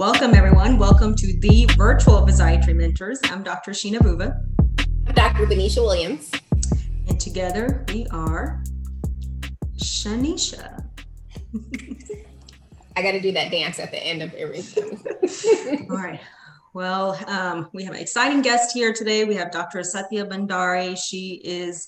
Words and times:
Welcome, 0.00 0.34
everyone. 0.34 0.78
Welcome 0.78 1.14
to 1.16 1.38
the 1.40 1.68
virtual 1.76 2.26
Physiatry 2.26 2.74
Mentors. 2.74 3.20
I'm 3.24 3.42
Dr. 3.42 3.72
Sheena 3.72 3.98
Bhuva. 3.98 4.42
I'm 5.06 5.14
Dr. 5.14 5.44
Benecia 5.44 5.82
Williams. 5.82 6.30
And 7.06 7.20
together 7.20 7.84
we 7.92 8.06
are 8.06 8.64
Shanisha. 9.76 10.86
I 12.96 13.02
got 13.02 13.12
to 13.12 13.20
do 13.20 13.30
that 13.32 13.50
dance 13.50 13.78
at 13.78 13.90
the 13.90 13.98
end 13.98 14.22
of 14.22 14.32
everything. 14.32 15.04
All 15.90 15.98
right. 15.98 16.20
Well, 16.72 17.22
um, 17.26 17.68
we 17.74 17.84
have 17.84 17.92
an 17.92 18.00
exciting 18.00 18.40
guest 18.40 18.72
here 18.72 18.94
today. 18.94 19.24
We 19.24 19.34
have 19.34 19.50
Dr. 19.50 19.80
Sathya 19.80 20.26
Bhandari. 20.26 20.96
She 20.96 21.42
is 21.44 21.86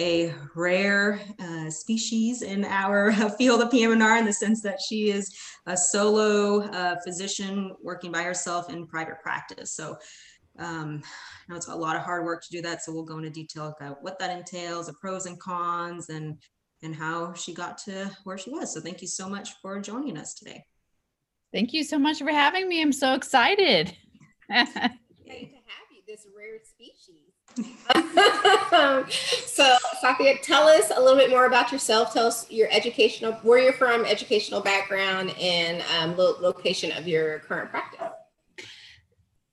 a 0.00 0.34
rare 0.54 1.20
uh, 1.38 1.68
species 1.68 2.40
in 2.40 2.64
our 2.64 3.12
field 3.38 3.60
of 3.60 3.70
PM&R 3.70 4.16
in 4.16 4.24
the 4.24 4.32
sense 4.32 4.62
that 4.62 4.80
she 4.80 5.10
is 5.10 5.36
a 5.66 5.76
solo 5.76 6.62
uh, 6.62 6.96
physician 7.04 7.76
working 7.82 8.10
by 8.10 8.22
herself 8.22 8.70
in 8.70 8.86
private 8.86 9.20
practice. 9.22 9.74
So 9.74 9.98
um, 10.58 11.02
I 11.04 11.52
know 11.52 11.56
it's 11.56 11.68
a 11.68 11.74
lot 11.74 11.96
of 11.96 12.02
hard 12.02 12.24
work 12.24 12.42
to 12.44 12.50
do 12.50 12.62
that. 12.62 12.82
So 12.82 12.92
we'll 12.92 13.04
go 13.04 13.18
into 13.18 13.28
detail 13.28 13.74
about 13.78 14.02
what 14.02 14.18
that 14.18 14.36
entails, 14.36 14.86
the 14.86 14.94
pros 14.94 15.26
and 15.26 15.38
cons, 15.38 16.08
and 16.08 16.38
and 16.82 16.94
how 16.94 17.34
she 17.34 17.52
got 17.52 17.76
to 17.76 18.10
where 18.24 18.38
she 18.38 18.48
was. 18.48 18.72
So 18.72 18.80
thank 18.80 19.02
you 19.02 19.08
so 19.08 19.28
much 19.28 19.50
for 19.60 19.78
joining 19.80 20.16
us 20.16 20.32
today. 20.32 20.64
Thank 21.52 21.74
you 21.74 21.84
so 21.84 21.98
much 21.98 22.20
for 22.20 22.30
having 22.30 22.68
me. 22.68 22.80
I'm 22.80 22.92
so 22.92 23.12
excited. 23.12 23.94
Great 24.48 24.66
to 24.72 24.76
have 25.26 25.88
you, 25.92 26.02
this 26.06 26.26
rare 26.34 26.58
species. 26.64 27.19
so, 29.46 29.76
Sophia, 30.00 30.38
tell 30.42 30.68
us 30.68 30.92
a 30.94 31.00
little 31.00 31.16
bit 31.16 31.30
more 31.30 31.46
about 31.46 31.72
yourself. 31.72 32.12
Tell 32.12 32.26
us 32.26 32.50
your 32.50 32.68
educational, 32.70 33.32
where 33.42 33.58
you're 33.58 33.72
from, 33.72 34.04
educational 34.04 34.60
background, 34.60 35.34
and 35.40 35.82
um, 35.98 36.16
lo- 36.16 36.36
location 36.40 36.92
of 36.92 37.08
your 37.08 37.40
current 37.40 37.70
practice. 37.70 38.08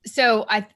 So, 0.06 0.46
I, 0.48 0.66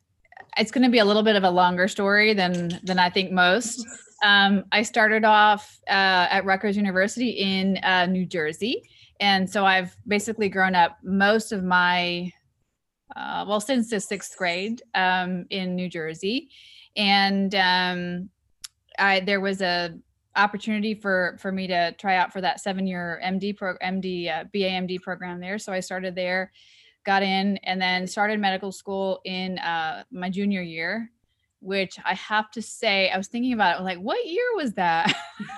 it's 0.56 0.70
going 0.70 0.84
to 0.84 0.91
be 0.91 0.98
a 0.98 1.05
little 1.05 1.22
bit 1.22 1.36
of 1.36 1.44
a 1.44 1.50
longer 1.50 1.88
story 1.88 2.34
than 2.34 2.80
than 2.83 2.98
I 2.98 3.11
think 3.11 3.30
most. 3.33 3.86
Um, 4.24 4.64
I 4.70 4.83
started 4.83 5.24
off 5.24 5.80
uh, 5.89 6.28
at 6.30 6.44
Rutgers 6.44 6.77
University 6.77 7.30
in 7.30 7.78
uh, 7.78 8.06
New 8.06 8.27
Jersey, 8.27 8.83
and 9.20 9.48
so 9.48 9.64
I've 9.64 9.96
basically 10.06 10.48
grown 10.48 10.74
up 10.74 10.98
most 11.02 11.52
of 11.52 11.64
my, 11.64 12.33
uh, 13.16 13.44
well, 13.48 13.61
since 13.61 13.91
the 13.91 14.00
sixth 14.00 14.36
grade 14.36 14.83
um, 14.94 15.46
in 15.50 15.74
New 15.74 15.89
Jersey 15.89 16.50
and 16.96 17.54
um, 17.54 18.28
I 18.98 19.20
there 19.20 19.40
was 19.40 19.60
a 19.62 19.94
opportunity 20.36 20.94
for 20.94 21.36
for 21.40 21.52
me 21.52 21.66
to 21.66 21.92
try 21.92 22.16
out 22.16 22.32
for 22.32 22.40
that 22.40 22.60
seven 22.60 22.86
year 22.86 23.20
MD 23.24 23.56
pro 23.56 23.76
MD 23.78 24.30
uh, 24.30 24.44
BAMD 24.54 25.02
program 25.02 25.40
there. 25.40 25.58
So 25.58 25.72
I 25.72 25.80
started 25.80 26.14
there, 26.14 26.52
got 27.04 27.22
in, 27.22 27.58
and 27.58 27.80
then 27.80 28.06
started 28.06 28.40
medical 28.40 28.72
school 28.72 29.20
in 29.24 29.58
uh, 29.58 30.04
my 30.10 30.30
junior 30.30 30.62
year. 30.62 31.10
Which 31.60 31.96
I 32.04 32.14
have 32.14 32.50
to 32.52 32.62
say, 32.62 33.08
I 33.08 33.16
was 33.16 33.28
thinking 33.28 33.52
about 33.52 33.78
it. 33.78 33.84
Like, 33.84 33.98
what 33.98 34.27
year 34.27 34.56
was 34.56 34.72
that? 34.72 35.14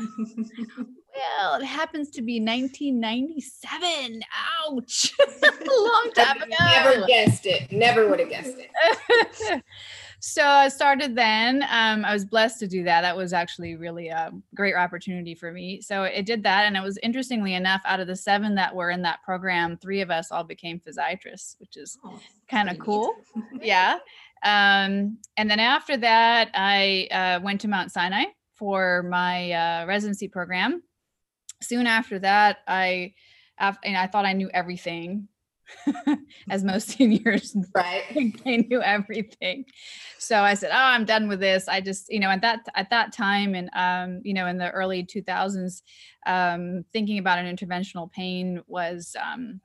well, 1.16 1.54
it 1.54 1.64
happens 1.64 2.10
to 2.10 2.20
be 2.20 2.40
1997. 2.40 4.20
Ouch! 4.68 5.14
a 5.42 5.82
long 5.82 6.10
time 6.14 6.42
ago. 6.42 6.54
Never 6.60 7.06
guessed 7.06 7.46
it. 7.46 7.72
Never 7.72 8.06
would 8.10 8.20
have 8.20 8.28
guessed 8.28 8.56
it. 8.58 9.62
so 10.26 10.42
I 10.42 10.68
started 10.68 11.14
then. 11.14 11.66
Um, 11.70 12.02
I 12.02 12.14
was 12.14 12.24
blessed 12.24 12.58
to 12.60 12.66
do 12.66 12.82
that. 12.84 13.02
That 13.02 13.14
was 13.14 13.34
actually 13.34 13.76
really 13.76 14.08
a 14.08 14.32
great 14.54 14.74
opportunity 14.74 15.34
for 15.34 15.52
me. 15.52 15.82
So 15.82 16.04
it 16.04 16.24
did 16.24 16.42
that. 16.44 16.64
And 16.64 16.78
it 16.78 16.82
was 16.82 16.98
interestingly 17.02 17.52
enough, 17.52 17.82
out 17.84 18.00
of 18.00 18.06
the 18.06 18.16
seven 18.16 18.54
that 18.54 18.74
were 18.74 18.88
in 18.88 19.02
that 19.02 19.22
program, 19.22 19.76
three 19.76 20.00
of 20.00 20.10
us 20.10 20.32
all 20.32 20.42
became 20.42 20.80
physiatrists, 20.80 21.56
which 21.58 21.76
is 21.76 21.98
oh, 22.06 22.18
kind 22.48 22.70
of 22.70 22.78
cool. 22.78 23.12
yeah. 23.60 23.98
Um, 24.42 25.18
and 25.36 25.50
then 25.50 25.60
after 25.60 25.94
that, 25.98 26.50
I 26.54 27.06
uh, 27.10 27.44
went 27.44 27.60
to 27.60 27.68
Mount 27.68 27.92
Sinai 27.92 28.24
for 28.54 29.02
my 29.02 29.52
uh, 29.52 29.84
residency 29.86 30.28
program. 30.28 30.82
Soon 31.60 31.86
after 31.86 32.18
that, 32.20 32.60
I, 32.66 33.12
after, 33.58 33.80
and 33.84 33.96
I 33.98 34.06
thought 34.06 34.24
I 34.24 34.32
knew 34.32 34.48
everything 34.54 35.28
as 36.50 36.64
most 36.64 36.88
seniors 36.96 37.56
right. 37.74 38.02
they 38.44 38.58
knew 38.58 38.82
everything. 38.82 39.64
So 40.18 40.42
i 40.42 40.54
said 40.54 40.70
oh 40.72 40.76
i'm 40.76 41.04
done 41.04 41.28
with 41.28 41.40
this. 41.40 41.68
I 41.68 41.80
just 41.80 42.12
you 42.12 42.20
know 42.20 42.30
at 42.30 42.42
that 42.42 42.60
at 42.74 42.90
that 42.90 43.12
time 43.12 43.54
and 43.54 43.70
um 43.74 44.20
you 44.24 44.34
know 44.34 44.46
in 44.46 44.58
the 44.58 44.70
early 44.70 45.04
2000s 45.04 45.82
um 46.26 46.84
thinking 46.92 47.18
about 47.18 47.38
an 47.38 47.54
interventional 47.54 48.10
pain 48.10 48.62
was 48.66 49.16
um 49.22 49.60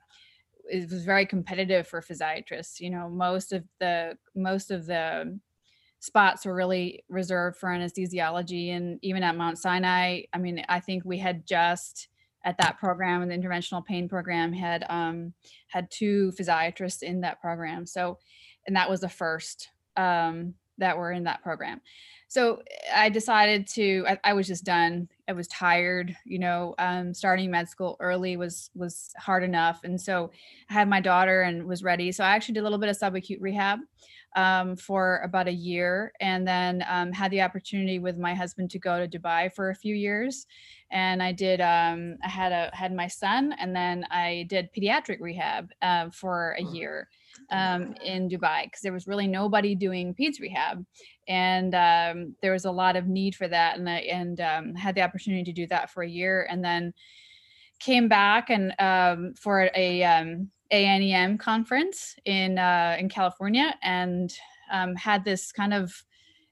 it 0.70 0.90
was 0.90 1.04
very 1.04 1.26
competitive 1.26 1.86
for 1.86 2.00
physiatrists 2.00 2.80
you 2.80 2.90
know 2.90 3.08
most 3.08 3.52
of 3.52 3.64
the 3.80 4.16
most 4.34 4.70
of 4.70 4.86
the 4.86 5.38
spots 6.00 6.46
were 6.46 6.54
really 6.54 7.04
reserved 7.08 7.56
for 7.58 7.68
anesthesiology 7.68 8.74
and 8.74 8.98
even 9.02 9.22
at 9.22 9.36
mount 9.36 9.58
sinai 9.58 10.22
i 10.32 10.38
mean 10.38 10.64
i 10.68 10.78
think 10.78 11.02
we 11.04 11.18
had 11.18 11.46
just 11.46 12.09
at 12.44 12.58
that 12.58 12.78
program 12.78 13.22
and 13.22 13.30
the 13.30 13.36
interventional 13.36 13.84
pain 13.84 14.08
program 14.08 14.52
had 14.52 14.84
um, 14.88 15.32
had 15.68 15.90
two 15.90 16.32
physiatrists 16.38 17.02
in 17.02 17.20
that 17.20 17.40
program. 17.40 17.86
So 17.86 18.18
and 18.66 18.76
that 18.76 18.90
was 18.90 19.00
the 19.00 19.08
first 19.08 19.70
um, 19.96 20.54
that 20.78 20.96
were 20.96 21.12
in 21.12 21.24
that 21.24 21.42
program. 21.42 21.80
So 22.28 22.62
i 22.94 23.08
decided 23.08 23.66
to 23.68 24.04
I, 24.08 24.18
I 24.24 24.32
was 24.34 24.46
just 24.46 24.64
done. 24.64 25.08
I 25.28 25.32
was 25.32 25.48
tired 25.48 26.16
you 26.24 26.38
know 26.38 26.74
um, 26.78 27.12
starting 27.14 27.50
med 27.50 27.68
school 27.68 27.96
early 28.00 28.36
was 28.36 28.70
was 28.74 29.12
hard 29.18 29.44
enough. 29.44 29.80
And 29.84 30.00
so 30.00 30.30
i 30.70 30.72
had 30.72 30.88
my 30.88 31.00
daughter 31.00 31.42
and 31.42 31.64
was 31.64 31.82
ready. 31.82 32.12
So 32.12 32.24
i 32.24 32.30
actually 32.30 32.54
did 32.54 32.60
a 32.60 32.64
little 32.64 32.78
bit 32.78 32.88
of 32.88 32.98
subacute 32.98 33.40
rehab 33.40 33.80
um, 34.36 34.76
for 34.76 35.20
about 35.24 35.48
a 35.48 35.52
year 35.52 36.12
and 36.20 36.46
then 36.46 36.84
um, 36.88 37.12
had 37.12 37.30
the 37.30 37.42
opportunity 37.42 37.98
with 37.98 38.16
my 38.16 38.34
husband 38.34 38.70
to 38.70 38.78
go 38.78 39.04
to 39.04 39.18
dubai 39.18 39.52
for 39.52 39.70
a 39.70 39.74
few 39.74 39.94
years 39.94 40.46
and 40.90 41.22
I 41.22 41.32
did 41.32 41.60
um, 41.60 42.16
I 42.22 42.28
had 42.28 42.52
a 42.52 42.70
had 42.72 42.94
my 42.94 43.06
son, 43.06 43.54
and 43.58 43.74
then 43.74 44.04
I 44.10 44.46
did 44.48 44.70
pediatric 44.76 45.20
rehab 45.20 45.70
uh, 45.82 46.10
for 46.10 46.56
a 46.58 46.62
year 46.62 47.08
um, 47.50 47.94
in 48.04 48.28
Dubai 48.28 48.64
because 48.64 48.80
there 48.82 48.92
was 48.92 49.06
really 49.06 49.26
nobody 49.26 49.74
doing 49.74 50.14
peds 50.14 50.40
rehab, 50.40 50.84
and 51.28 51.74
um, 51.74 52.34
there 52.42 52.52
was 52.52 52.64
a 52.64 52.70
lot 52.70 52.96
of 52.96 53.06
need 53.06 53.34
for 53.34 53.46
that, 53.48 53.78
and 53.78 53.88
I 53.88 53.98
and 53.98 54.40
um, 54.40 54.74
had 54.74 54.94
the 54.94 55.02
opportunity 55.02 55.44
to 55.44 55.52
do 55.52 55.66
that 55.68 55.90
for 55.90 56.02
a 56.02 56.08
year, 56.08 56.46
and 56.50 56.64
then 56.64 56.92
came 57.78 58.08
back 58.08 58.50
and 58.50 58.74
um, 58.78 59.34
for 59.34 59.70
a 59.74 60.02
um, 60.02 60.50
AANEM 60.72 61.38
conference 61.38 62.16
in 62.24 62.58
uh, 62.58 62.96
in 62.98 63.08
California, 63.08 63.74
and 63.82 64.32
had 64.96 65.24
this 65.24 65.52
kind 65.52 65.74
of 65.74 65.92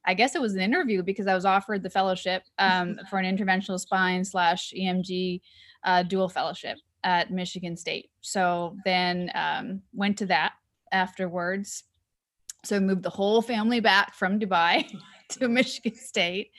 I 0.09 0.15
guess 0.15 0.34
it 0.34 0.41
was 0.41 0.55
an 0.55 0.62
interview 0.62 1.03
because 1.03 1.27
I 1.27 1.34
was 1.34 1.45
offered 1.45 1.83
the 1.83 1.91
fellowship 1.91 2.43
um, 2.59 2.99
for 3.11 3.19
an 3.19 3.37
interventional 3.37 3.79
spine 3.79 4.25
slash 4.25 4.73
EMG 4.77 5.43
uh, 5.84 6.03
dual 6.03 6.31
fellowship 6.31 6.79
at 7.05 7.31
Michigan 7.31 7.77
State. 7.77 8.11
So 8.23 8.77
then 8.87 9.31
um, 9.34 9.83
went 9.93 10.17
to 10.19 10.27
that 10.27 10.55
afterwards. 10.93 11.85
So 12.65 12.81
moved 12.81 13.03
the 13.03 13.11
whole 13.11 13.43
family 13.43 13.81
back 13.81 14.15
from 14.15 14.41
Dubai 14.41 14.91
to 15.31 15.49
Michigan 15.49 15.95
State. 15.95 16.50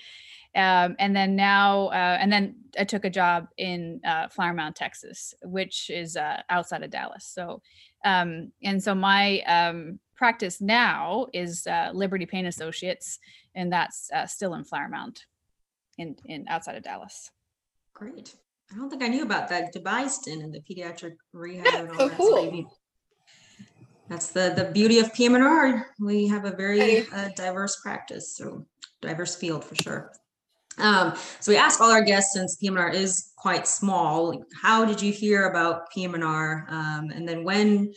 Um, 0.55 0.95
and 0.97 1.15
then 1.15 1.35
now, 1.35 1.87
uh, 1.87 2.17
and 2.19 2.31
then 2.31 2.55
I 2.77 2.83
took 2.83 3.05
a 3.05 3.09
job 3.09 3.47
in 3.57 4.01
uh, 4.05 4.29
Flower 4.29 4.53
Mound, 4.53 4.75
Texas, 4.75 5.33
which 5.43 5.89
is 5.89 6.17
uh, 6.17 6.41
outside 6.49 6.81
of 6.81 6.89
Dallas. 6.89 7.25
So, 7.25 7.61
um, 8.03 8.51
and 8.63 8.81
so 8.81 8.95
my 8.95 9.41
um, 9.41 9.99
practice 10.15 10.59
now 10.59 11.27
is 11.33 11.67
uh, 11.67 11.91
Liberty 11.93 12.25
Pain 12.25 12.47
Associates, 12.47 13.19
and 13.53 13.71
that's 13.71 14.09
uh, 14.11 14.25
still 14.25 14.55
in 14.55 14.63
Flower 14.63 14.89
Mound, 14.89 15.23
in 15.97 16.15
in 16.25 16.45
outside 16.47 16.75
of 16.75 16.83
Dallas. 16.83 17.29
Great. 17.93 18.35
I 18.71 18.75
don't 18.75 18.89
think 18.89 19.03
I 19.03 19.07
knew 19.07 19.23
about 19.23 19.49
that 19.49 19.73
Dubai 19.73 20.09
stint 20.09 20.43
and 20.43 20.53
the 20.53 20.61
pediatric 20.61 21.15
rehab 21.33 21.67
and 21.73 21.89
all 21.89 21.97
so 21.97 22.07
that. 22.07 22.17
Cool. 22.17 22.77
that's 24.07 24.29
the 24.29 24.53
the 24.55 24.71
beauty 24.73 24.99
of 24.99 25.13
PM&R. 25.13 25.87
We 25.99 26.27
have 26.27 26.45
a 26.45 26.55
very 26.55 27.07
uh, 27.11 27.29
diverse 27.35 27.79
practice, 27.81 28.35
so 28.35 28.65
diverse 29.01 29.35
field 29.35 29.63
for 29.63 29.75
sure. 29.75 30.11
Um, 30.79 31.13
so 31.39 31.51
we 31.51 31.57
ask 31.57 31.81
all 31.81 31.91
our 31.91 32.03
guests, 32.03 32.33
since 32.33 32.55
PM&R 32.55 32.89
is 32.89 33.31
quite 33.37 33.67
small, 33.67 34.43
how 34.61 34.85
did 34.85 35.01
you 35.01 35.11
hear 35.11 35.47
about 35.49 35.89
PM&R? 35.91 36.65
Um, 36.69 37.09
and 37.13 37.27
then 37.27 37.43
when 37.43 37.93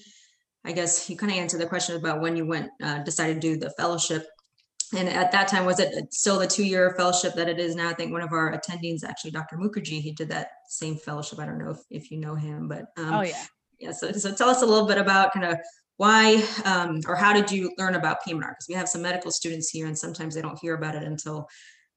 I 0.65 0.73
guess 0.73 1.09
you 1.11 1.17
kind 1.17 1.33
of 1.33 1.39
answered 1.39 1.61
the 1.61 1.67
question 1.67 1.97
about 1.97 2.21
when 2.21 2.37
you 2.37 2.47
went, 2.47 2.71
uh, 2.83 3.03
decided 3.03 3.41
to 3.41 3.55
do 3.55 3.57
the 3.57 3.71
fellowship. 3.71 4.27
And 4.95 5.09
at 5.09 5.33
that 5.33 5.49
time, 5.49 5.65
was 5.65 5.81
it 5.81 6.13
still 6.13 6.39
the 6.39 6.47
two-year 6.47 6.95
fellowship 6.97 7.35
that 7.35 7.49
it 7.49 7.59
is 7.59 7.75
now? 7.75 7.89
I 7.89 7.95
think 7.95 8.13
one 8.13 8.21
of 8.21 8.33
our 8.33 8.53
attendees, 8.53 9.05
actually, 9.05 9.31
Dr. 9.31 9.57
Mukherjee, 9.57 10.03
he 10.03 10.13
did 10.13 10.29
that 10.29 10.49
same 10.69 10.97
fellowship. 10.97 11.39
I 11.39 11.47
don't 11.47 11.59
know 11.59 11.71
if, 11.71 11.79
if 11.91 12.11
you 12.11 12.19
know 12.19 12.35
him, 12.35 12.69
but 12.69 12.85
um, 12.99 13.15
oh 13.15 13.23
yeah, 13.23 13.45
yeah. 13.81 13.93
So, 13.93 14.13
so 14.13 14.35
tell 14.35 14.51
us 14.51 14.61
a 14.61 14.67
little 14.67 14.87
bit 14.87 14.99
about 14.99 15.33
kind 15.33 15.47
of 15.47 15.59
why 15.97 16.45
um, 16.67 17.01
or 17.07 17.17
how 17.17 17.33
did 17.33 17.51
you 17.51 17.73
learn 17.79 17.95
about 17.95 18.23
PM&R? 18.25 18.51
Because 18.51 18.67
we 18.69 18.75
have 18.75 18.89
some 18.89 19.01
medical 19.03 19.31
students 19.31 19.71
here, 19.71 19.87
and 19.87 19.99
sometimes 19.99 20.35
they 20.35 20.43
don't 20.43 20.59
hear 20.59 20.75
about 20.75 20.95
it 20.95 21.05
until 21.05 21.49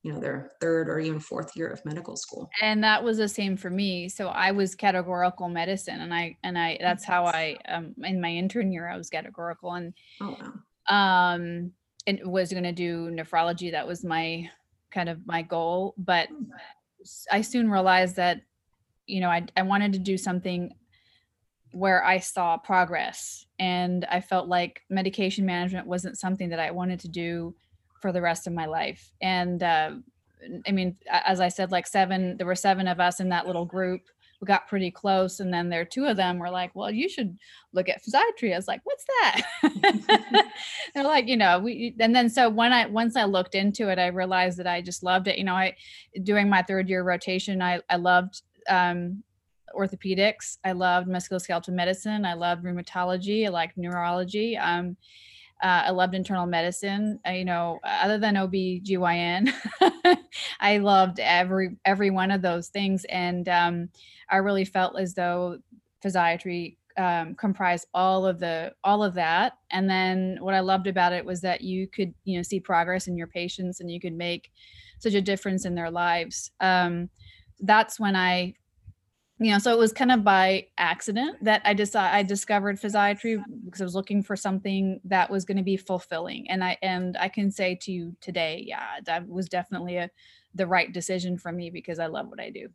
you 0.05 0.13
know, 0.13 0.19
their 0.19 0.51
third 0.61 0.87
or 0.87 0.99
even 0.99 1.19
fourth 1.19 1.55
year 1.57 1.67
of 1.67 1.83
medical 1.83 2.15
school. 2.15 2.47
and 2.61 2.83
that 2.83 3.03
was 3.03 3.17
the 3.17 3.27
same 3.27 3.57
for 3.57 3.71
me 3.71 4.07
so 4.07 4.27
i 4.27 4.51
was 4.51 4.75
categorical 4.75 5.49
medicine 5.49 5.99
and 6.01 6.13
i 6.13 6.37
and 6.43 6.57
i 6.59 6.77
that's 6.79 7.03
how 7.03 7.25
i 7.25 7.57
um 7.67 7.95
in 8.03 8.21
my 8.21 8.29
intern 8.29 8.71
year 8.71 8.87
i 8.87 8.95
was 8.95 9.09
categorical 9.09 9.73
and 9.73 9.93
Oh, 10.21 10.37
wow. 10.39 10.53
um 10.95 11.71
and 12.05 12.19
was 12.23 12.51
going 12.51 12.63
to 12.65 12.71
do 12.71 13.09
nephrology 13.09 13.71
that 13.71 13.87
was 13.87 14.03
my 14.05 14.47
kind 14.91 15.09
of 15.09 15.25
my 15.25 15.41
goal 15.41 15.95
but 15.97 16.27
i 17.31 17.41
soon 17.41 17.69
realized 17.71 18.15
that 18.17 18.41
you 19.07 19.21
know 19.21 19.29
i, 19.29 19.43
I 19.57 19.63
wanted 19.63 19.93
to 19.93 19.99
do 19.99 20.17
something 20.17 20.71
where 21.71 22.03
i 22.05 22.19
saw 22.19 22.57
progress 22.57 23.45
and 23.59 24.05
i 24.05 24.21
felt 24.21 24.47
like 24.47 24.83
medication 24.89 25.45
management 25.47 25.87
wasn't 25.87 26.17
something 26.17 26.49
that 26.49 26.59
i 26.59 26.69
wanted 26.71 26.99
to 27.01 27.07
do 27.09 27.55
for 28.05 28.11
the 28.11 28.21
rest 28.21 28.45
of 28.45 28.53
my 28.53 28.67
life. 28.67 29.11
And 29.19 29.63
uh, 29.63 29.93
i 30.67 30.71
mean 30.71 30.95
as 31.09 31.39
i 31.39 31.47
said 31.47 31.71
like 31.71 31.87
seven 31.87 32.37
there 32.37 32.45
were 32.45 32.53
seven 32.53 32.87
of 32.87 32.99
us 32.99 33.19
in 33.19 33.29
that 33.29 33.47
little 33.47 33.65
group. 33.65 34.01
We 34.39 34.45
got 34.45 34.67
pretty 34.67 34.91
close 34.91 35.39
and 35.39 35.51
then 35.51 35.69
there 35.69 35.85
two 35.85 36.05
of 36.05 36.15
them 36.15 36.37
were 36.37 36.51
like 36.51 36.75
well 36.75 36.91
you 36.91 37.09
should 37.09 37.35
look 37.73 37.89
at 37.89 38.03
physiatry. 38.03 38.53
I 38.53 38.57
was 38.57 38.67
like 38.67 38.81
what's 38.83 39.05
that? 39.07 39.41
They're 40.93 41.03
like 41.03 41.27
you 41.27 41.35
know 41.35 41.57
we 41.57 41.95
and 41.99 42.15
then 42.15 42.29
so 42.29 42.47
when 42.47 42.71
i 42.71 42.85
once 42.85 43.15
i 43.15 43.23
looked 43.23 43.55
into 43.55 43.89
it 43.89 43.97
i 43.97 44.05
realized 44.07 44.59
that 44.59 44.67
i 44.67 44.81
just 44.83 45.01
loved 45.01 45.27
it. 45.27 45.39
You 45.39 45.45
know 45.45 45.55
i 45.55 45.75
during 46.21 46.47
my 46.47 46.61
third 46.61 46.87
year 46.87 47.01
rotation 47.01 47.59
i 47.59 47.79
i 47.89 47.95
loved 47.95 48.43
um 48.69 49.23
orthopedics. 49.75 50.59
I 50.63 50.73
loved 50.73 51.07
musculoskeletal 51.09 51.69
medicine. 51.69 52.23
I 52.23 52.35
loved 52.35 52.63
rheumatology. 52.63 53.47
I 53.47 53.49
liked 53.49 53.79
neurology. 53.79 54.57
Um 54.57 54.95
uh, 55.63 55.83
I 55.85 55.91
loved 55.91 56.15
internal 56.15 56.45
medicine. 56.45 57.19
Uh, 57.27 57.31
you 57.31 57.45
know, 57.45 57.79
other 57.83 58.17
than 58.17 58.35
OB/GYN, 58.35 59.51
I 60.59 60.77
loved 60.77 61.19
every 61.19 61.77
every 61.85 62.09
one 62.09 62.31
of 62.31 62.41
those 62.41 62.67
things, 62.67 63.05
and 63.05 63.47
um, 63.47 63.89
I 64.29 64.37
really 64.37 64.65
felt 64.65 64.99
as 64.99 65.13
though 65.13 65.59
physiatry 66.03 66.77
um, 66.97 67.35
comprised 67.35 67.87
all 67.93 68.25
of 68.25 68.39
the 68.39 68.73
all 68.83 69.03
of 69.03 69.13
that. 69.15 69.53
And 69.71 69.89
then 69.89 70.37
what 70.41 70.53
I 70.53 70.59
loved 70.59 70.87
about 70.87 71.13
it 71.13 71.25
was 71.25 71.41
that 71.41 71.61
you 71.61 71.87
could 71.87 72.13
you 72.25 72.37
know 72.37 72.43
see 72.43 72.59
progress 72.59 73.07
in 73.07 73.17
your 73.17 73.27
patients, 73.27 73.79
and 73.79 73.89
you 73.89 73.99
could 73.99 74.13
make 74.13 74.51
such 74.99 75.13
a 75.13 75.21
difference 75.21 75.65
in 75.65 75.75
their 75.75 75.91
lives. 75.91 76.51
Um, 76.59 77.09
that's 77.61 77.99
when 77.99 78.15
I 78.15 78.55
you 79.39 79.51
know 79.51 79.59
so 79.59 79.71
it 79.71 79.77
was 79.77 79.91
kind 79.91 80.11
of 80.11 80.23
by 80.23 80.65
accident 80.77 81.43
that 81.43 81.61
i 81.65 81.73
decided 81.73 82.15
i 82.15 82.23
discovered 82.23 82.79
physiatry 82.79 83.41
because 83.65 83.81
i 83.81 83.83
was 83.83 83.95
looking 83.95 84.23
for 84.23 84.35
something 84.35 84.99
that 85.03 85.29
was 85.29 85.43
going 85.45 85.57
to 85.57 85.63
be 85.63 85.77
fulfilling 85.77 86.49
and 86.49 86.63
i 86.63 86.77
and 86.81 87.17
i 87.17 87.27
can 87.27 87.51
say 87.51 87.75
to 87.75 87.91
you 87.91 88.15
today 88.21 88.63
yeah 88.65 88.99
that 89.05 89.27
was 89.27 89.49
definitely 89.49 89.97
a 89.97 90.09
the 90.53 90.65
right 90.65 90.93
decision 90.93 91.37
for 91.37 91.51
me 91.51 91.69
because 91.69 91.99
i 91.99 92.05
love 92.05 92.27
what 92.27 92.39
i 92.39 92.49
do 92.49 92.69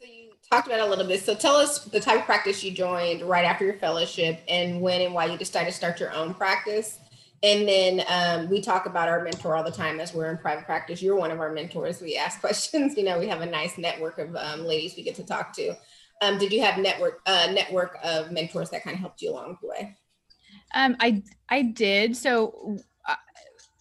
So 0.00 0.06
you 0.06 0.30
talked 0.50 0.66
about 0.66 0.80
a 0.80 0.86
little 0.86 1.06
bit. 1.06 1.20
So 1.20 1.34
tell 1.34 1.56
us 1.56 1.84
the 1.84 2.00
type 2.00 2.20
of 2.20 2.24
practice 2.24 2.64
you 2.64 2.70
joined 2.70 3.20
right 3.20 3.44
after 3.44 3.66
your 3.66 3.74
fellowship 3.74 4.40
and 4.48 4.80
when 4.80 5.02
and 5.02 5.12
why 5.12 5.26
you 5.26 5.36
decided 5.36 5.66
to 5.66 5.76
start 5.76 6.00
your 6.00 6.10
own 6.14 6.32
practice. 6.32 6.98
And 7.42 7.66
then 7.66 8.04
um, 8.08 8.50
we 8.50 8.60
talk 8.60 8.84
about 8.84 9.08
our 9.08 9.22
mentor 9.24 9.56
all 9.56 9.64
the 9.64 9.70
time 9.70 9.98
as 9.98 10.12
we're 10.12 10.30
in 10.30 10.36
private 10.36 10.66
practice. 10.66 11.00
You're 11.00 11.16
one 11.16 11.30
of 11.30 11.40
our 11.40 11.52
mentors. 11.52 12.00
We 12.00 12.16
ask 12.16 12.40
questions. 12.40 12.96
You 12.96 13.04
know, 13.04 13.18
we 13.18 13.28
have 13.28 13.40
a 13.40 13.46
nice 13.46 13.78
network 13.78 14.18
of 14.18 14.36
um, 14.36 14.64
ladies 14.64 14.94
we 14.96 15.02
get 15.02 15.14
to 15.16 15.24
talk 15.24 15.52
to. 15.54 15.74
Um, 16.22 16.36
did 16.36 16.52
you 16.52 16.62
have 16.62 16.78
network 16.78 17.22
uh, 17.24 17.48
network 17.52 17.98
of 18.04 18.30
mentors 18.30 18.68
that 18.70 18.82
kind 18.82 18.94
of 18.94 19.00
helped 19.00 19.22
you 19.22 19.30
along 19.30 19.56
the 19.62 19.68
way? 19.68 19.96
Um, 20.74 20.96
I 21.00 21.22
I 21.48 21.62
did. 21.62 22.14
So 22.14 22.76
uh, 23.08 23.16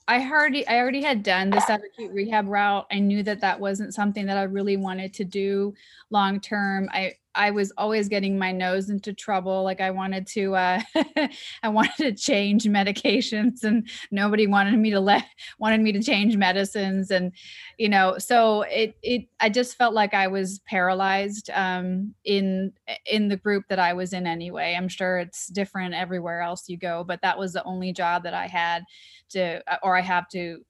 I 0.07 0.21
already 0.21 0.65
I 0.65 0.77
already 0.77 1.01
had 1.01 1.21
done 1.21 1.50
the 1.50 1.57
subacute 1.57 2.13
rehab 2.13 2.47
route. 2.47 2.88
I 2.91 3.00
knew 3.00 3.23
that 3.23 3.41
that 3.41 3.59
wasn't 3.59 3.94
something 3.94 4.25
that 4.27 4.38
I 4.38 4.44
really 4.44 4.77
wanted 4.77 5.13
to 5.15 5.25
do 5.25 5.73
long 6.09 6.39
term. 6.39 6.89
I 6.94 7.15
I 7.36 7.52
was 7.52 7.72
always 7.78 8.10
getting 8.10 8.38
my 8.38 8.52
nose 8.52 8.90
into 8.90 9.14
trouble. 9.14 9.64
Like 9.64 9.81
I 9.81 9.92
wanted 9.92 10.28
to 10.28 10.56
uh, 10.56 10.81
I 11.64 11.70
wanted 11.70 11.98
to 11.98 12.14
change 12.14 12.66
medications, 12.66 13.64
and 13.64 13.88
nobody 14.12 14.48
wanted 14.48 14.78
me 14.78 14.90
to 14.92 15.00
let 15.00 15.26
wanted 15.60 15.81
me 15.81 15.92
to 15.92 16.02
change 16.02 16.36
medicines, 16.36 17.12
and 17.12 17.31
you 17.78 17.90
know, 17.90 18.18
so 18.18 18.64
it 18.64 18.96
it 19.02 19.28
I 19.40 19.50
just 19.50 19.78
felt 19.78 19.94
like 19.94 20.14
I 20.14 20.28
was 20.28 20.60
paralyzed 20.68 21.50
um, 21.54 22.14
in 22.26 22.74
in 23.06 23.28
the 23.28 23.38
group 23.38 23.66
that 23.70 23.80
I 23.80 23.94
was 23.94 24.14
in 24.14 24.28
anyway. 24.28 24.76
I'm 24.78 24.90
sure 24.90 25.20
it's 25.20 25.48
different 25.48 25.94
everywhere 25.94 26.42
else 26.42 26.68
you 26.68 26.78
go, 26.78 27.04
but 27.04 27.22
that 27.22 27.38
was 27.38 27.54
the 27.54 27.64
only 27.64 27.94
job 27.94 28.24
that 28.24 28.34
I 28.34 28.48
had 28.48 28.84
to 29.30 29.62
or 29.84 29.98
I 29.98 30.02
have 30.02 30.28
to 30.30 30.64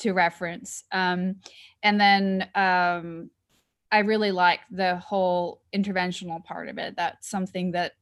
to 0.00 0.12
reference. 0.12 0.84
Um, 0.92 1.36
and 1.82 2.00
then 2.00 2.48
um, 2.54 3.30
I 3.92 4.00
really 4.00 4.30
like 4.30 4.60
the 4.70 4.96
whole 4.96 5.62
interventional 5.74 6.44
part 6.44 6.68
of 6.68 6.78
it. 6.78 6.94
That's 6.96 7.28
something 7.28 7.72
that 7.72 7.92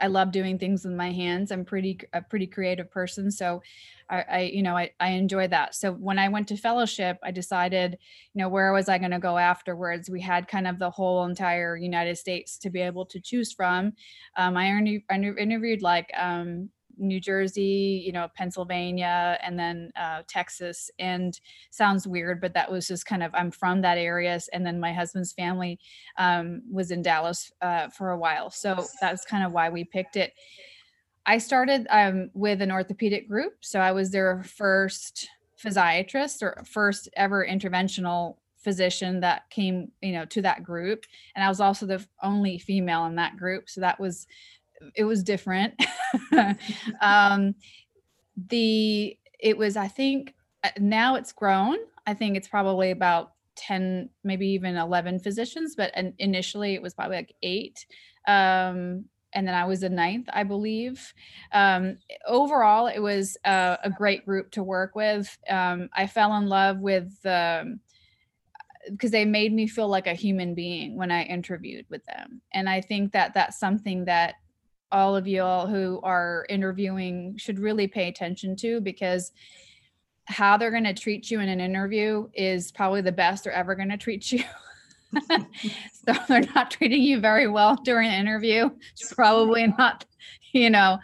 I 0.00 0.08
love 0.08 0.30
doing 0.30 0.58
things 0.58 0.84
with 0.84 0.94
my 0.94 1.10
hands. 1.10 1.50
I'm 1.50 1.64
pretty 1.64 1.98
a 2.12 2.20
pretty 2.20 2.46
creative 2.46 2.90
person, 2.90 3.30
so 3.30 3.62
I, 4.10 4.24
I 4.30 4.40
you 4.40 4.62
know 4.62 4.76
I, 4.76 4.90
I 5.00 5.10
enjoy 5.10 5.48
that. 5.48 5.74
So 5.74 5.92
when 5.92 6.18
I 6.18 6.28
went 6.28 6.48
to 6.48 6.56
fellowship, 6.56 7.18
I 7.22 7.30
decided 7.30 7.98
you 8.34 8.42
know 8.42 8.48
where 8.48 8.72
was 8.72 8.88
I 8.88 8.98
going 8.98 9.12
to 9.12 9.18
go 9.18 9.38
afterwards. 9.38 10.10
We 10.10 10.20
had 10.20 10.48
kind 10.48 10.66
of 10.66 10.78
the 10.78 10.90
whole 10.90 11.24
entire 11.24 11.76
United 11.76 12.18
States 12.18 12.58
to 12.58 12.70
be 12.70 12.80
able 12.80 13.06
to 13.06 13.20
choose 13.20 13.52
from. 13.52 13.94
Um, 14.36 14.56
I, 14.56 14.68
interview, 14.68 15.00
I 15.10 15.16
interviewed 15.16 15.82
like 15.82 16.10
um, 16.16 16.68
New 16.96 17.20
Jersey, 17.20 18.02
you 18.04 18.12
know, 18.12 18.28
Pennsylvania, 18.34 19.38
and 19.42 19.58
then 19.58 19.92
uh, 19.96 20.22
Texas. 20.26 20.90
And 20.98 21.38
sounds 21.70 22.06
weird, 22.06 22.40
but 22.40 22.54
that 22.54 22.70
was 22.70 22.86
just 22.86 23.06
kind 23.06 23.22
of 23.22 23.34
I'm 23.34 23.50
from 23.50 23.82
that 23.82 23.98
area, 23.98 24.40
and 24.52 24.66
then 24.66 24.80
my 24.80 24.92
husband's 24.92 25.32
family 25.32 25.78
um, 26.18 26.62
was 26.70 26.90
in 26.90 27.02
Dallas 27.02 27.52
uh, 27.62 27.88
for 27.88 28.10
a 28.10 28.18
while, 28.18 28.50
so 28.50 28.86
that's 29.00 29.24
kind 29.24 29.44
of 29.44 29.52
why 29.52 29.68
we 29.68 29.84
picked 29.84 30.16
it. 30.16 30.32
I 31.26 31.38
started 31.38 31.86
um, 31.90 32.30
with 32.34 32.62
an 32.62 32.70
orthopedic 32.70 33.28
group, 33.28 33.54
so 33.60 33.80
I 33.80 33.92
was 33.92 34.10
their 34.10 34.42
first 34.44 35.28
physiatrist 35.62 36.42
or 36.42 36.62
first 36.64 37.08
ever 37.16 37.46
interventional 37.46 38.36
physician 38.58 39.20
that 39.20 39.48
came, 39.50 39.90
you 40.02 40.12
know, 40.12 40.24
to 40.26 40.42
that 40.42 40.62
group, 40.62 41.04
and 41.34 41.44
I 41.44 41.48
was 41.48 41.60
also 41.60 41.86
the 41.86 42.04
only 42.22 42.58
female 42.58 43.06
in 43.06 43.16
that 43.16 43.36
group, 43.36 43.68
so 43.68 43.80
that 43.80 44.00
was 44.00 44.26
it 44.94 45.04
was 45.04 45.22
different. 45.22 45.74
um, 47.00 47.54
the 48.48 49.16
it 49.38 49.56
was 49.56 49.76
I 49.76 49.88
think 49.88 50.34
uh, 50.64 50.70
now 50.78 51.14
it's 51.16 51.32
grown. 51.32 51.76
I 52.06 52.14
think 52.14 52.36
it's 52.36 52.48
probably 52.48 52.90
about 52.90 53.32
10 53.56 54.10
maybe 54.22 54.48
even 54.48 54.76
11 54.76 55.18
physicians 55.18 55.74
but 55.74 55.90
initially 56.18 56.74
it 56.74 56.82
was 56.82 56.92
probably 56.92 57.16
like 57.16 57.34
eight 57.42 57.86
um, 58.28 59.06
and 59.32 59.46
then 59.46 59.54
I 59.54 59.66
was 59.66 59.82
a 59.82 59.88
ninth, 59.88 60.28
I 60.32 60.44
believe. 60.44 61.12
Um, 61.52 61.98
overall, 62.26 62.86
it 62.86 63.00
was 63.00 63.36
a, 63.44 63.78
a, 63.84 63.90
great 63.90 64.24
group 64.24 64.50
to 64.52 64.62
work 64.62 64.94
with. 64.94 65.36
Um, 65.48 65.90
I 65.92 66.06
fell 66.06 66.34
in 66.36 66.46
love 66.46 66.78
with 66.78 67.14
um, 67.26 67.80
because 68.90 69.10
they 69.10 69.26
made 69.26 69.52
me 69.52 69.66
feel 69.66 69.88
like 69.88 70.06
a 70.06 70.14
human 70.14 70.54
being 70.54 70.96
when 70.96 71.10
I 71.10 71.22
interviewed 71.24 71.84
with 71.90 72.04
them, 72.06 72.40
and 72.54 72.68
I 72.68 72.80
think 72.80 73.12
that 73.12 73.34
that's 73.34 73.58
something 73.58 74.06
that 74.06 74.36
all 74.96 75.14
of 75.14 75.26
you 75.26 75.42
all 75.42 75.66
who 75.66 76.00
are 76.02 76.46
interviewing 76.48 77.36
should 77.36 77.58
really 77.58 77.86
pay 77.86 78.08
attention 78.08 78.56
to 78.56 78.80
because 78.80 79.30
how 80.24 80.56
they're 80.56 80.70
going 80.70 80.84
to 80.84 80.94
treat 80.94 81.30
you 81.30 81.38
in 81.38 81.50
an 81.50 81.60
interview 81.60 82.26
is 82.32 82.72
probably 82.72 83.02
the 83.02 83.12
best 83.12 83.44
they're 83.44 83.52
ever 83.52 83.74
going 83.74 83.90
to 83.90 83.98
treat 83.98 84.32
you. 84.32 84.42
so 85.28 86.14
they're 86.28 86.48
not 86.54 86.70
treating 86.70 87.02
you 87.02 87.20
very 87.20 87.46
well 87.46 87.76
during 87.84 88.08
an 88.08 88.18
interview. 88.18 88.70
It's 88.92 89.12
probably 89.12 89.66
not, 89.66 90.06
you 90.52 90.70
know, 90.70 90.98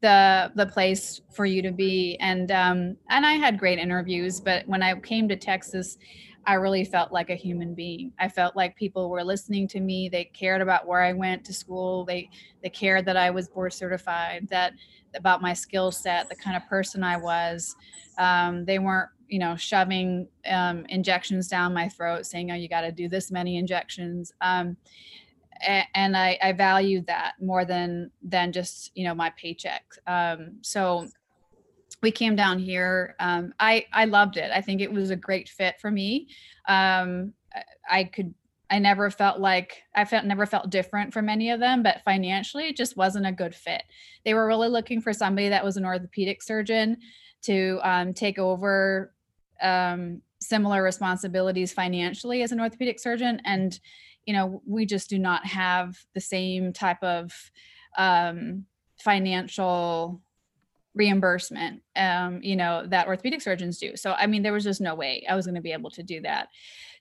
the 0.00 0.50
the 0.56 0.66
place 0.66 1.20
for 1.32 1.46
you 1.46 1.62
to 1.62 1.70
be. 1.70 2.16
And 2.18 2.50
um, 2.50 2.96
and 3.08 3.24
I 3.24 3.34
had 3.34 3.60
great 3.60 3.78
interviews, 3.78 4.40
but 4.40 4.66
when 4.66 4.82
I 4.82 4.98
came 4.98 5.28
to 5.28 5.36
Texas, 5.36 5.98
I 6.46 6.54
really 6.54 6.84
felt 6.84 7.12
like 7.12 7.30
a 7.30 7.34
human 7.34 7.74
being. 7.74 8.12
I 8.18 8.28
felt 8.28 8.54
like 8.54 8.76
people 8.76 9.10
were 9.10 9.24
listening 9.24 9.66
to 9.68 9.80
me. 9.80 10.08
They 10.08 10.24
cared 10.24 10.62
about 10.62 10.86
where 10.86 11.02
I 11.02 11.12
went 11.12 11.44
to 11.46 11.52
school. 11.52 12.04
They 12.04 12.30
they 12.62 12.70
cared 12.70 13.04
that 13.06 13.16
I 13.16 13.30
was 13.30 13.48
board 13.48 13.72
certified, 13.72 14.46
that 14.50 14.72
about 15.14 15.42
my 15.42 15.52
skill 15.52 15.90
set, 15.90 16.28
the 16.28 16.36
kind 16.36 16.56
of 16.56 16.66
person 16.68 17.02
I 17.02 17.16
was. 17.16 17.74
Um, 18.18 18.64
they 18.64 18.78
weren't 18.78 19.10
you 19.28 19.38
know 19.38 19.56
shoving 19.56 20.28
um, 20.48 20.86
injections 20.88 21.48
down 21.48 21.74
my 21.74 21.88
throat 21.88 22.26
saying 22.26 22.50
oh 22.52 22.54
you 22.54 22.68
got 22.68 22.82
to 22.82 22.92
do 22.92 23.08
this 23.08 23.30
many 23.32 23.56
injections 23.56 24.32
um, 24.40 24.76
and 25.94 26.16
I, 26.16 26.38
I 26.42 26.52
valued 26.52 27.06
that 27.06 27.34
more 27.40 27.64
than 27.64 28.10
than 28.22 28.52
just 28.52 28.92
you 28.94 29.04
know 29.04 29.14
my 29.14 29.30
paycheck 29.30 29.84
um, 30.06 30.58
so 30.60 31.08
we 32.06 32.12
came 32.12 32.36
down 32.36 32.60
here 32.60 33.16
um, 33.18 33.52
i 33.58 33.84
i 33.92 34.04
loved 34.04 34.36
it. 34.36 34.52
I 34.54 34.60
think 34.60 34.80
it 34.80 34.92
was 34.92 35.10
a 35.10 35.16
great 35.16 35.48
fit 35.48 35.74
for 35.80 35.90
me. 35.90 36.28
Um, 36.68 37.32
i 37.90 38.04
could 38.04 38.32
i 38.70 38.78
never 38.78 39.10
felt 39.10 39.40
like 39.40 39.82
i 39.96 40.04
felt 40.04 40.24
never 40.24 40.46
felt 40.46 40.70
different 40.70 41.12
from 41.12 41.28
any 41.28 41.50
of 41.50 41.58
them 41.58 41.82
but 41.82 42.02
financially 42.04 42.68
it 42.68 42.76
just 42.76 42.96
wasn't 42.96 43.26
a 43.26 43.32
good 43.32 43.56
fit. 43.56 43.82
They 44.24 44.34
were 44.34 44.46
really 44.46 44.68
looking 44.68 45.00
for 45.00 45.12
somebody 45.12 45.48
that 45.48 45.64
was 45.64 45.76
an 45.76 45.84
orthopedic 45.84 46.44
surgeon 46.44 46.98
to 47.42 47.80
um, 47.82 48.14
take 48.14 48.38
over 48.38 49.12
um, 49.60 50.22
similar 50.40 50.84
responsibilities 50.84 51.72
financially 51.72 52.42
as 52.42 52.52
an 52.52 52.60
orthopedic 52.60 53.00
surgeon. 53.00 53.42
And 53.44 53.80
you 54.26 54.32
know 54.32 54.62
we 54.64 54.86
just 54.86 55.10
do 55.10 55.18
not 55.18 55.44
have 55.44 55.98
the 56.14 56.20
same 56.20 56.72
type 56.72 57.02
of 57.02 57.50
um, 57.98 58.66
financial 58.96 60.20
reimbursement 60.96 61.82
um, 61.94 62.42
you 62.42 62.56
know 62.56 62.84
that 62.88 63.06
orthopedic 63.06 63.40
surgeons 63.42 63.78
do. 63.78 63.96
So 63.96 64.12
i 64.12 64.26
mean 64.26 64.42
there 64.42 64.52
was 64.52 64.64
just 64.64 64.80
no 64.80 64.94
way 64.94 65.24
i 65.28 65.36
was 65.36 65.46
going 65.46 65.54
to 65.54 65.60
be 65.60 65.72
able 65.72 65.90
to 65.90 66.02
do 66.02 66.20
that. 66.22 66.48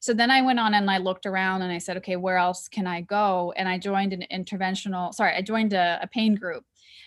So 0.02 0.14
then 0.14 0.30
i 0.30 0.42
went 0.42 0.60
on 0.60 0.74
and 0.74 0.92
i 0.92 0.98
looked 0.98 1.26
around 1.26 1.64
and 1.64 1.72
i 1.72 1.80
said 1.80 1.98
okay 1.98 2.18
where 2.18 2.38
else 2.38 2.68
can 2.68 2.86
i 2.86 3.02
go? 3.02 3.54
And 3.56 3.68
i 3.68 3.80
joined 3.80 4.14
an 4.14 4.26
interventional 4.32 5.14
sorry 5.14 5.34
i 5.34 5.42
joined 5.42 5.74
a, 5.74 6.00
a 6.02 6.08
pain 6.08 6.36
group 6.36 6.64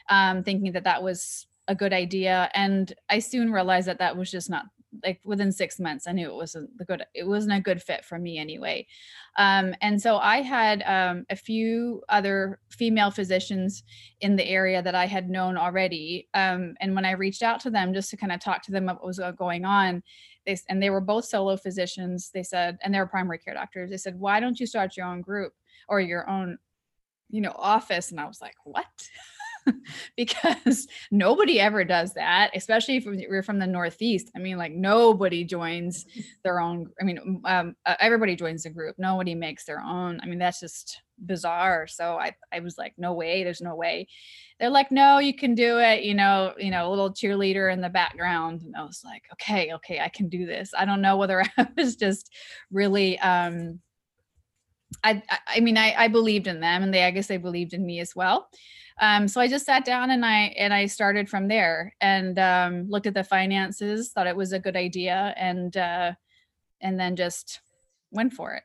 um, 0.09 0.43
thinking 0.43 0.73
that 0.73 0.85
that 0.85 1.03
was 1.03 1.47
a 1.69 1.75
good 1.75 1.93
idea. 1.93 2.51
And 2.55 2.93
i 3.09 3.19
soon 3.19 3.53
realized 3.53 3.87
that 3.89 3.99
that 3.99 4.17
was 4.17 4.31
just 4.31 4.51
not 4.51 4.65
like 5.03 5.21
within 5.25 5.53
six 5.53 5.79
months 5.79 6.07
i 6.07 6.13
knew 6.13 6.29
it 6.29 6.35
wasn't 6.35 6.77
the 6.79 6.85
good 6.85 7.05
it 7.15 7.27
wasn't 7.27 7.53
a 7.53 7.61
good 7.61 7.83
fit 7.83 8.05
for 8.05 8.19
me 8.19 8.39
anyway. 8.39 8.87
Um, 9.37 9.75
and 9.81 10.01
so 10.01 10.17
i 10.17 10.41
had 10.41 10.83
um, 10.83 11.25
a 11.31 11.37
few 11.37 12.03
other 12.09 12.59
female 12.71 13.11
physicians 13.11 13.83
in 14.21 14.37
the 14.37 14.49
area 14.49 14.83
that 14.83 14.95
i 14.95 15.07
had 15.07 15.29
known 15.29 15.57
already 15.57 16.29
um, 16.35 16.75
and 16.81 16.95
when 16.95 17.05
i 17.05 17.13
reached 17.13 17.43
out 17.43 17.61
to 17.61 17.71
them 17.71 17.93
just 17.93 18.11
to 18.11 18.17
kind 18.17 18.33
of 18.33 18.41
talk 18.41 18.63
to 18.63 18.73
them 18.73 18.85
about 18.85 18.97
what 18.97 19.07
was 19.07 19.21
going 19.37 19.65
on 19.65 20.03
they 20.47 20.59
and 20.69 20.83
they 20.83 20.91
were 20.91 21.01
both 21.01 21.25
solo 21.25 21.57
physicians 21.57 22.31
they 22.33 22.43
said 22.43 22.79
and 22.83 22.95
they 22.95 22.99
were 22.99 23.07
primary 23.07 23.39
care 23.39 23.55
doctors 23.55 23.91
they 23.91 23.97
said 23.97 24.19
why 24.19 24.41
don't 24.41 24.59
you 24.59 24.67
start 24.67 24.97
your 24.97 25.07
own 25.07 25.21
group 25.21 25.53
or 25.89 26.01
your 26.01 26.29
own 26.29 26.59
you 27.31 27.41
know 27.41 27.53
office? 27.57 28.11
And 28.11 28.19
i 28.19 28.27
was 28.27 28.41
like 28.41 28.57
what 28.65 28.87
because 30.17 30.87
nobody 31.11 31.61
ever 31.61 31.85
does 31.85 32.15
that, 32.15 32.51
especially 32.55 32.97
if 32.97 33.05
we're 33.07 33.43
from 33.43 33.59
the 33.59 33.67
Northeast. 33.67 34.31
I 34.37 34.39
mean, 34.39 34.59
like 34.59 34.73
nobody 34.73 35.45
joins 35.45 36.07
their 36.45 36.61
own. 36.61 36.91
I 37.01 37.05
mean, 37.05 37.43
um, 37.45 37.77
uh, 37.87 37.95
everybody 38.01 38.37
joins 38.37 38.63
the 38.63 38.71
group. 38.71 38.97
Nobody 38.99 39.35
makes 39.35 39.65
their 39.65 39.81
own. 39.81 40.21
I 40.23 40.27
mean, 40.27 40.39
that's 40.39 40.61
just 40.61 41.03
bizarre. 41.25 41.87
So 41.87 42.17
I, 42.17 42.35
I 42.53 42.61
was 42.61 42.79
like, 42.79 42.95
no 42.97 43.13
way. 43.13 43.45
There's 43.45 43.61
no 43.61 43.75
way. 43.75 44.09
They're 44.59 44.71
like, 44.71 44.91
no, 44.91 45.19
you 45.19 45.35
can 45.35 45.55
do 45.55 45.79
it. 45.79 46.05
You 46.05 46.15
know, 46.15 46.55
you 46.59 46.71
know, 46.71 46.89
a 46.89 46.91
little 46.91 47.13
cheerleader 47.13 47.73
in 47.73 47.81
the 47.81 47.89
background. 47.89 48.63
And 48.63 48.77
I 48.77 48.85
was 48.85 49.03
like, 49.05 49.23
okay, 49.35 49.73
okay, 49.75 50.01
I 50.01 50.09
can 50.09 50.29
do 50.29 50.47
this. 50.47 50.73
I 50.77 50.85
don't 50.85 51.03
know 51.03 51.17
whether 51.17 51.43
I 51.57 51.69
was 51.77 51.97
just 51.97 52.33
really. 52.71 53.19
um 53.21 53.81
I, 55.05 55.23
I 55.47 55.61
mean, 55.61 55.77
I, 55.77 55.95
I 55.97 56.09
believed 56.09 56.47
in 56.47 56.61
them 56.61 56.83
and 56.83 56.93
they, 56.93 57.05
I 57.05 57.11
guess 57.11 57.27
they 57.27 57.37
believed 57.37 57.75
in 57.75 57.85
me 57.85 58.01
as 58.01 58.17
well. 58.17 58.49
Um, 59.01 59.29
so 59.29 59.41
I 59.41 59.49
just 59.49 59.67
sat 59.67 59.85
down 59.85 60.11
and 60.11 60.25
I 60.25 60.55
and 60.59 60.75
I 60.75 60.87
started 60.87 61.29
from 61.29 61.49
there 61.49 61.95
and 62.01 62.39
um, 62.39 62.91
looked 62.91 63.07
at 63.07 63.15
the 63.15 63.25
finances, 63.25 64.11
thought 64.11 64.27
it 64.27 64.37
was 64.37 64.53
a 64.53 64.59
good 64.59 64.77
idea, 64.77 65.35
and 65.37 65.77
uh, 65.77 66.13
and 66.81 66.99
then 66.99 67.17
just 67.17 67.61
went 68.11 68.33
for 68.33 68.55
it. 68.55 68.65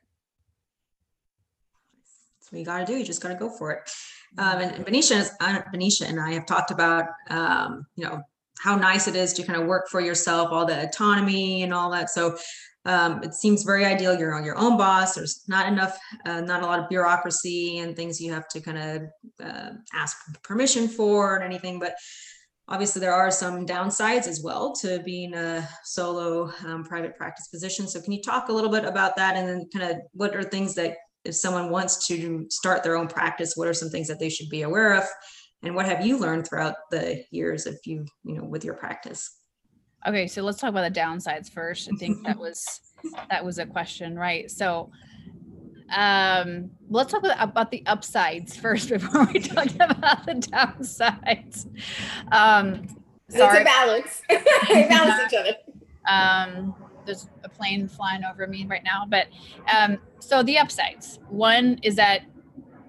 That's 2.40 2.52
what 2.52 2.60
you 2.60 2.66
got 2.66 2.80
to 2.80 2.86
do. 2.86 2.98
You 2.98 3.06
just 3.06 3.22
got 3.22 3.30
to 3.30 3.36
go 3.36 3.50
for 3.50 3.72
it. 3.72 3.92
Um, 4.38 4.60
and, 4.60 4.86
Benecia, 4.86 5.30
uh, 5.40 5.62
Benecia 5.74 6.10
and 6.10 6.20
I 6.20 6.34
have 6.34 6.48
talked 6.48 6.72
about 6.72 7.06
um, 7.30 7.86
you 7.96 8.06
know 8.06 8.22
how 8.60 8.76
nice 8.76 9.08
it 9.08 9.16
is 9.16 9.34
to 9.34 9.44
kind 9.44 9.62
of 9.62 9.68
work 9.68 9.90
for 9.90 10.02
yourself, 10.02 10.50
all 10.52 10.66
the 10.66 10.84
autonomy 10.84 11.64
and 11.64 11.74
all 11.74 11.92
that. 11.92 12.10
So 12.10 12.38
um, 12.86 13.24
it 13.24 13.34
seems 13.34 13.64
very 13.64 13.86
ideal. 13.86 14.18
You're 14.18 14.36
on 14.36 14.44
your 14.44 14.58
own 14.58 14.78
boss. 14.78 15.16
There's 15.16 15.44
not 15.48 15.68
enough, 15.68 15.98
uh, 16.26 16.42
not 16.42 16.64
a 16.64 16.66
lot 16.66 16.80
of 16.80 16.90
bureaucracy 16.90 17.80
and 17.80 17.96
things 17.96 18.20
you 18.20 18.34
have 18.34 18.48
to 18.50 18.62
kind 18.62 18.78
of 18.78 19.02
uh, 19.44 19.70
ask 19.94 20.18
permission 20.44 20.88
for 20.88 21.36
and 21.36 21.44
anything. 21.44 21.80
But 21.80 21.96
obviously, 22.68 23.00
there 23.00 23.14
are 23.14 23.32
some 23.32 23.66
downsides 23.66 24.28
as 24.28 24.42
well 24.44 24.74
to 24.82 25.00
being 25.00 25.34
a 25.34 25.68
solo 25.86 26.52
um, 26.66 26.84
private 26.84 27.16
practice 27.16 27.48
physician. 27.50 27.88
So, 27.88 28.02
can 28.02 28.12
you 28.12 28.22
talk 28.22 28.50
a 28.50 28.54
little 28.54 28.72
bit 28.72 28.84
about 28.84 29.16
that 29.16 29.38
and 29.38 29.48
then 29.48 29.70
kind 29.74 29.92
of 29.92 29.98
what 30.12 30.36
are 30.36 30.44
things 30.44 30.76
that 30.76 30.98
if 31.24 31.36
someone 31.36 31.70
wants 31.70 32.06
to 32.08 32.46
start 32.50 32.84
their 32.84 32.98
own 32.98 33.08
practice, 33.08 33.54
what 33.56 33.70
are 33.70 33.74
some 33.74 33.90
things 33.90 34.10
that 34.10 34.20
they 34.20 34.30
should 34.30 34.50
be 34.50 34.64
aware 34.64 34.94
of? 34.94 35.06
And 35.62 35.74
what 35.74 35.86
have 35.86 36.06
you 36.06 36.18
learned 36.18 36.46
throughout 36.46 36.76
the 36.92 37.24
years 37.32 37.66
if 37.66 37.88
you, 37.88 38.06
you 38.26 38.36
know, 38.36 38.44
with 38.44 38.66
your 38.66 38.74
practice? 38.74 39.40
Okay, 40.06 40.28
so 40.28 40.42
let's 40.42 40.60
talk 40.60 40.70
about 40.70 40.94
the 40.94 41.00
downsides 41.00 41.50
first. 41.50 41.90
I 41.92 41.96
think 41.96 42.26
that 42.26 42.38
was 42.38 42.82
that 43.30 43.44
was 43.44 43.58
a 43.58 43.66
question, 43.66 44.18
right? 44.18 44.50
So 44.52 44.92
um 45.96 46.72
let's 46.90 47.12
talk 47.12 47.24
about, 47.24 47.38
about 47.42 47.72
the 47.72 47.84
upsides 47.86 48.56
first 48.56 48.90
before 48.90 49.26
we 49.34 49.40
talk 49.40 49.66
about 49.76 50.26
the 50.26 50.34
downsides. 50.34 51.68
Um 52.32 52.88
sorry. 53.30 53.62
It's 53.62 53.62
a 53.62 53.64
balance. 53.64 54.22
they 54.70 54.88
balance 54.88 55.34
each 55.34 55.40
other. 55.40 55.56
Um 56.08 56.76
there's 57.06 57.28
a 57.44 57.50
plane 57.50 57.88
flying 57.88 58.24
over 58.24 58.48
me 58.48 58.66
right 58.66 58.84
now, 58.84 59.06
but 59.08 59.28
um 59.74 60.00
so 60.20 60.44
the 60.44 60.58
upsides. 60.58 61.20
One 61.30 61.80
is 61.82 61.96
that 61.96 62.24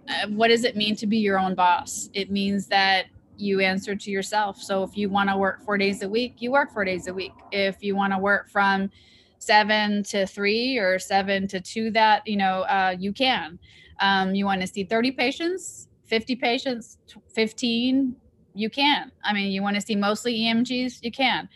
uh, 0.08 0.28
what 0.28 0.48
does 0.48 0.64
it 0.64 0.76
mean 0.76 0.96
to 0.96 1.06
be 1.06 1.18
your 1.18 1.38
own 1.38 1.54
boss? 1.54 2.10
It 2.12 2.30
means 2.30 2.66
that 2.66 3.06
you 3.44 3.60
answer 3.60 3.94
to 3.94 4.10
yourself. 4.10 4.60
So 4.60 4.82
if 4.82 4.96
you 4.96 5.08
want 5.08 5.28
to 5.30 5.36
work 5.36 5.62
four 5.64 5.78
days 5.78 6.02
a 6.02 6.08
week, 6.08 6.36
you 6.38 6.50
work 6.50 6.72
four 6.72 6.84
days 6.84 7.06
a 7.06 7.14
week. 7.14 7.32
If 7.52 7.82
you 7.82 7.94
want 7.94 8.12
to 8.12 8.18
work 8.18 8.48
from 8.48 8.90
seven 9.38 10.02
to 10.04 10.26
three 10.26 10.78
or 10.78 10.98
seven 10.98 11.46
to 11.48 11.60
two, 11.60 11.90
that 11.92 12.26
you 12.26 12.36
know 12.36 12.62
uh, 12.62 12.96
you 12.98 13.12
can. 13.12 13.58
Um, 14.00 14.34
you 14.34 14.44
want 14.44 14.60
to 14.60 14.66
see 14.66 14.84
30 14.84 15.12
patients, 15.12 15.88
50 16.06 16.36
patients, 16.36 16.98
15, 17.34 18.16
you 18.54 18.70
can. 18.70 19.12
I 19.22 19.32
mean, 19.32 19.52
you 19.52 19.62
want 19.62 19.76
to 19.76 19.80
see 19.80 19.94
mostly 19.94 20.38
EMGs, 20.40 20.98
you 21.02 21.12
can. 21.12 21.48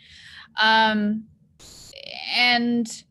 Um, 0.61 1.25
and 2.35 3.03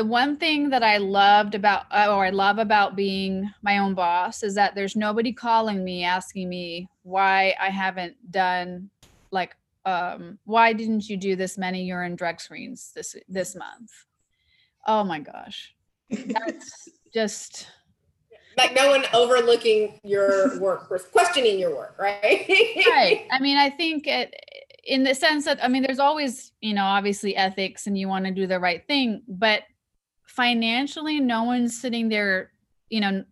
the 0.00 0.06
one 0.06 0.38
thing 0.38 0.70
that 0.70 0.82
I 0.82 0.96
loved 0.96 1.54
about, 1.54 1.84
or 1.92 2.24
I 2.24 2.30
love 2.30 2.56
about 2.56 2.96
being 2.96 3.50
my 3.60 3.76
own 3.76 3.92
boss, 3.92 4.42
is 4.42 4.54
that 4.54 4.74
there's 4.74 4.96
nobody 4.96 5.30
calling 5.30 5.84
me 5.84 6.04
asking 6.04 6.48
me 6.48 6.88
why 7.02 7.54
I 7.60 7.68
haven't 7.68 8.16
done 8.30 8.88
like, 9.30 9.54
um, 9.84 10.38
why 10.44 10.72
didn't 10.72 11.06
you 11.10 11.18
do 11.18 11.36
this 11.36 11.58
many 11.58 11.84
urine 11.84 12.16
drug 12.16 12.40
screens 12.40 12.92
this 12.94 13.14
this 13.28 13.54
month? 13.54 13.90
Oh 14.86 15.04
my 15.04 15.18
gosh, 15.18 15.74
that's 16.08 16.88
just 17.12 17.66
like 18.56 18.74
no 18.74 18.88
one 18.88 19.04
overlooking 19.12 20.00
your 20.02 20.58
work 20.60 20.88
questioning 21.12 21.58
your 21.58 21.76
work, 21.76 21.96
right? 21.98 22.46
right. 22.88 23.26
I 23.30 23.38
mean, 23.38 23.58
I 23.58 23.68
think 23.68 24.06
it 24.06 24.34
in 24.82 25.04
the 25.04 25.14
sense 25.14 25.44
that 25.44 25.62
I 25.62 25.68
mean, 25.68 25.82
there's 25.82 25.98
always 25.98 26.52
you 26.62 26.72
know 26.72 26.84
obviously 26.84 27.36
ethics 27.36 27.86
and 27.86 27.98
you 27.98 28.08
want 28.08 28.24
to 28.24 28.30
do 28.30 28.46
the 28.46 28.58
right 28.58 28.82
thing, 28.86 29.24
but 29.28 29.64
financially 30.36 31.20
no 31.20 31.42
one's 31.42 31.80
sitting 31.80 32.08
there 32.08 32.52
you 32.88 33.00
know 33.00 33.24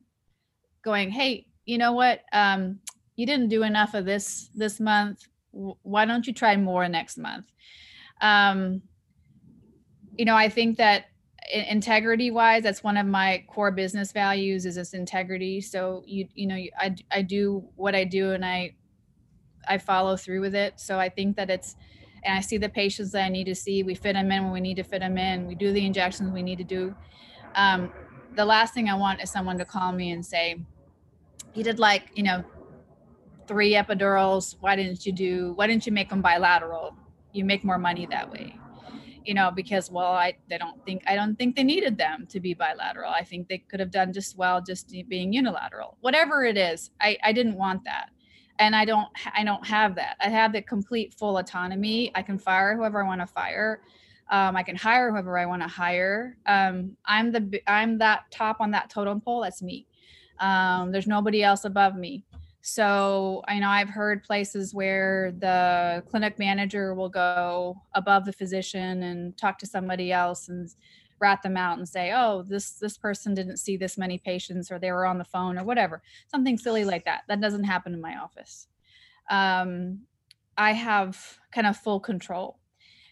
going 0.83 1.11
hey 1.11 1.49
you 1.69 1.77
know 1.77 1.93
what? 1.93 2.23
Um 2.33 2.81
you 3.15 3.27
didn't 3.27 3.49
do 3.49 3.63
enough 3.63 3.93
of 3.95 4.07
this 4.07 4.49
this 4.55 4.81
month. 4.81 5.27
Why 5.53 6.07
don't 6.07 6.27
you 6.27 6.33
try 6.33 6.57
more 6.57 6.89
next 6.89 7.19
month? 7.19 7.47
Um 8.21 8.83
you 10.17 10.25
know 10.25 10.35
i 10.35 10.49
think 10.49 10.79
that 10.79 11.05
integrity 11.53 12.33
wise 12.33 12.65
that's 12.65 12.83
one 12.83 12.97
of 12.97 13.07
my 13.07 13.45
core 13.49 13.71
business 13.71 14.11
values 14.13 14.67
is 14.67 14.77
this 14.77 14.95
integrity. 14.95 15.61
So 15.61 16.03
you 16.07 16.27
you 16.35 16.47
know 16.47 16.57
I, 16.57 16.97
I 17.13 17.23
do 17.23 17.69
what 17.77 17.95
i 17.95 18.05
do 18.05 18.33
and 18.33 18.45
i 18.45 18.75
i 19.69 19.77
follow 19.77 20.17
through 20.17 20.41
with 20.41 20.55
it. 20.55 20.81
So 20.81 20.99
i 20.99 21.11
think 21.11 21.37
that 21.37 21.51
it's 21.51 21.77
and 22.29 22.37
I 22.37 22.43
see 22.43 22.59
the 22.59 22.69
patients 22.69 23.13
that 23.13 23.25
I 23.25 23.31
need 23.31 23.45
to 23.45 23.55
see. 23.55 23.83
We 23.83 23.95
fit 23.95 24.13
them 24.13 24.31
in 24.31 24.45
when 24.45 24.53
we 24.53 24.61
need 24.61 24.77
to 24.77 24.83
fit 24.83 25.01
them 25.01 25.17
in. 25.17 25.47
We 25.47 25.55
do 25.55 25.73
the 25.73 25.85
injections 25.85 26.31
we 26.31 26.43
need 26.43 26.59
to 26.59 26.65
do. 26.65 26.95
Um, 27.55 27.91
the 28.37 28.45
last 28.45 28.75
thing 28.75 28.91
I 28.91 28.95
want 28.95 29.23
is 29.23 29.31
someone 29.31 29.57
to 29.59 29.65
call 29.65 29.93
me 29.93 30.11
and 30.11 30.25
say, 30.25 30.61
"You 31.55 31.65
did 31.65 31.79
like 31.79 32.11
you 32.15 32.23
know 32.23 32.45
three 33.47 33.73
epidurals. 33.73 34.57
Why 34.61 34.77
didn't 34.77 35.07
you 35.07 35.13
do? 35.13 35.53
Why 35.55 35.67
didn't 35.67 35.87
you 35.87 35.93
make 35.93 36.11
them 36.11 36.21
bilateral? 36.21 36.95
You 37.33 37.45
make 37.47 37.65
more 37.65 37.79
money 37.79 38.07
that 38.11 38.31
way." 38.31 38.55
You 39.25 39.33
know, 39.33 39.51
because 39.51 39.91
well, 39.91 40.13
I 40.13 40.35
they 40.51 40.59
don't 40.59 40.85
think 40.85 41.05
I 41.07 41.15
don't 41.15 41.35
think 41.35 41.57
they 41.57 41.65
needed 41.65 41.97
them 41.97 42.27
to 42.29 42.41
be 42.41 42.53
bilateral. 42.53 43.11
I 43.11 43.25
think 43.25 43.49
they 43.49 43.59
could 43.59 43.81
have 43.81 43.91
done 43.91 44.13
just 44.13 44.37
well 44.37 44.61
just 44.61 44.95
being 45.09 45.33
unilateral. 45.33 45.97
Whatever 46.03 46.45
it 46.45 46.59
is, 46.59 46.91
I 47.01 47.17
I 47.25 47.33
didn't 47.33 47.57
want 47.57 47.85
that 47.85 48.11
and 48.59 48.75
i 48.75 48.85
don't 48.85 49.09
i 49.35 49.45
don't 49.45 49.67
have 49.67 49.95
that. 49.95 50.17
I 50.21 50.29
have 50.29 50.53
the 50.53 50.63
complete 50.63 51.15
full 51.15 51.39
autonomy. 51.39 52.11
I 52.15 52.23
can 52.23 52.39
fire 52.39 52.77
whoever 52.77 53.03
i 53.03 53.07
want 53.07 53.21
to 53.21 53.27
fire. 53.27 53.81
Um, 54.31 54.57
i 54.57 54.63
can 54.63 54.77
hire 54.77 55.11
whoever 55.11 55.39
i 55.39 55.47
want 55.47 55.63
to 55.63 55.69
hire. 55.69 56.37
Um, 56.47 56.97
i'm 57.07 57.33
the 57.33 57.61
i'm 57.67 57.99
that 57.99 58.31
top 58.31 58.61
on 58.61 58.71
that 58.73 58.91
totem 58.91 59.21
pole 59.21 59.43
that's 59.43 59.63
me. 59.63 59.87
Um, 60.41 60.93
there's 60.93 61.07
nobody 61.07 61.43
else 61.43 61.65
above 61.65 61.97
me. 61.97 62.25
So 62.61 63.43
i 63.49 63.59
know 63.59 63.69
i've 63.69 63.89
heard 63.89 64.25
places 64.25 64.75
where 64.75 65.33
the 65.39 66.03
clinic 66.11 66.39
manager 66.39 66.95
will 66.95 67.09
go 67.09 67.77
above 67.95 68.25
the 68.25 68.33
physician 68.33 69.03
and 69.05 69.37
talk 69.39 69.59
to 69.59 69.67
somebody 69.67 70.13
else 70.13 70.49
and 70.49 70.69
rat 71.21 71.43
them 71.43 71.57
out 71.57 71.79
and 71.79 71.89
say, 71.89 72.13
oh, 72.15 72.43
this 72.43 72.73
this 72.73 72.97
person 72.97 73.35
didn't 73.35 73.59
see 73.59 73.77
this 73.77 73.99
many 73.99 74.19
patients 74.19 74.71
or 74.71 74.79
they 74.79 74.93
were 74.93 75.07
on 75.07 75.19
the 75.19 75.25
phone 75.25 75.59
or 75.59 75.65
whatever, 75.65 76.03
something 76.29 76.59
silly 76.59 76.85
like 76.85 77.05
that. 77.05 77.23
That 77.29 77.41
doesn't 77.41 77.65
happen 77.65 77.95
in 77.95 78.01
my 78.01 78.17
office. 78.17 78.69
Um, 79.31 80.01
I 80.57 80.73
have 80.73 81.39
kind 81.53 81.67
of 81.67 81.77
full 81.77 82.01
control. 82.01 82.59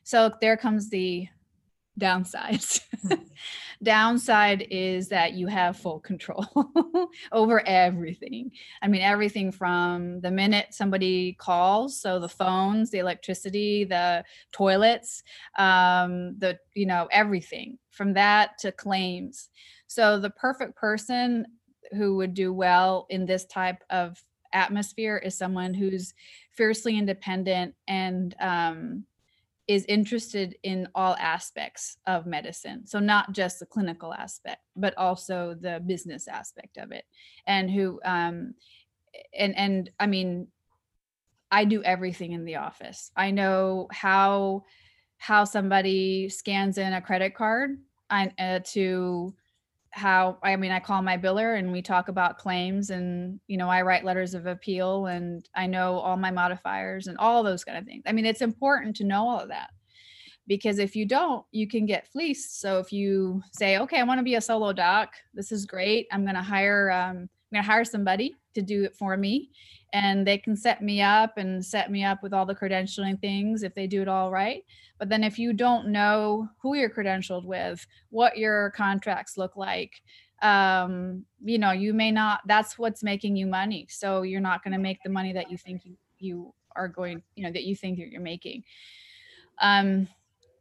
So 0.02 0.32
there 0.40 0.56
comes 0.56 0.90
the 0.90 1.28
downsides. 1.98 2.80
Downside 3.82 4.66
is 4.70 5.08
that 5.08 5.34
you 5.34 5.46
have 5.46 5.76
full 5.76 6.00
control 6.00 6.46
over 7.32 7.66
everything. 7.66 8.50
I 8.82 8.88
mean, 8.88 9.02
everything 9.02 9.52
from 9.52 10.20
the 10.20 10.30
minute 10.30 10.68
somebody 10.70 11.34
calls, 11.34 12.00
so 12.00 12.18
the 12.18 12.28
phones, 12.28 12.90
the 12.90 12.98
electricity, 12.98 13.84
the 13.84 14.24
toilets, 14.52 15.22
um, 15.58 16.38
the, 16.38 16.58
you 16.74 16.86
know, 16.86 17.08
everything 17.10 17.78
from 17.90 18.14
that 18.14 18.58
to 18.58 18.72
claims. 18.72 19.50
So 19.86 20.18
the 20.18 20.30
perfect 20.30 20.76
person 20.76 21.46
who 21.92 22.16
would 22.16 22.34
do 22.34 22.52
well 22.52 23.06
in 23.10 23.26
this 23.26 23.44
type 23.46 23.82
of 23.90 24.22
atmosphere 24.52 25.18
is 25.18 25.36
someone 25.36 25.74
who's 25.74 26.14
fiercely 26.50 26.98
independent 26.98 27.74
and 27.86 28.34
um, 28.40 29.04
is 29.68 29.84
interested 29.86 30.56
in 30.62 30.88
all 30.94 31.16
aspects 31.18 31.96
of 32.06 32.26
medicine. 32.26 32.86
So 32.86 32.98
not 32.98 33.32
just 33.32 33.58
the 33.58 33.66
clinical 33.66 34.14
aspect, 34.14 34.62
but 34.76 34.96
also 34.96 35.56
the 35.60 35.82
business 35.84 36.28
aspect 36.28 36.76
of 36.76 36.92
it. 36.92 37.04
And 37.46 37.70
who 37.70 38.00
um 38.04 38.54
and 39.36 39.56
and 39.56 39.90
I 39.98 40.06
mean 40.06 40.48
I 41.50 41.64
do 41.64 41.82
everything 41.82 42.32
in 42.32 42.44
the 42.44 42.56
office. 42.56 43.10
I 43.16 43.30
know 43.30 43.88
how 43.90 44.64
how 45.18 45.44
somebody 45.44 46.28
scans 46.28 46.78
in 46.78 46.92
a 46.92 47.00
credit 47.00 47.34
card 47.34 47.78
I, 48.10 48.30
uh, 48.38 48.60
to 48.72 49.34
how 49.96 50.36
i 50.42 50.54
mean 50.56 50.70
i 50.70 50.78
call 50.78 51.00
my 51.00 51.16
biller 51.16 51.58
and 51.58 51.72
we 51.72 51.80
talk 51.80 52.08
about 52.08 52.36
claims 52.36 52.90
and 52.90 53.40
you 53.46 53.56
know 53.56 53.70
i 53.70 53.80
write 53.80 54.04
letters 54.04 54.34
of 54.34 54.44
appeal 54.44 55.06
and 55.06 55.48
i 55.56 55.66
know 55.66 55.98
all 55.98 56.18
my 56.18 56.30
modifiers 56.30 57.06
and 57.06 57.16
all 57.16 57.42
those 57.42 57.64
kind 57.64 57.78
of 57.78 57.84
things. 57.84 58.02
I 58.06 58.12
mean 58.12 58.26
it's 58.26 58.42
important 58.42 58.94
to 58.96 59.04
know 59.04 59.26
all 59.26 59.40
of 59.40 59.48
that 59.48 59.70
because 60.46 60.78
if 60.78 60.94
you 60.94 61.06
don't 61.06 61.44
you 61.50 61.66
can 61.66 61.86
get 61.86 62.08
fleeced. 62.12 62.60
So 62.60 62.78
if 62.78 62.92
you 62.92 63.42
say 63.52 63.78
okay 63.78 63.98
i 63.98 64.04
want 64.04 64.18
to 64.18 64.24
be 64.24 64.34
a 64.34 64.40
solo 64.40 64.72
doc. 64.72 65.14
This 65.32 65.50
is 65.50 65.64
great. 65.64 66.06
I'm 66.12 66.24
going 66.24 66.36
to 66.36 66.42
hire 66.42 66.90
um, 66.90 67.28
i'm 67.52 67.56
going 67.56 67.64
to 67.64 67.70
hire 67.70 67.84
somebody 67.84 68.34
to 68.54 68.62
do 68.62 68.84
it 68.84 68.94
for 68.96 69.16
me 69.16 69.50
and 69.92 70.26
they 70.26 70.36
can 70.36 70.56
set 70.56 70.82
me 70.82 71.00
up 71.00 71.38
and 71.38 71.64
set 71.64 71.90
me 71.90 72.04
up 72.04 72.22
with 72.22 72.34
all 72.34 72.46
the 72.46 72.54
credentialing 72.54 73.20
things 73.20 73.62
if 73.62 73.74
they 73.74 73.86
do 73.86 74.02
it 74.02 74.08
all 74.08 74.30
right 74.30 74.64
but 74.98 75.08
then 75.08 75.22
if 75.22 75.38
you 75.38 75.52
don't 75.52 75.88
know 75.88 76.48
who 76.60 76.74
you're 76.74 76.90
credentialed 76.90 77.44
with, 77.44 77.86
what 78.10 78.38
your 78.38 78.70
contracts 78.70 79.36
look 79.36 79.56
like, 79.56 80.02
um, 80.42 81.24
you 81.42 81.58
know, 81.58 81.72
you 81.72 81.92
may 81.92 82.10
not, 82.10 82.40
that's 82.46 82.78
what's 82.78 83.02
making 83.02 83.36
you 83.36 83.46
money. 83.46 83.86
So 83.90 84.22
you're 84.22 84.40
not 84.40 84.62
going 84.62 84.72
to 84.72 84.78
make 84.78 85.02
the 85.02 85.10
money 85.10 85.32
that 85.32 85.50
you 85.50 85.58
think 85.58 85.82
you, 85.84 85.96
you 86.18 86.54
are 86.74 86.88
going, 86.88 87.22
you 87.34 87.44
know, 87.44 87.52
that 87.52 87.64
you 87.64 87.76
think 87.76 87.98
you're, 87.98 88.08
you're 88.08 88.20
making. 88.20 88.64
Um, 89.60 90.08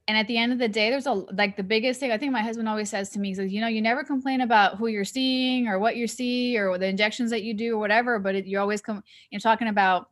and 0.07 0.17
at 0.17 0.27
the 0.27 0.37
end 0.37 0.51
of 0.51 0.59
the 0.59 0.67
day, 0.67 0.89
there's 0.89 1.07
a 1.07 1.13
like 1.13 1.57
the 1.57 1.63
biggest 1.63 1.99
thing 1.99 2.11
I 2.11 2.17
think 2.17 2.31
my 2.31 2.41
husband 2.41 2.69
always 2.69 2.89
says 2.89 3.09
to 3.11 3.19
me 3.19 3.31
is, 3.31 3.39
you 3.39 3.59
know, 3.59 3.67
you 3.67 3.81
never 3.81 4.03
complain 4.03 4.41
about 4.41 4.77
who 4.77 4.87
you're 4.87 5.03
seeing 5.03 5.67
or 5.67 5.79
what 5.79 5.95
you 5.95 6.07
see 6.07 6.57
or 6.57 6.77
the 6.77 6.87
injections 6.87 7.31
that 7.31 7.43
you 7.43 7.53
do 7.53 7.75
or 7.75 7.79
whatever, 7.79 8.19
but 8.19 8.35
it, 8.35 8.45
you 8.45 8.59
always 8.59 8.81
come, 8.81 9.03
you're 9.31 9.41
talking 9.41 9.67
about 9.67 10.09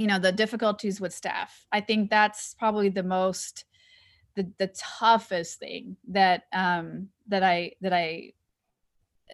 you 0.00 0.06
know 0.06 0.18
the 0.18 0.32
difficulties 0.32 0.98
with 0.98 1.12
staff. 1.12 1.66
I 1.70 1.82
think 1.82 2.08
that's 2.08 2.54
probably 2.54 2.88
the 2.88 3.02
most 3.02 3.66
the, 4.34 4.50
the 4.58 4.68
toughest 4.68 5.58
thing 5.58 5.96
that 6.08 6.44
um 6.54 7.08
that 7.28 7.42
i 7.42 7.72
that 7.82 7.92
i 7.92 8.32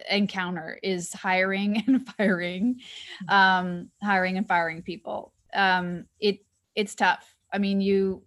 encounter 0.09 0.77
is 0.83 1.13
hiring 1.13 1.83
and 1.87 2.07
firing 2.09 2.81
mm-hmm. 3.23 3.29
um 3.29 3.89
hiring 4.03 4.37
and 4.37 4.47
firing 4.47 4.81
people. 4.81 5.31
Um 5.53 6.05
it 6.19 6.39
it's 6.75 6.95
tough. 6.95 7.33
I 7.53 7.59
mean 7.59 7.79
you 7.79 8.23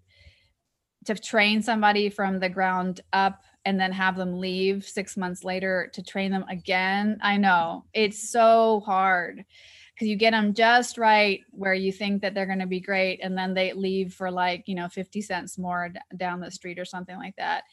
to 1.06 1.14
train 1.14 1.62
somebody 1.62 2.10
from 2.10 2.38
the 2.38 2.48
ground 2.48 3.00
up 3.12 3.42
and 3.64 3.78
then 3.78 3.92
have 3.92 4.16
them 4.16 4.38
leave 4.38 4.84
6 4.84 5.16
months 5.16 5.44
later 5.44 5.90
to 5.94 6.02
train 6.02 6.30
them 6.30 6.44
again? 6.48 7.18
I 7.22 7.36
know. 7.36 7.84
It's 7.92 8.30
so 8.30 8.80
hard 8.80 9.44
because 9.94 10.08
you 10.08 10.16
get 10.16 10.30
them 10.30 10.54
just 10.54 10.96
right 10.96 11.40
where 11.50 11.74
you 11.74 11.92
think 11.92 12.22
that 12.22 12.34
they're 12.34 12.46
going 12.46 12.58
to 12.60 12.66
be 12.66 12.80
great 12.80 13.20
and 13.22 13.36
then 13.36 13.52
they 13.52 13.72
leave 13.74 14.14
for 14.14 14.30
like 14.30 14.66
you 14.66 14.74
know 14.74 14.88
50 14.88 15.20
cents 15.20 15.58
more 15.58 15.90
d- 15.90 16.00
down 16.16 16.40
the 16.40 16.50
street 16.50 16.78
or 16.78 16.84
something 16.84 17.16
like 17.16 17.36
that. 17.36 17.64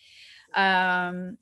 Um, 0.53 1.37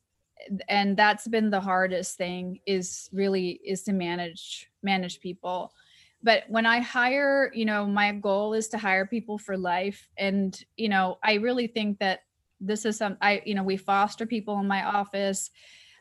and 0.67 0.95
that's 0.95 1.27
been 1.27 1.49
the 1.49 1.62
hardest 1.62 2.17
thing 2.17 2.59
is 2.65 3.09
really 3.12 3.59
is 3.65 3.83
to 3.83 3.93
manage 3.93 4.69
manage 4.83 5.19
people 5.19 5.73
but 6.25 6.43
when 6.49 6.65
i 6.65 6.79
hire 6.79 7.51
you 7.53 7.63
know 7.63 7.85
my 7.85 8.11
goal 8.11 8.53
is 8.53 8.67
to 8.67 8.77
hire 8.77 9.05
people 9.05 9.38
for 9.38 9.55
life 9.55 10.09
and 10.17 10.65
you 10.75 10.89
know 10.89 11.17
i 11.23 11.35
really 11.35 11.67
think 11.67 11.99
that 11.99 12.21
this 12.59 12.83
is 12.83 12.97
some 12.97 13.15
i 13.21 13.41
you 13.45 13.55
know 13.55 13.63
we 13.63 13.77
foster 13.77 14.25
people 14.25 14.59
in 14.59 14.67
my 14.67 14.83
office 14.83 15.49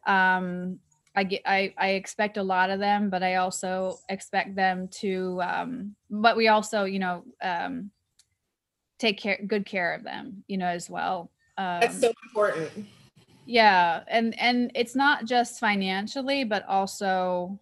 um 0.06 0.80
I 1.16 1.22
get 1.22 1.42
I, 1.46 1.72
I 1.78 1.90
expect 1.90 2.38
a 2.38 2.42
lot 2.42 2.70
of 2.70 2.80
them, 2.80 3.08
but 3.08 3.22
I 3.22 3.36
also 3.36 4.00
expect 4.08 4.56
them 4.56 4.88
to 5.00 5.40
um 5.42 5.94
but 6.10 6.36
we 6.36 6.48
also, 6.48 6.82
you 6.84 6.98
know, 6.98 7.22
um 7.40 7.92
take 8.98 9.18
care 9.18 9.38
good 9.46 9.64
care 9.64 9.94
of 9.94 10.02
them, 10.02 10.42
you 10.48 10.56
know, 10.56 10.66
as 10.66 10.90
well. 10.90 11.30
Um, 11.56 11.80
That's 11.80 12.00
so 12.00 12.12
important. 12.24 12.86
Yeah, 13.46 14.02
and 14.08 14.38
and 14.40 14.72
it's 14.74 14.96
not 14.96 15.24
just 15.24 15.60
financially, 15.60 16.44
but 16.44 16.66
also 16.66 17.60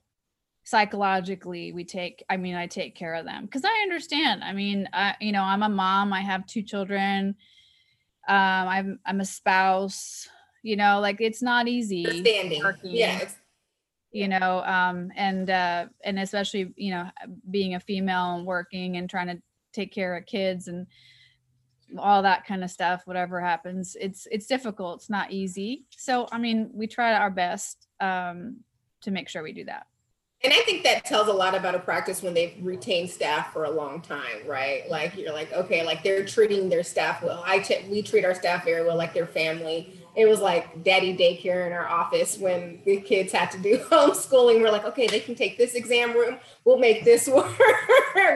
psychologically 0.64 1.72
we 1.72 1.84
take 1.84 2.24
i 2.30 2.36
mean 2.36 2.54
i 2.54 2.66
take 2.66 2.94
care 2.94 3.14
of 3.14 3.24
them 3.24 3.44
because 3.44 3.64
i 3.64 3.80
understand. 3.82 4.44
I 4.44 4.52
mean 4.52 4.88
i 4.92 5.14
you 5.20 5.32
know 5.32 5.42
i'm 5.42 5.62
a 5.62 5.68
mom 5.68 6.12
i 6.12 6.20
have 6.20 6.46
two 6.46 6.62
children 6.62 7.34
um 8.28 8.68
i'm 8.68 8.98
i'm 9.04 9.20
a 9.20 9.24
spouse 9.24 10.28
you 10.62 10.76
know 10.76 11.00
like 11.00 11.20
it's 11.20 11.42
not 11.42 11.66
easy 11.66 12.06
Understanding. 12.06 12.62
yeah 12.84 13.28
you 14.12 14.28
know 14.28 14.62
um 14.64 15.10
and 15.16 15.50
uh 15.50 15.86
and 16.04 16.18
especially 16.20 16.72
you 16.76 16.92
know 16.92 17.08
being 17.50 17.74
a 17.74 17.80
female 17.80 18.36
and 18.36 18.46
working 18.46 18.96
and 18.98 19.10
trying 19.10 19.26
to 19.26 19.42
take 19.72 19.92
care 19.92 20.16
of 20.16 20.26
kids 20.26 20.68
and 20.68 20.86
all 21.98 22.22
that 22.22 22.46
kind 22.46 22.62
of 22.62 22.70
stuff 22.70 23.02
whatever 23.06 23.40
happens 23.40 23.96
it's 24.00 24.26
it's 24.30 24.46
difficult 24.46 25.00
it's 25.00 25.10
not 25.10 25.32
easy. 25.32 25.84
So 25.90 26.28
i 26.30 26.38
mean 26.38 26.70
we 26.72 26.86
try 26.86 27.14
our 27.14 27.30
best 27.30 27.88
um 28.00 28.58
to 29.00 29.10
make 29.10 29.28
sure 29.28 29.42
we 29.42 29.52
do 29.52 29.64
that 29.64 29.86
and 30.44 30.52
I 30.52 30.62
think 30.64 30.82
that 30.84 31.04
tells 31.04 31.28
a 31.28 31.32
lot 31.32 31.54
about 31.54 31.74
a 31.74 31.78
practice 31.78 32.22
when 32.22 32.34
they've 32.34 32.54
retained 32.60 33.10
staff 33.10 33.52
for 33.52 33.64
a 33.64 33.70
long 33.70 34.00
time, 34.00 34.46
right? 34.46 34.88
Like 34.90 35.16
you're 35.16 35.32
like, 35.32 35.52
okay, 35.52 35.84
like 35.84 36.02
they're 36.02 36.24
treating 36.24 36.68
their 36.68 36.82
staff 36.82 37.22
well. 37.22 37.42
I 37.46 37.60
t- 37.60 37.84
we 37.88 38.02
treat 38.02 38.24
our 38.24 38.34
staff 38.34 38.64
very 38.64 38.84
well, 38.84 38.96
like 38.96 39.14
their 39.14 39.26
family 39.26 39.98
it 40.14 40.28
was 40.28 40.40
like 40.40 40.84
daddy 40.84 41.16
daycare 41.16 41.66
in 41.66 41.72
our 41.72 41.88
office 41.88 42.36
when 42.36 42.80
the 42.84 43.00
kids 43.00 43.32
had 43.32 43.50
to 43.52 43.58
do 43.58 43.78
homeschooling. 43.90 44.60
We're 44.60 44.70
like, 44.70 44.84
okay, 44.84 45.06
they 45.06 45.20
can 45.20 45.34
take 45.34 45.56
this 45.56 45.74
exam 45.74 46.12
room. 46.12 46.38
We'll 46.64 46.78
make 46.78 47.04
this 47.04 47.28
work. 47.28 47.50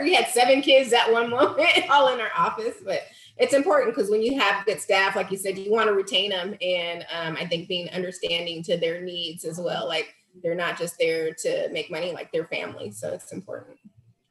we 0.03 0.15
had 0.15 0.29
seven 0.29 0.63
kids 0.63 0.93
at 0.93 1.13
one 1.13 1.31
moment, 1.31 1.69
all 1.91 2.13
in 2.13 2.21
our 2.21 2.31
office. 2.37 2.77
But 2.85 3.03
it's 3.37 3.53
important 3.53 3.95
because 3.95 4.11
when 4.11 4.23
you 4.23 4.39
have 4.41 4.65
good 4.65 4.81
staff, 4.81 5.17
like 5.17 5.31
you 5.31 5.37
said, 5.37 5.59
you 5.59 5.71
want 5.71 5.89
to 5.89 5.95
retain 5.95 6.31
them. 6.31 6.55
And 6.63 7.05
um, 7.15 7.37
I 7.39 7.47
think 7.47 7.69
being 7.69 7.91
understanding 7.91 8.63
to 8.65 8.79
their 8.79 9.03
needs 9.03 9.45
as 9.45 9.59
well. 9.61 9.87
Like 9.87 10.15
they're 10.43 10.55
not 10.55 10.79
just 10.79 10.99
there 10.99 11.33
to 11.33 11.69
make 11.71 11.91
money, 11.91 12.13
like 12.13 12.33
their 12.33 12.47
family. 12.47 12.91
So 12.91 13.13
it's 13.13 13.33
important. 13.33 13.79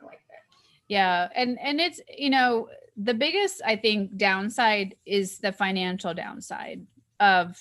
I 0.01 0.05
like 0.05 0.21
that. 0.29 0.55
Yeah. 0.87 1.29
And 1.35 1.59
and 1.59 1.79
it's, 1.79 1.99
you 2.15 2.29
know, 2.29 2.69
the 2.97 3.13
biggest 3.13 3.61
I 3.65 3.75
think 3.75 4.17
downside 4.17 4.95
is 5.05 5.39
the 5.39 5.51
financial 5.51 6.13
downside 6.13 6.85
of 7.19 7.57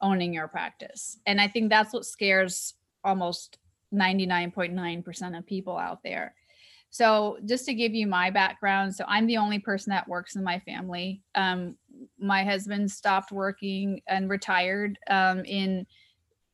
owning 0.00 0.32
your 0.32 0.48
practice. 0.48 1.18
And 1.26 1.40
I 1.40 1.48
think 1.48 1.68
that's 1.68 1.92
what 1.92 2.06
scares 2.06 2.74
almost 3.04 3.58
99.9% 3.92 5.38
of 5.38 5.46
people 5.46 5.76
out 5.76 6.02
there. 6.02 6.34
So, 6.92 7.38
just 7.44 7.66
to 7.66 7.74
give 7.74 7.94
you 7.94 8.08
my 8.08 8.30
background, 8.30 8.94
so 8.94 9.04
I'm 9.06 9.26
the 9.26 9.36
only 9.36 9.60
person 9.60 9.90
that 9.90 10.08
works 10.08 10.34
in 10.34 10.42
my 10.42 10.58
family. 10.60 11.22
Um, 11.36 11.76
my 12.18 12.42
husband 12.42 12.90
stopped 12.90 13.30
working 13.30 14.00
and 14.08 14.28
retired 14.28 14.98
um, 15.08 15.44
in 15.44 15.86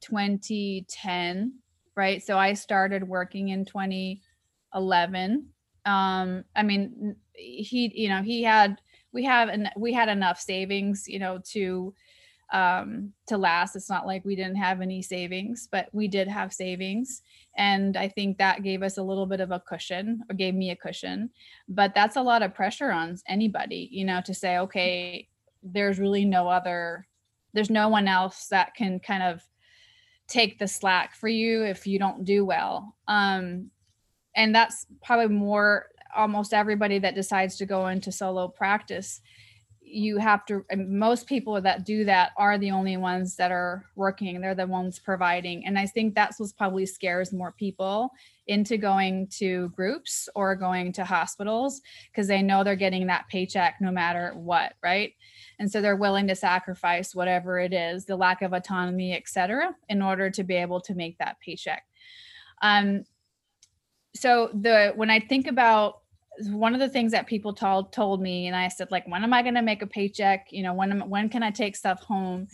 2010, 0.00 1.52
right? 1.96 2.22
So, 2.22 2.38
I 2.38 2.54
started 2.54 3.06
working 3.06 3.48
in 3.48 3.64
2011. 3.64 5.48
Um, 5.84 6.44
I 6.54 6.62
mean, 6.62 7.16
he, 7.34 7.92
you 7.94 8.08
know, 8.08 8.22
he 8.22 8.42
had, 8.42 8.80
we 9.12 9.24
have, 9.24 9.48
and 9.48 9.70
we 9.76 9.92
had 9.92 10.08
enough 10.08 10.40
savings, 10.40 11.04
you 11.06 11.18
know, 11.18 11.40
to 11.52 11.94
um, 12.52 13.12
to 13.26 13.36
last. 13.36 13.76
It's 13.76 13.90
not 13.90 14.06
like 14.06 14.24
we 14.24 14.36
didn't 14.36 14.56
have 14.56 14.80
any 14.80 15.02
savings, 15.02 15.68
but 15.70 15.88
we 15.92 16.08
did 16.08 16.28
have 16.28 16.52
savings. 16.52 17.22
And 17.56 17.96
I 17.96 18.08
think 18.08 18.38
that 18.38 18.62
gave 18.62 18.82
us 18.82 18.98
a 18.98 19.02
little 19.02 19.26
bit 19.26 19.40
of 19.40 19.50
a 19.50 19.60
cushion 19.60 20.22
or 20.30 20.34
gave 20.34 20.54
me 20.54 20.70
a 20.70 20.76
cushion. 20.76 21.30
But 21.68 21.94
that's 21.94 22.16
a 22.16 22.22
lot 22.22 22.42
of 22.42 22.54
pressure 22.54 22.90
on 22.90 23.16
anybody, 23.28 23.88
you 23.90 24.04
know, 24.04 24.20
to 24.24 24.34
say, 24.34 24.58
okay, 24.58 25.28
there's 25.62 25.98
really 25.98 26.24
no 26.24 26.48
other, 26.48 27.06
there's 27.52 27.70
no 27.70 27.88
one 27.88 28.06
else 28.06 28.46
that 28.48 28.74
can 28.74 29.00
kind 29.00 29.22
of 29.22 29.42
take 30.28 30.58
the 30.58 30.68
slack 30.68 31.14
for 31.14 31.28
you 31.28 31.64
if 31.64 31.86
you 31.86 31.98
don't 31.98 32.24
do 32.24 32.44
well. 32.44 32.96
Um, 33.08 33.70
and 34.34 34.54
that's 34.54 34.86
probably 35.02 35.34
more 35.34 35.86
almost 36.14 36.54
everybody 36.54 36.98
that 36.98 37.14
decides 37.14 37.56
to 37.56 37.66
go 37.66 37.88
into 37.88 38.10
solo 38.10 38.48
practice. 38.48 39.20
You 39.80 40.18
have 40.18 40.44
to 40.46 40.64
most 40.76 41.26
people 41.26 41.60
that 41.60 41.84
do 41.84 42.04
that 42.04 42.32
are 42.36 42.58
the 42.58 42.72
only 42.72 42.96
ones 42.96 43.36
that 43.36 43.52
are 43.52 43.84
working. 43.94 44.40
They're 44.40 44.54
the 44.54 44.66
ones 44.66 44.98
providing. 44.98 45.64
And 45.64 45.78
i 45.78 45.86
think 45.86 46.14
that's 46.14 46.40
what 46.40 46.50
probably 46.56 46.86
scares 46.86 47.32
more 47.32 47.52
people 47.52 48.10
into 48.48 48.76
going 48.76 49.28
to 49.28 49.68
groups 49.70 50.28
or 50.34 50.56
going 50.56 50.92
to 50.92 51.04
hospitals 51.04 51.82
because 52.10 52.26
they 52.26 52.42
know 52.42 52.64
they're 52.64 52.76
getting 52.76 53.06
that 53.06 53.28
paycheck 53.28 53.76
no 53.80 53.90
matter 53.90 54.32
what 54.34 54.74
right 54.82 55.14
and 55.58 55.70
so 55.70 55.80
they're 55.80 55.96
willing 55.96 56.28
to 56.28 56.34
sacrifice 56.34 57.14
whatever 57.14 57.58
it 57.58 57.72
is 57.72 58.04
the 58.04 58.16
lack 58.16 58.42
of 58.42 58.52
autonomy 58.52 59.14
etc 59.14 59.74
in 59.88 60.02
order 60.02 60.30
to 60.30 60.44
be 60.44 60.54
able 60.54 60.80
to 60.80 60.94
make 60.94 61.16
that 61.18 61.38
paycheck 61.40 61.84
um 62.62 63.04
so 64.14 64.50
the 64.54 64.92
when 64.96 65.10
i 65.10 65.20
think 65.20 65.46
about 65.46 66.00
one 66.44 66.74
of 66.74 66.80
the 66.80 66.88
things 66.88 67.12
that 67.12 67.26
people 67.26 67.54
told 67.54 67.92
told 67.92 68.20
me, 68.20 68.46
and 68.46 68.56
I 68.56 68.68
said, 68.68 68.90
like, 68.90 69.06
when 69.06 69.24
am 69.24 69.32
I 69.32 69.42
going 69.42 69.54
to 69.54 69.62
make 69.62 69.82
a 69.82 69.86
paycheck? 69.86 70.48
You 70.50 70.62
know, 70.62 70.74
when 70.74 71.08
when 71.08 71.28
can 71.28 71.42
I 71.42 71.50
take 71.50 71.76
stuff 71.76 72.00
home? 72.00 72.48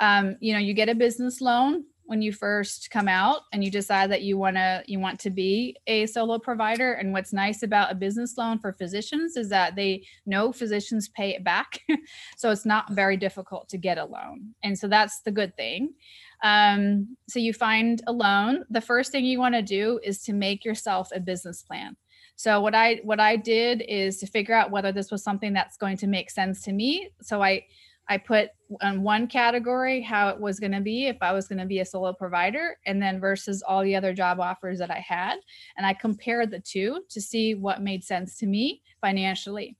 Um, 0.00 0.36
you 0.40 0.52
know, 0.52 0.58
you 0.58 0.74
get 0.74 0.88
a 0.88 0.94
business 0.94 1.40
loan 1.40 1.84
when 2.04 2.22
you 2.22 2.32
first 2.32 2.90
come 2.90 3.08
out 3.08 3.42
and 3.52 3.62
you 3.62 3.70
decide 3.70 4.10
that 4.10 4.22
you 4.22 4.36
want 4.36 4.56
to 4.56 4.82
you 4.86 4.98
want 4.98 5.18
to 5.20 5.30
be 5.30 5.76
a 5.86 6.06
solo 6.06 6.38
provider. 6.38 6.92
And 6.92 7.12
what's 7.12 7.32
nice 7.32 7.62
about 7.62 7.92
a 7.92 7.94
business 7.94 8.36
loan 8.36 8.58
for 8.58 8.72
physicians 8.72 9.36
is 9.36 9.48
that 9.50 9.76
they 9.76 10.04
know 10.26 10.52
physicians 10.52 11.08
pay 11.08 11.30
it 11.30 11.44
back. 11.44 11.80
So 12.36 12.50
it's 12.50 12.66
not 12.66 12.92
very 12.92 13.16
difficult 13.16 13.68
to 13.68 13.78
get 13.78 13.98
a 13.98 14.04
loan. 14.04 14.54
And 14.62 14.76
so 14.76 14.88
that's 14.88 15.20
the 15.20 15.30
good 15.30 15.56
thing. 15.56 15.94
Um, 16.42 17.16
so 17.28 17.38
you 17.38 17.52
find 17.52 18.02
a 18.06 18.12
loan. 18.12 18.64
The 18.70 18.80
first 18.80 19.12
thing 19.12 19.24
you 19.24 19.38
want 19.38 19.54
to 19.54 19.62
do 19.62 20.00
is 20.02 20.22
to 20.24 20.32
make 20.32 20.64
yourself 20.64 21.08
a 21.14 21.20
business 21.20 21.62
plan. 21.62 21.96
So 22.36 22.60
what 22.60 22.74
I 22.74 23.00
what 23.04 23.20
I 23.20 23.36
did 23.36 23.84
is 23.88 24.18
to 24.18 24.26
figure 24.26 24.54
out 24.54 24.70
whether 24.70 24.92
this 24.92 25.10
was 25.10 25.22
something 25.22 25.52
that's 25.52 25.76
going 25.76 25.96
to 25.98 26.06
make 26.06 26.30
sense 26.30 26.62
to 26.62 26.72
me. 26.72 27.10
So 27.20 27.42
I 27.42 27.64
I 28.08 28.18
put 28.18 28.50
on 28.80 29.02
one 29.02 29.26
category 29.26 30.00
how 30.00 30.28
it 30.28 30.40
was 30.40 30.58
going 30.58 30.72
to 30.72 30.80
be 30.80 31.06
if 31.06 31.16
I 31.20 31.32
was 31.32 31.46
going 31.46 31.58
to 31.58 31.66
be 31.66 31.80
a 31.80 31.84
solo 31.84 32.12
provider, 32.12 32.76
and 32.86 33.00
then 33.00 33.20
versus 33.20 33.62
all 33.62 33.82
the 33.82 33.96
other 33.96 34.12
job 34.12 34.40
offers 34.40 34.78
that 34.78 34.90
I 34.90 34.98
had, 34.98 35.38
and 35.76 35.86
I 35.86 35.94
compared 35.94 36.50
the 36.50 36.60
two 36.60 37.02
to 37.10 37.20
see 37.20 37.54
what 37.54 37.82
made 37.82 38.04
sense 38.04 38.36
to 38.38 38.46
me 38.46 38.82
financially. 39.00 39.76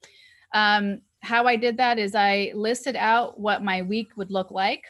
Um, 0.54 1.00
how 1.20 1.46
I 1.46 1.56
did 1.56 1.76
that 1.78 1.98
is 1.98 2.14
I 2.14 2.52
listed 2.54 2.96
out 2.96 3.38
what 3.38 3.62
my 3.62 3.82
week 3.82 4.16
would 4.16 4.30
look 4.30 4.50
like 4.50 4.84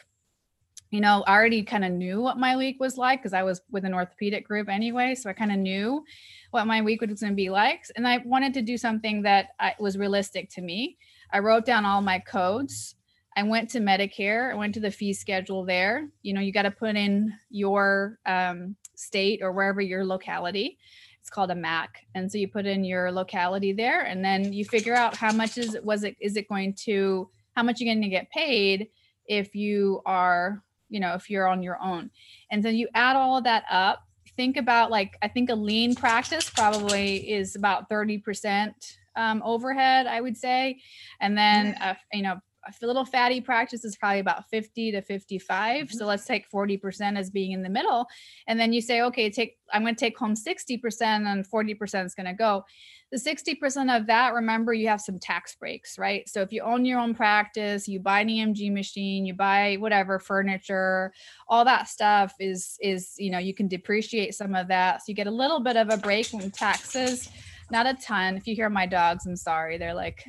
you 0.93 1.01
know, 1.01 1.23
I 1.25 1.33
already 1.33 1.63
kind 1.63 1.83
of 1.83 1.91
knew 1.91 2.21
what 2.21 2.37
my 2.37 2.55
week 2.55 2.79
was 2.79 2.99
like 2.99 3.19
because 3.19 3.33
I 3.33 3.41
was 3.41 3.61
with 3.71 3.83
an 3.83 3.95
orthopedic 3.95 4.47
group 4.47 4.69
anyway. 4.69 5.15
So 5.15 5.27
I 5.27 5.33
kind 5.33 5.51
of 5.51 5.57
knew 5.57 6.03
what 6.51 6.67
my 6.67 6.83
week 6.83 7.01
was 7.01 7.19
going 7.19 7.33
to 7.33 7.35
be 7.35 7.49
like. 7.49 7.83
And 7.95 8.07
I 8.07 8.19
wanted 8.23 8.53
to 8.53 8.61
do 8.61 8.77
something 8.77 9.23
that 9.23 9.47
I, 9.59 9.73
was 9.79 9.97
realistic 9.97 10.51
to 10.51 10.61
me. 10.61 10.99
I 11.31 11.39
wrote 11.39 11.65
down 11.65 11.83
all 11.83 12.01
my 12.01 12.19
codes. 12.19 12.93
I 13.35 13.43
went 13.43 13.69
to 13.71 13.79
Medicare. 13.79 14.51
I 14.51 14.55
went 14.55 14.73
to 14.75 14.79
the 14.79 14.91
fee 14.91 15.13
schedule 15.13 15.65
there. 15.65 16.09
You 16.21 16.33
know, 16.33 16.41
you 16.41 16.51
got 16.51 16.63
to 16.63 16.71
put 16.71 16.95
in 16.95 17.33
your 17.49 18.19
um, 18.25 18.75
state 18.95 19.41
or 19.41 19.51
wherever 19.51 19.81
your 19.81 20.05
locality. 20.05 20.77
It's 21.19 21.29
called 21.29 21.51
a 21.51 21.55
MAC, 21.55 22.05
and 22.15 22.29
so 22.29 22.37
you 22.37 22.49
put 22.49 22.65
in 22.65 22.83
your 22.83 23.11
locality 23.11 23.71
there, 23.71 24.01
and 24.01 24.23
then 24.23 24.51
you 24.51 24.65
figure 24.65 24.93
out 24.93 25.15
how 25.15 25.31
much 25.31 25.57
is 25.57 25.73
it 25.73 25.83
was 25.83 26.03
it 26.03 26.17
is 26.19 26.35
it 26.35 26.49
going 26.49 26.73
to 26.83 27.29
how 27.55 27.63
much 27.63 27.79
you're 27.79 27.93
going 27.93 28.03
to 28.03 28.09
get 28.09 28.29
paid 28.29 28.89
if 29.25 29.55
you 29.55 30.01
are 30.05 30.61
you 30.89 30.99
know 30.99 31.13
if 31.13 31.29
you're 31.29 31.47
on 31.47 31.63
your 31.63 31.81
own, 31.81 32.11
and 32.51 32.61
then 32.61 32.75
you 32.75 32.89
add 32.93 33.15
all 33.15 33.37
of 33.37 33.45
that 33.45 33.63
up 33.71 34.03
think 34.35 34.57
about 34.57 34.91
like 34.91 35.17
I 35.21 35.27
think 35.27 35.49
a 35.49 35.55
lean 35.55 35.95
practice 35.95 36.49
probably 36.49 37.31
is 37.31 37.55
about 37.55 37.89
30% 37.89 38.73
um, 39.15 39.41
overhead, 39.45 40.07
I 40.07 40.21
would 40.21 40.37
say. 40.37 40.81
And 41.19 41.37
then, 41.37 41.75
uh, 41.79 41.95
you 42.11 42.23
know, 42.23 42.39
little 42.81 43.05
fatty 43.05 43.41
practice 43.41 43.83
is 43.83 43.95
probably 43.95 44.19
about 44.19 44.49
50 44.49 44.91
to 44.91 45.01
55 45.01 45.87
mm-hmm. 45.87 45.97
so 45.97 46.05
let's 46.05 46.25
take 46.25 46.49
40% 46.49 47.17
as 47.17 47.29
being 47.29 47.51
in 47.51 47.63
the 47.63 47.69
middle 47.69 48.07
and 48.47 48.59
then 48.59 48.73
you 48.73 48.81
say 48.81 49.01
okay 49.01 49.29
take 49.29 49.57
i'm 49.71 49.83
going 49.83 49.95
to 49.95 49.99
take 49.99 50.17
home 50.17 50.35
60% 50.35 51.01
and 51.01 51.49
40% 51.49 52.05
is 52.05 52.15
going 52.15 52.25
to 52.25 52.33
go 52.33 52.63
the 53.11 53.17
60% 53.17 53.95
of 53.95 54.07
that 54.07 54.33
remember 54.33 54.73
you 54.73 54.87
have 54.87 55.01
some 55.01 55.19
tax 55.19 55.55
breaks 55.55 55.97
right 55.97 56.27
so 56.27 56.41
if 56.41 56.51
you 56.51 56.61
own 56.61 56.85
your 56.85 56.99
own 56.99 57.13
practice 57.13 57.87
you 57.87 57.99
buy 57.99 58.21
an 58.21 58.29
emg 58.29 58.71
machine 58.71 59.25
you 59.25 59.33
buy 59.33 59.75
whatever 59.79 60.19
furniture 60.19 61.13
all 61.47 61.65
that 61.65 61.87
stuff 61.87 62.33
is 62.39 62.77
is 62.81 63.13
you 63.17 63.31
know 63.31 63.39
you 63.39 63.53
can 63.53 63.67
depreciate 63.67 64.33
some 64.33 64.55
of 64.55 64.67
that 64.67 64.99
so 64.99 65.05
you 65.07 65.13
get 65.13 65.27
a 65.27 65.31
little 65.31 65.59
bit 65.59 65.77
of 65.77 65.89
a 65.89 65.97
break 65.97 66.25
from 66.25 66.49
taxes 66.51 67.29
not 67.71 67.87
a 67.87 67.95
ton. 67.95 68.37
If 68.37 68.47
you 68.47 68.55
hear 68.55 68.69
my 68.69 68.85
dogs, 68.85 69.25
I'm 69.25 69.35
sorry. 69.35 69.77
They're 69.77 69.93
like, 69.93 70.25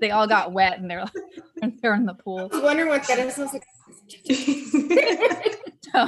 they 0.00 0.10
all 0.10 0.26
got 0.26 0.52
wet 0.52 0.78
and 0.78 0.90
they're 0.90 1.04
like, 1.04 1.74
they're 1.82 1.94
in 1.94 2.06
the 2.06 2.14
pool. 2.14 2.50
I 2.52 2.56
was 2.56 2.62
wondering 2.62 2.88
what 2.88 3.06
that 3.06 3.18
is. 3.18 3.38
Like- 3.38 3.64
so, 5.92 6.00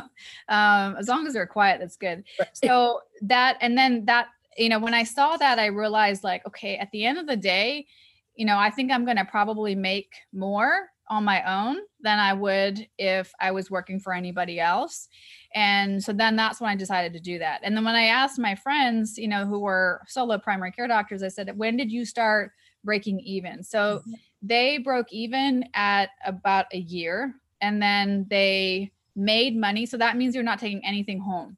um, 0.49 0.97
as 0.97 1.09
long 1.09 1.27
as 1.27 1.35
they're 1.35 1.47
quiet, 1.47 1.81
that's 1.81 1.97
good. 1.97 2.25
So 2.53 3.01
that, 3.23 3.59
and 3.61 3.77
then 3.77 4.05
that, 4.07 4.29
you 4.57 4.69
know, 4.69 4.79
when 4.79 4.95
I 4.95 5.05
saw 5.05 5.37
that, 5.37 5.59
I 5.59 5.67
realized 5.67 6.25
like, 6.25 6.47
okay, 6.47 6.77
at 6.77 6.91
the 6.91 7.05
end 7.05 7.19
of 7.19 7.27
the 7.27 7.37
day, 7.37 7.87
you 8.35 8.45
know, 8.45 8.59
I 8.59 8.71
think 8.71 8.91
I'm 8.93 9.05
going 9.05 9.17
to 9.17 9.25
probably 9.25 9.75
make 9.75 10.13
more 10.33 10.91
on 11.09 11.25
my 11.25 11.43
own 11.43 11.79
than 12.01 12.19
I 12.19 12.33
would 12.33 12.87
if 12.99 13.33
I 13.41 13.51
was 13.51 13.71
working 13.71 14.01
for 14.01 14.13
anybody 14.13 14.61
else. 14.61 15.09
And 15.55 16.03
so 16.03 16.13
then 16.13 16.37
that's 16.37 16.61
when 16.61 16.71
I 16.71 16.77
decided 16.77 17.13
to 17.13 17.21
do 17.21 17.39
that. 17.39 17.61
And 17.63 17.77
then 17.77 17.85
when 17.85 17.95
I 17.95 18.07
asked 18.07 18.39
my 18.39 18.55
friends, 18.55 19.17
you 19.17 19.29
know, 19.29 19.47
who 19.47 19.61
were 19.61 20.03
solo 20.07 20.39
primary 20.39 20.73
care 20.73 20.89
doctors, 20.89 21.23
I 21.23 21.29
said, 21.29 21.57
when 21.57 21.77
did 21.77 21.91
you 21.91 22.05
start 22.05 22.53
breaking 22.85 23.21
even? 23.21 23.63
So 23.63 23.99
mm-hmm. 23.99 24.13
they 24.43 24.79
broke 24.79 25.13
even 25.13 25.65
at 25.75 26.11
about 26.25 26.67
a 26.73 26.79
year 26.79 27.35
and 27.61 27.81
then 27.81 28.27
they 28.29 28.93
made 29.15 29.57
money. 29.57 29.87
So 29.87 29.97
that 29.97 30.17
means 30.17 30.35
you're 30.35 30.45
not 30.45 30.59
taking 30.59 30.85
anything 30.85 31.21
home. 31.21 31.57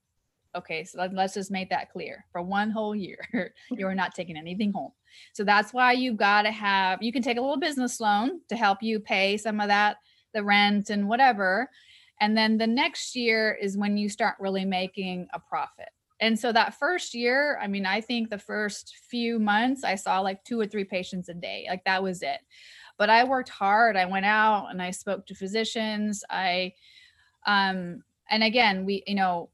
Okay, 0.57 0.83
so 0.85 1.07
let's 1.13 1.35
just 1.35 1.51
make 1.51 1.71
that 1.71 1.91
clear. 1.91 2.25
For 2.33 2.41
one 2.41 2.71
whole 2.71 2.95
year, 2.95 3.19
you're 3.71 3.95
not 3.97 4.15
taking 4.15 4.37
anything 4.37 4.73
home. 4.73 4.93
So 5.33 5.45
that's 5.45 5.73
why 5.73 5.93
you've 5.93 6.17
got 6.17 6.43
to 6.43 6.51
have, 6.51 7.03
you 7.03 7.13
can 7.13 7.23
take 7.23 7.37
a 7.37 7.41
little 7.41 7.59
business 7.59 8.01
loan 8.01 8.41
to 8.49 8.57
help 8.57 8.83
you 8.83 9.01
pay 9.01 9.37
some 9.37 9.61
of 9.61 9.69
that, 9.69 9.99
the 10.35 10.43
rent 10.43 10.91
and 10.91 11.09
whatever. 11.09 11.71
And 12.21 12.37
then 12.37 12.59
the 12.59 12.67
next 12.67 13.15
year 13.15 13.57
is 13.61 13.77
when 13.77 13.97
you 13.97 14.09
start 14.09 14.37
really 14.41 14.65
making 14.65 15.29
a 15.33 15.39
profit. 15.39 15.89
And 16.21 16.39
so 16.39 16.51
that 16.53 16.75
first 16.75 17.15
year, 17.15 17.59
I 17.63 17.69
mean, 17.69 17.87
I 17.87 18.01
think 18.01 18.29
the 18.29 18.39
first 18.39 18.97
few 19.09 19.39
months, 19.39 19.85
I 19.85 19.95
saw 19.95 20.21
like 20.21 20.43
two 20.45 20.59
or 20.59 20.67
three 20.67 20.85
patients 20.85 21.29
a 21.29 21.35
day. 21.35 21.67
Like 21.69 21.85
that 21.85 22.03
was 22.03 22.23
it. 22.23 22.41
But 22.97 23.11
I 23.11 23.23
worked 23.23 23.51
hard. 23.51 23.97
I 23.97 24.07
went 24.07 24.27
out 24.27 24.69
and 24.71 24.83
I 24.83 24.91
spoke 24.91 25.27
to 25.27 25.35
physicians. 25.35 26.25
I, 26.29 26.73
um, 27.47 28.03
and 28.31 28.43
again, 28.43 28.85
we, 28.85 29.05
you 29.07 29.15
know, 29.15 29.51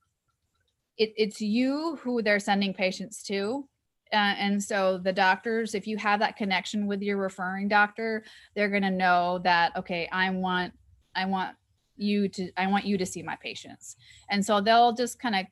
it, 0.96 1.12
it's 1.16 1.40
you 1.40 1.98
who 2.02 2.22
they're 2.22 2.40
sending 2.40 2.72
patients 2.72 3.22
to 3.24 3.68
uh, 4.14 4.35
and 4.38 4.62
so 4.62 4.98
the 4.98 5.12
doctors, 5.12 5.74
if 5.74 5.88
you 5.88 5.96
have 5.96 6.20
that 6.20 6.37
connection 6.37 6.87
with 6.87 7.02
your 7.02 7.16
referring 7.16 7.66
doctor, 7.66 8.22
they're 8.54 8.68
going 8.68 8.83
to 8.83 8.90
know 8.90 9.40
that, 9.42 9.76
okay, 9.76 10.09
I 10.12 10.30
want, 10.30 10.72
I 11.16 11.24
want 11.24 11.57
you 11.96 12.28
to, 12.28 12.50
I 12.57 12.68
want 12.68 12.85
you 12.85 12.96
to 12.96 13.04
see 13.04 13.22
my 13.24 13.35
patients. 13.37 13.96
And 14.30 14.44
so 14.44 14.61
they'll 14.61 14.92
just 14.92 15.18
kind 15.18 15.35
of 15.35 15.46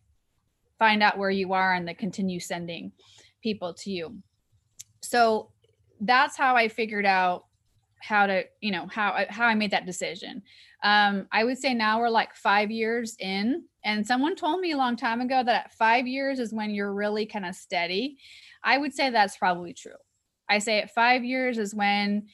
find 0.78 1.02
out 1.02 1.18
where 1.18 1.30
you 1.30 1.52
are 1.54 1.74
and 1.74 1.88
they 1.88 1.94
continue 1.94 2.38
sending 2.38 2.92
people 3.42 3.74
to 3.74 3.90
you. 3.90 4.18
So 5.00 5.50
that's 6.00 6.36
how 6.36 6.54
I 6.54 6.68
figured 6.68 7.06
out 7.06 7.46
how 8.00 8.26
to, 8.26 8.44
you 8.60 8.70
know, 8.70 8.86
how, 8.86 9.24
how 9.28 9.46
I 9.46 9.56
made 9.56 9.72
that 9.72 9.86
decision. 9.86 10.42
Um, 10.84 11.26
I 11.32 11.42
would 11.42 11.58
say 11.58 11.74
now 11.74 11.98
we're 11.98 12.10
like 12.10 12.34
five 12.34 12.70
years 12.70 13.16
in 13.18 13.64
and 13.84 14.06
someone 14.06 14.36
told 14.36 14.60
me 14.60 14.72
a 14.72 14.76
long 14.76 14.96
time 14.96 15.20
ago 15.20 15.42
that 15.44 15.64
at 15.64 15.72
five 15.74 16.06
years 16.06 16.38
is 16.38 16.52
when 16.52 16.70
you're 16.70 16.94
really 16.94 17.26
kind 17.26 17.44
of 17.44 17.54
steady. 17.54 18.18
I 18.62 18.78
would 18.78 18.94
say 18.94 19.10
that's 19.10 19.36
probably 19.36 19.72
true. 19.72 19.92
I 20.48 20.58
say 20.58 20.80
at 20.80 20.94
five 20.94 21.24
years 21.24 21.58
is 21.58 21.74
when, 21.74 22.28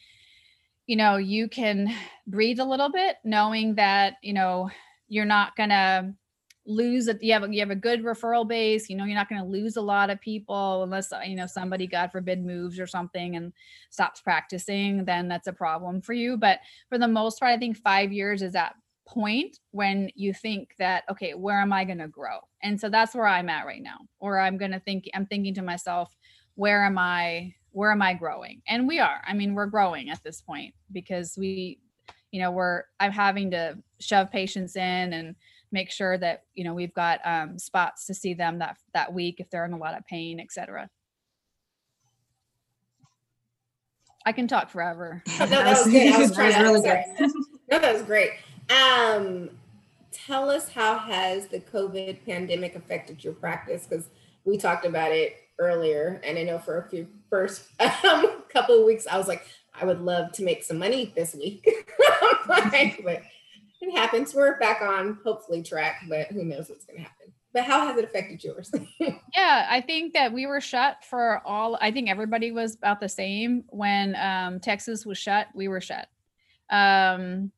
you 0.87 0.97
know, 0.97 1.17
you 1.17 1.49
can 1.49 1.95
breathe 2.27 2.61
a 2.61 2.65
little 2.65 2.91
bit, 2.91 3.17
knowing 3.25 3.77
that, 3.77 4.15
you 4.23 4.33
know, 4.33 4.71
you're 5.09 5.25
not 5.25 5.57
going 5.57 5.71
to 5.71 6.15
lose 6.67 7.09
it. 7.09 7.23
You 7.23 7.33
have, 7.33 7.51
you 7.51 7.61
have 7.61 7.71
a 7.71 7.77
good 7.77 8.03
referral 8.03 8.47
base, 8.47 8.91
you 8.91 8.97
know, 8.97 9.05
you're 9.05 9.15
not 9.15 9.31
going 9.31 9.41
to 9.41 9.49
lose 9.49 9.77
a 9.77 9.81
lot 9.83 10.11
of 10.11 10.21
people 10.21 10.83
unless, 10.83 11.11
you 11.27 11.35
know, 11.35 11.47
somebody, 11.47 11.87
God 11.87 12.13
forbid, 12.13 12.45
moves 12.45 12.79
or 12.79 12.87
something 12.87 13.37
and 13.37 13.55
stops 13.89 14.21
practicing, 14.21 15.07
then 15.07 15.29
that's 15.29 15.47
a 15.47 15.53
problem 15.53 16.03
for 16.03 16.13
you. 16.13 16.37
But 16.37 16.59
for 16.91 16.99
the 16.99 17.09
most 17.09 17.41
part, 17.41 17.53
I 17.53 17.59
think 17.59 17.79
five 17.79 18.13
years 18.13 18.43
is 18.43 18.53
that 18.53 18.75
point 19.09 19.59
when 19.71 20.11
you 20.15 20.35
think 20.35 20.75
that 20.79 21.03
okay 21.11 21.33
where 21.33 21.61
am 21.61 21.73
i 21.73 21.83
going 21.83 21.99
to 21.99 22.09
grow 22.09 22.39
and 22.63 22.79
so 22.79 22.91
that's 22.91 23.15
where 23.15 23.27
i'm 23.27 23.49
at 23.49 23.65
right 23.65 23.83
now 23.83 23.97
or 24.21 24.39
i'm 24.39 24.59
going 24.59 24.71
to 24.71 24.81
think 24.81 25.09
i'm 25.15 25.25
thinking 25.25 25.55
to 25.55 25.63
myself 25.63 26.15
where 26.57 26.85
am 26.85 26.99
i 26.99 27.53
where 27.71 27.91
am 27.91 28.03
i 28.03 28.13
growing 28.13 28.61
and 28.69 28.87
we 28.87 28.99
are 28.99 29.23
i 29.27 29.33
mean 29.33 29.55
we're 29.55 29.67
growing 29.67 30.11
at 30.11 30.23
this 30.23 30.43
point 30.43 30.75
because 30.93 31.37
we 31.39 31.79
you 32.33 32.41
know 32.41 32.51
we're 32.51 32.83
i'm 33.01 33.13
having 33.13 33.51
to 33.51 33.77
shove 33.99 34.31
patients 34.31 34.77
in 34.77 35.13
and 35.15 35.35
make 35.73 35.91
sure 35.91 36.19
that 36.19 36.43
you 36.55 36.63
know 36.63 36.75
we've 36.75 36.95
got 36.95 37.19
um, 37.25 37.59
spots 37.59 38.05
to 38.05 38.13
see 38.13 38.35
them 38.35 38.59
that 38.59 38.77
that 38.93 39.13
week 39.15 39.37
if 39.39 39.49
they're 39.49 39.65
in 39.65 39.73
a 39.73 39.79
lot 39.79 39.97
of 39.97 40.05
pain 40.07 40.39
etc 40.39 40.89
I 44.27 44.33
can 44.33 44.47
talk 44.47 44.69
forever. 44.69 45.23
No, 45.39 45.47
that 45.47 45.67
was 45.67 45.87
good. 45.91 46.13
I 46.13 46.19
was 46.19 46.33
trying 46.35 46.53
to- 46.53 46.61
really 46.61 46.83
good. 46.83 47.31
No, 47.71 47.79
that 47.79 47.95
was 47.95 48.03
great. 48.03 48.33
Um, 48.71 49.51
tell 50.11 50.51
us 50.51 50.69
how 50.69 50.99
has 50.99 51.49
the 51.49 51.61
COVID 51.61 52.25
pandemic 52.25 52.75
affected 52.75 53.25
your 53.25 53.33
practice? 53.35 53.87
Because 53.87 54.09
we 54.45 54.59
talked 54.59 54.85
about 54.85 55.13
it 55.13 55.37
earlier, 55.59 56.21
and 56.25 56.39
I 56.39 56.43
know 56.43 56.59
for 56.59 56.79
a 56.79 56.89
few 56.89 57.07
first 57.31 57.65
um, 57.81 58.43
couple 58.49 58.79
of 58.79 58.85
weeks, 58.87 59.07
I 59.07 59.19
was 59.19 59.29
like, 59.29 59.47
I 59.81 59.85
would 59.85 60.01
love 60.01 60.33
to 60.33 60.43
make 60.43 60.65
some 60.65 60.79
money 60.79 61.13
this 61.15 61.35
week, 61.35 61.69
Like, 62.49 63.01
but 63.05 63.23
it 63.81 63.97
happens. 63.97 64.35
We're 64.35 64.59
back 64.59 64.83
on 64.83 65.19
hopefully 65.25 65.63
track, 65.63 66.03
but 66.09 66.29
who 66.29 66.45
knows 66.45 66.69
what's 66.69 66.85
going 66.85 66.99
to 66.99 67.03
happen. 67.05 67.33
But 67.53 67.65
how 67.65 67.87
has 67.87 67.97
it 67.97 68.05
affected 68.05 68.43
yours? 68.43 68.73
Yeah, 69.35 69.69
I 69.71 69.83
think 69.83 70.15
that 70.15 70.33
we 70.33 70.47
were 70.47 70.61
shut 70.61 71.05
for 71.05 71.43
all. 71.45 71.79
I 71.81 71.93
think 71.93 72.11
everybody 72.11 72.51
was 72.51 72.75
about 72.75 72.99
the 72.99 73.09
same 73.09 73.65
when 73.69 74.17
um, 74.17 74.59
Texas 74.59 75.07
was 75.07 75.17
shut. 75.17 75.47
We 75.55 75.69
were 75.69 75.81
shut. 75.81 76.09
Um, 76.71 77.53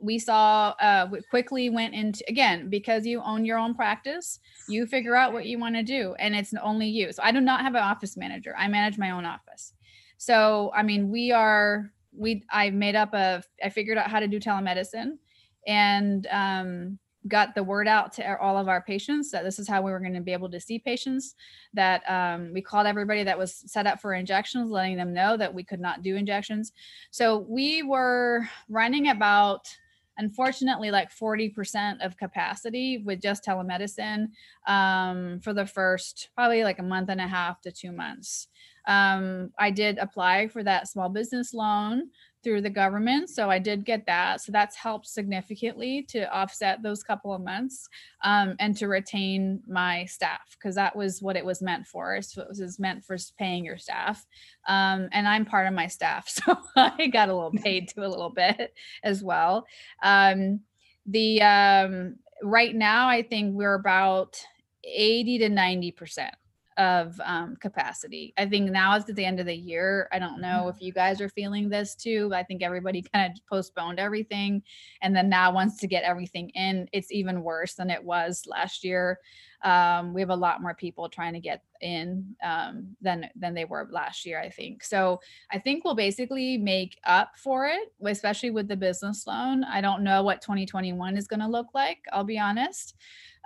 we 0.00 0.18
saw 0.18 0.74
uh, 0.80 1.08
we 1.10 1.20
quickly 1.30 1.70
went 1.70 1.94
into 1.94 2.24
again 2.28 2.68
because 2.68 3.06
you 3.06 3.22
own 3.22 3.44
your 3.44 3.58
own 3.58 3.74
practice. 3.74 4.40
You 4.68 4.86
figure 4.86 5.16
out 5.16 5.32
what 5.32 5.46
you 5.46 5.58
want 5.58 5.74
to 5.76 5.82
do, 5.82 6.14
and 6.18 6.34
it's 6.34 6.54
only 6.62 6.88
you. 6.88 7.12
So 7.12 7.22
I 7.22 7.32
do 7.32 7.40
not 7.40 7.62
have 7.62 7.74
an 7.74 7.82
office 7.82 8.16
manager. 8.16 8.54
I 8.58 8.68
manage 8.68 8.98
my 8.98 9.10
own 9.10 9.24
office. 9.24 9.72
So 10.18 10.70
I 10.74 10.82
mean, 10.82 11.10
we 11.10 11.32
are 11.32 11.92
we. 12.12 12.44
I 12.50 12.70
made 12.70 12.96
up 12.96 13.14
a. 13.14 13.42
I 13.62 13.70
figured 13.70 13.98
out 13.98 14.10
how 14.10 14.20
to 14.20 14.28
do 14.28 14.38
telemedicine, 14.38 15.18
and 15.66 16.26
um, 16.30 16.98
got 17.28 17.54
the 17.54 17.62
word 17.64 17.88
out 17.88 18.12
to 18.12 18.38
all 18.38 18.58
of 18.58 18.68
our 18.68 18.82
patients 18.82 19.30
that 19.30 19.44
this 19.44 19.58
is 19.58 19.66
how 19.66 19.80
we 19.80 19.90
were 19.90 20.00
going 20.00 20.14
to 20.14 20.20
be 20.20 20.32
able 20.32 20.50
to 20.50 20.60
see 20.60 20.78
patients 20.78 21.34
that 21.72 22.02
um, 22.08 22.52
we 22.52 22.60
called 22.60 22.86
everybody 22.86 23.24
that 23.24 23.38
was 23.38 23.62
set 23.66 23.86
up 23.86 24.00
for 24.00 24.12
injections 24.12 24.70
letting 24.70 24.96
them 24.96 25.14
know 25.14 25.36
that 25.36 25.52
we 25.52 25.64
could 25.64 25.80
not 25.80 26.02
do 26.02 26.16
injections 26.16 26.72
so 27.10 27.38
we 27.48 27.82
were 27.82 28.46
running 28.68 29.08
about 29.08 29.74
unfortunately 30.18 30.90
like 30.90 31.10
40% 31.10 32.04
of 32.04 32.16
capacity 32.16 33.02
with 33.04 33.20
just 33.20 33.44
telemedicine 33.44 34.28
um, 34.66 35.40
for 35.40 35.52
the 35.52 35.66
first 35.66 36.30
probably 36.34 36.64
like 36.64 36.78
a 36.78 36.84
month 36.84 37.08
and 37.10 37.20
a 37.20 37.26
half 37.26 37.60
to 37.62 37.72
two 37.72 37.92
months. 37.92 38.48
Um, 38.86 39.50
i 39.58 39.70
did 39.70 39.96
apply 39.96 40.48
for 40.48 40.62
that 40.62 40.88
small 40.88 41.08
business 41.08 41.54
loan 41.54 42.10
through 42.44 42.60
the 42.60 42.70
government. 42.70 43.30
So 43.30 43.50
I 43.50 43.58
did 43.58 43.84
get 43.84 44.06
that. 44.06 44.42
So 44.42 44.52
that's 44.52 44.76
helped 44.76 45.08
significantly 45.08 46.02
to 46.10 46.32
offset 46.32 46.82
those 46.82 47.02
couple 47.02 47.32
of 47.32 47.42
months 47.42 47.88
um, 48.22 48.54
and 48.60 48.76
to 48.76 48.86
retain 48.86 49.62
my 49.66 50.04
staff 50.04 50.56
because 50.58 50.74
that 50.74 50.94
was 50.94 51.22
what 51.22 51.36
it 51.36 51.44
was 51.44 51.62
meant 51.62 51.86
for. 51.86 52.20
So 52.22 52.42
it 52.42 52.48
was 52.48 52.78
meant 52.78 53.04
for 53.04 53.16
paying 53.38 53.64
your 53.64 53.78
staff. 53.78 54.26
Um, 54.68 55.08
and 55.12 55.26
I'm 55.26 55.44
part 55.44 55.66
of 55.66 55.74
my 55.74 55.86
staff. 55.86 56.28
So 56.44 56.58
I 56.76 57.06
got 57.06 57.30
a 57.30 57.34
little 57.34 57.52
paid 57.64 57.88
to 57.90 58.04
a 58.04 58.08
little 58.08 58.28
bit 58.28 58.74
as 59.02 59.22
well. 59.22 59.66
Um, 60.02 60.60
the 61.06 61.40
um, 61.40 62.16
right 62.42 62.74
now, 62.74 63.08
I 63.08 63.22
think 63.22 63.54
we're 63.54 63.74
about 63.74 64.38
80 64.84 65.38
to 65.38 65.48
90% 65.48 66.30
of 66.76 67.20
um, 67.24 67.56
capacity. 67.56 68.34
I 68.36 68.46
think 68.46 68.70
now 68.70 68.96
is 68.96 69.08
at 69.08 69.16
the 69.16 69.24
end 69.24 69.40
of 69.40 69.46
the 69.46 69.54
year. 69.54 70.08
I 70.12 70.18
don't 70.18 70.40
know 70.40 70.68
if 70.68 70.80
you 70.80 70.92
guys 70.92 71.20
are 71.20 71.28
feeling 71.28 71.68
this 71.68 71.94
too. 71.94 72.28
But 72.30 72.38
I 72.38 72.42
think 72.42 72.62
everybody 72.62 73.02
kind 73.02 73.32
of 73.32 73.46
postponed 73.46 74.00
everything, 74.00 74.62
and 75.02 75.14
then 75.14 75.28
now 75.28 75.52
wants 75.52 75.78
to 75.78 75.86
get 75.86 76.04
everything 76.04 76.50
in. 76.50 76.88
It's 76.92 77.12
even 77.12 77.42
worse 77.42 77.74
than 77.74 77.90
it 77.90 78.02
was 78.02 78.42
last 78.46 78.84
year. 78.84 79.18
Um, 79.62 80.12
we 80.12 80.20
have 80.20 80.30
a 80.30 80.36
lot 80.36 80.60
more 80.60 80.74
people 80.74 81.08
trying 81.08 81.32
to 81.32 81.40
get 81.40 81.62
in 81.80 82.36
um, 82.44 82.96
than 83.00 83.30
than 83.34 83.54
they 83.54 83.64
were 83.64 83.88
last 83.90 84.26
year. 84.26 84.40
I 84.40 84.50
think 84.50 84.84
so. 84.84 85.20
I 85.50 85.58
think 85.58 85.84
we'll 85.84 85.94
basically 85.94 86.58
make 86.58 86.98
up 87.04 87.32
for 87.36 87.66
it, 87.66 87.92
especially 88.04 88.50
with 88.50 88.68
the 88.68 88.76
business 88.76 89.26
loan. 89.26 89.64
I 89.64 89.80
don't 89.80 90.04
know 90.04 90.22
what 90.22 90.42
2021 90.42 91.16
is 91.16 91.26
going 91.26 91.40
to 91.40 91.48
look 91.48 91.68
like. 91.74 91.98
I'll 92.12 92.24
be 92.24 92.38
honest. 92.38 92.94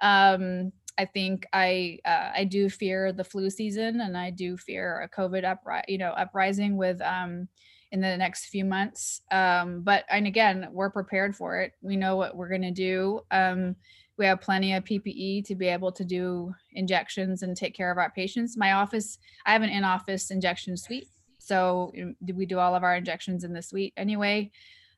Um, 0.03 0.73
I 0.99 1.05
think 1.05 1.47
I 1.53 2.01
uh, 2.05 2.33
I 2.35 2.45
do 2.45 2.69
fear 2.69 3.13
the 3.13 3.25
flu 3.25 3.51
season, 3.51 4.01
and 4.01 4.17
I 4.17 4.31
do 4.31 4.57
fear 4.57 5.01
a 5.03 5.09
COVID 5.09 5.45
upri- 5.45 5.85
you 5.87 5.97
know 5.97 6.11
uprising 6.11 6.77
with 6.77 7.01
um, 7.01 7.49
in 7.93 8.01
the 8.01 8.17
next 8.17 8.47
few 8.47 8.65
months. 8.65 9.23
Um, 9.31 9.83
but 9.83 10.05
and 10.11 10.27
again, 10.27 10.69
we're 10.73 10.91
prepared 10.91 11.37
for 11.37 11.61
it. 11.61 11.73
We 11.81 11.97
know 11.97 12.17
what 12.17 12.37
we're 12.37 12.49
going 12.49 12.63
to 12.63 12.73
do. 12.73 13.21
Um, 13.31 13.77
we 14.19 14.27
have 14.27 14.41
plenty 14.41 14.75
of 14.75 14.83
PPE 14.83 15.45
to 15.45 15.55
be 15.55 15.69
able 15.69 15.93
to 15.93 16.05
do 16.05 16.53
injections 16.73 17.45
and 17.45 17.57
take 17.57 17.77
care 17.77 17.93
of 17.93 17.99
our 17.99 18.11
patients. 18.11 18.57
My 18.57 18.73
office, 18.73 19.19
I 19.47 19.53
have 19.53 19.63
an 19.63 19.71
in-office 19.71 20.33
injection 20.33 20.77
suite, 20.77 21.07
so 21.39 21.93
um, 22.03 22.17
we 22.35 22.45
do 22.45 22.59
all 22.59 22.75
of 22.75 22.83
our 22.83 22.97
injections 22.97 23.45
in 23.45 23.53
the 23.53 23.63
suite 23.63 23.93
anyway. 23.97 24.51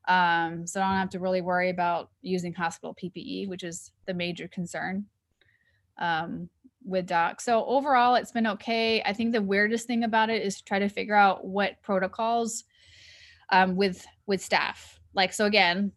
Um, 0.09 0.67
so 0.67 0.81
I 0.81 0.89
don't 0.89 0.99
have 0.99 1.11
to 1.11 1.21
really 1.21 1.43
worry 1.43 1.69
about 1.69 2.09
using 2.23 2.55
hospital 2.55 2.97
PPE, 3.01 3.49
which 3.49 3.63
is 3.63 3.93
the 4.07 4.15
major 4.15 4.49
concern 4.49 5.05
um, 6.01 6.49
with 6.85 7.07
doc. 7.07 7.41
So 7.41 7.65
overall, 7.67 8.15
it's 8.17 8.33
been 8.33 8.47
okay. 8.47 9.03
I 9.03 9.13
think 9.13 9.33
the 9.33 9.43
weirdest 9.43 9.87
thing 9.87 10.05
about 10.05 10.31
it 10.31 10.43
is 10.43 10.57
to 10.57 10.65
try 10.65 10.79
to 10.79 10.89
figure 10.89 11.15
out 11.15 11.45
what 11.45 11.81
protocols 11.83 12.65
um, 13.51 13.77
with 13.77 14.05
with 14.27 14.41
staff. 14.41 14.99
Like 15.15 15.33
so 15.33 15.47
again, 15.47 15.93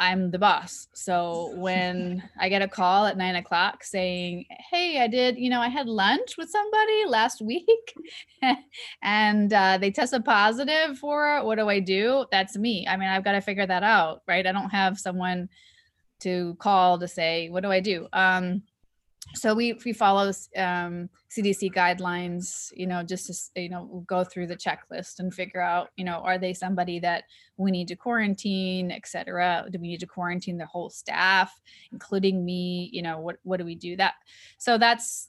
I'm 0.00 0.30
the 0.30 0.38
boss. 0.38 0.88
So 0.94 1.52
when 1.56 2.22
I 2.40 2.48
get 2.48 2.62
a 2.62 2.68
call 2.68 3.04
at 3.04 3.18
nine 3.18 3.36
o'clock 3.36 3.84
saying, 3.84 4.46
"Hey, 4.70 4.98
I 4.98 5.06
did, 5.06 5.36
you 5.36 5.50
know, 5.50 5.60
I 5.60 5.68
had 5.68 5.86
lunch 5.86 6.36
with 6.38 6.48
somebody 6.48 7.04
last 7.06 7.42
week, 7.42 7.94
and 9.02 9.52
uh, 9.52 9.76
they 9.78 9.90
tested 9.90 10.24
positive 10.24 10.98
for 10.98 11.36
it. 11.36 11.44
What 11.44 11.58
do 11.58 11.68
I 11.68 11.80
do?" 11.80 12.24
That's 12.32 12.56
me. 12.56 12.86
I 12.88 12.96
mean, 12.96 13.10
I've 13.10 13.24
got 13.24 13.32
to 13.32 13.42
figure 13.42 13.66
that 13.66 13.82
out, 13.82 14.22
right? 14.26 14.46
I 14.46 14.52
don't 14.52 14.70
have 14.70 14.98
someone 14.98 15.50
to 16.20 16.56
call 16.58 16.98
to 16.98 17.06
say, 17.06 17.50
"What 17.50 17.62
do 17.62 17.70
I 17.70 17.80
do?" 17.80 18.08
Um, 18.14 18.62
so 19.34 19.54
we 19.54 19.74
we 19.84 19.92
follow 19.92 20.28
um, 20.56 21.08
CDC 21.36 21.72
guidelines, 21.72 22.72
you 22.74 22.86
know, 22.86 23.02
just 23.02 23.52
to 23.54 23.62
you 23.62 23.68
know 23.68 24.04
go 24.06 24.24
through 24.24 24.46
the 24.46 24.56
checklist 24.56 25.18
and 25.18 25.32
figure 25.32 25.60
out, 25.60 25.90
you 25.96 26.04
know, 26.04 26.18
are 26.18 26.38
they 26.38 26.52
somebody 26.52 26.98
that 27.00 27.24
we 27.56 27.70
need 27.70 27.88
to 27.88 27.96
quarantine, 27.96 28.90
et 28.90 29.06
cetera? 29.06 29.66
Do 29.70 29.78
we 29.78 29.88
need 29.88 30.00
to 30.00 30.06
quarantine 30.06 30.58
the 30.58 30.66
whole 30.66 30.90
staff, 30.90 31.60
including 31.92 32.44
me? 32.44 32.90
You 32.92 33.02
know, 33.02 33.20
what 33.20 33.36
what 33.42 33.58
do 33.58 33.64
we 33.64 33.74
do 33.74 33.96
that? 33.96 34.14
So 34.58 34.78
that's 34.78 35.28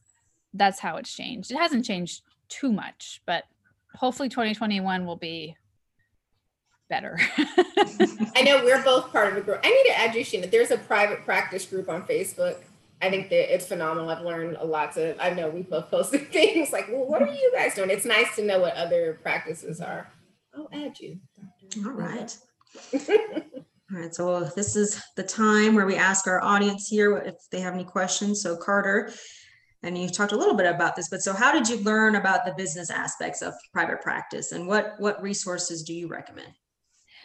that's 0.53 0.79
how 0.79 0.97
it's 0.97 1.13
changed. 1.13 1.51
It 1.51 1.57
hasn't 1.57 1.85
changed 1.85 2.23
too 2.49 2.71
much, 2.71 3.21
but 3.25 3.43
hopefully 3.95 4.29
2021 4.29 5.05
will 5.05 5.15
be 5.15 5.55
better. 6.89 7.17
I 8.35 8.41
know 8.43 8.63
we're 8.63 8.83
both 8.83 9.11
part 9.11 9.31
of 9.31 9.37
a 9.37 9.41
group. 9.41 9.61
I 9.63 9.69
need 9.69 9.91
to 9.91 9.97
add 9.97 10.13
you, 10.13 10.25
Sheena. 10.25 10.51
There's 10.51 10.71
a 10.71 10.77
private 10.77 11.23
practice 11.23 11.65
group 11.65 11.89
on 11.89 12.03
Facebook. 12.03 12.57
I 13.01 13.09
think 13.09 13.29
that 13.29 13.53
it's 13.53 13.65
phenomenal. 13.65 14.09
I've 14.09 14.23
learned 14.23 14.57
a 14.59 14.65
lot. 14.65 14.93
To 14.93 15.21
I 15.21 15.33
know 15.33 15.49
we 15.49 15.63
both 15.63 15.89
posted 15.89 16.27
things 16.31 16.71
like, 16.71 16.87
"Well, 16.87 17.05
what 17.05 17.21
are 17.21 17.33
you 17.33 17.51
guys 17.55 17.75
doing?" 17.75 17.89
It's 17.89 18.05
nice 18.05 18.35
to 18.35 18.43
know 18.43 18.59
what 18.59 18.75
other 18.75 19.19
practices 19.21 19.81
are. 19.81 20.07
I'll 20.55 20.69
add 20.71 20.99
you. 20.99 21.19
Dr. 21.71 21.87
All 21.87 21.93
right. 21.93 22.37
All 23.93 23.99
right, 23.99 24.15
so 24.15 24.45
this 24.55 24.77
is 24.77 25.01
the 25.17 25.23
time 25.23 25.75
where 25.75 25.85
we 25.85 25.97
ask 25.97 26.25
our 26.25 26.41
audience 26.41 26.87
here 26.87 27.17
if 27.17 27.35
they 27.51 27.59
have 27.59 27.73
any 27.73 27.83
questions. 27.83 28.41
So 28.41 28.55
Carter, 28.55 29.11
and 29.83 29.97
you 29.97 30.07
talked 30.07 30.31
a 30.31 30.37
little 30.37 30.53
bit 30.53 30.65
about 30.65 30.95
this, 30.95 31.09
but 31.09 31.21
so 31.21 31.33
how 31.33 31.51
did 31.51 31.67
you 31.67 31.77
learn 31.83 32.15
about 32.15 32.45
the 32.45 32.53
business 32.53 32.89
aspects 32.89 33.41
of 33.41 33.53
private 33.73 34.01
practice 34.01 34.53
and 34.53 34.67
what 34.67 34.95
what 34.99 35.21
resources 35.21 35.83
do 35.83 35.93
you 35.93 36.07
recommend? 36.07 36.53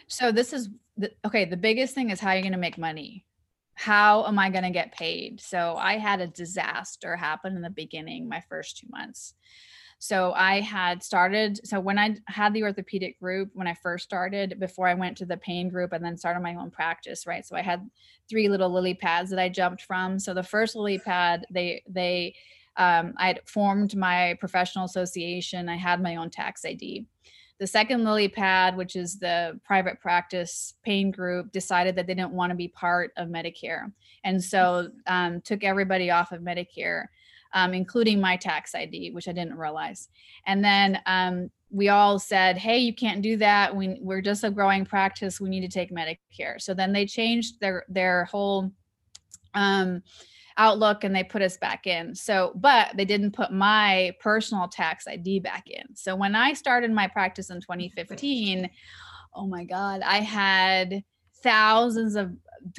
So 0.07 0.31
this 0.31 0.51
is 0.53 0.69
the, 0.97 1.11
okay. 1.25 1.45
The 1.45 1.57
biggest 1.57 1.93
thing 1.93 2.09
is 2.09 2.19
how 2.19 2.31
you're 2.31 2.41
going 2.41 2.53
to 2.53 2.57
make 2.57 2.77
money. 2.77 3.25
How 3.77 4.25
am 4.25 4.39
I 4.39 4.49
going 4.49 4.63
to 4.63 4.71
get 4.71 4.91
paid? 4.91 5.39
So 5.39 5.75
I 5.75 5.99
had 5.99 6.19
a 6.19 6.27
disaster 6.27 7.15
happen 7.15 7.55
in 7.55 7.61
the 7.61 7.69
beginning, 7.69 8.27
my 8.27 8.41
first 8.49 8.77
two 8.77 8.87
months. 8.89 9.35
So 9.99 10.33
I 10.33 10.61
had 10.61 11.03
started. 11.03 11.59
So 11.63 11.79
when 11.79 11.99
I 11.99 12.17
had 12.25 12.53
the 12.53 12.63
orthopedic 12.63 13.19
group, 13.19 13.51
when 13.53 13.67
I 13.67 13.75
first 13.75 14.03
started, 14.03 14.59
before 14.59 14.87
I 14.87 14.95
went 14.95 15.15
to 15.17 15.27
the 15.27 15.37
pain 15.37 15.69
group 15.69 15.93
and 15.93 16.03
then 16.03 16.17
started 16.17 16.41
my 16.41 16.55
own 16.55 16.71
practice, 16.71 17.27
right? 17.27 17.45
So 17.45 17.55
I 17.55 17.61
had 17.61 17.87
three 18.27 18.49
little 18.49 18.71
lily 18.71 18.95
pads 18.95 19.29
that 19.29 19.39
I 19.39 19.47
jumped 19.47 19.83
from. 19.83 20.17
So 20.17 20.33
the 20.33 20.41
first 20.41 20.75
lily 20.75 20.97
pad, 20.97 21.45
they 21.51 21.83
they 21.87 22.33
um, 22.77 23.13
I 23.17 23.27
had 23.27 23.41
formed 23.45 23.95
my 23.95 24.37
professional 24.39 24.85
association. 24.85 25.69
I 25.69 25.77
had 25.77 26.01
my 26.01 26.15
own 26.15 26.31
tax 26.31 26.65
ID. 26.65 27.05
The 27.59 27.67
second 27.67 28.03
lily 28.03 28.27
pad, 28.27 28.77
which 28.77 28.95
is 28.95 29.17
the 29.17 29.59
private 29.63 29.99
practice 29.99 30.75
pain 30.83 31.09
group, 31.09 31.51
decided 31.51 31.95
that 31.95 32.05
they 32.05 32.13
didn't 32.13 32.31
want 32.31 32.51
to 32.51 32.55
be 32.55 32.67
part 32.67 33.11
of 33.17 33.29
Medicare, 33.29 33.91
and 34.23 34.43
so 34.43 34.89
um, 35.07 35.41
took 35.41 35.63
everybody 35.63 36.11
off 36.11 36.31
of 36.31 36.41
Medicare, 36.41 37.05
um, 37.53 37.73
including 37.73 38.21
my 38.21 38.37
tax 38.37 38.75
ID, 38.75 39.11
which 39.11 39.27
I 39.27 39.31
didn't 39.31 39.57
realize. 39.57 40.09
And 40.45 40.63
then 40.63 40.99
um, 41.07 41.49
we 41.71 41.89
all 41.89 42.19
said, 42.19 42.57
"Hey, 42.57 42.77
you 42.77 42.93
can't 42.93 43.23
do 43.23 43.37
that. 43.37 43.75
We, 43.75 43.97
we're 44.01 44.21
just 44.21 44.43
a 44.43 44.51
growing 44.51 44.85
practice. 44.85 45.41
We 45.41 45.49
need 45.49 45.61
to 45.61 45.67
take 45.67 45.91
Medicare." 45.91 46.61
So 46.61 46.75
then 46.75 46.93
they 46.93 47.05
changed 47.07 47.59
their 47.59 47.85
their 47.89 48.25
whole 48.25 48.71
um, 49.55 50.03
Outlook 50.57 51.03
and 51.03 51.15
they 51.15 51.23
put 51.23 51.41
us 51.41 51.57
back 51.57 51.87
in. 51.87 52.15
So, 52.15 52.51
but 52.55 52.95
they 52.95 53.05
didn't 53.05 53.31
put 53.31 53.51
my 53.51 54.13
personal 54.19 54.67
tax 54.67 55.07
ID 55.07 55.39
back 55.39 55.65
in. 55.67 55.95
So 55.95 56.15
when 56.15 56.35
I 56.35 56.53
started 56.53 56.91
my 56.91 57.07
practice 57.07 57.49
in 57.49 57.61
2015, 57.61 58.69
oh 59.35 59.47
my 59.47 59.63
God, 59.63 60.01
I 60.01 60.19
had 60.19 61.03
thousands 61.43 62.15
of 62.15 62.31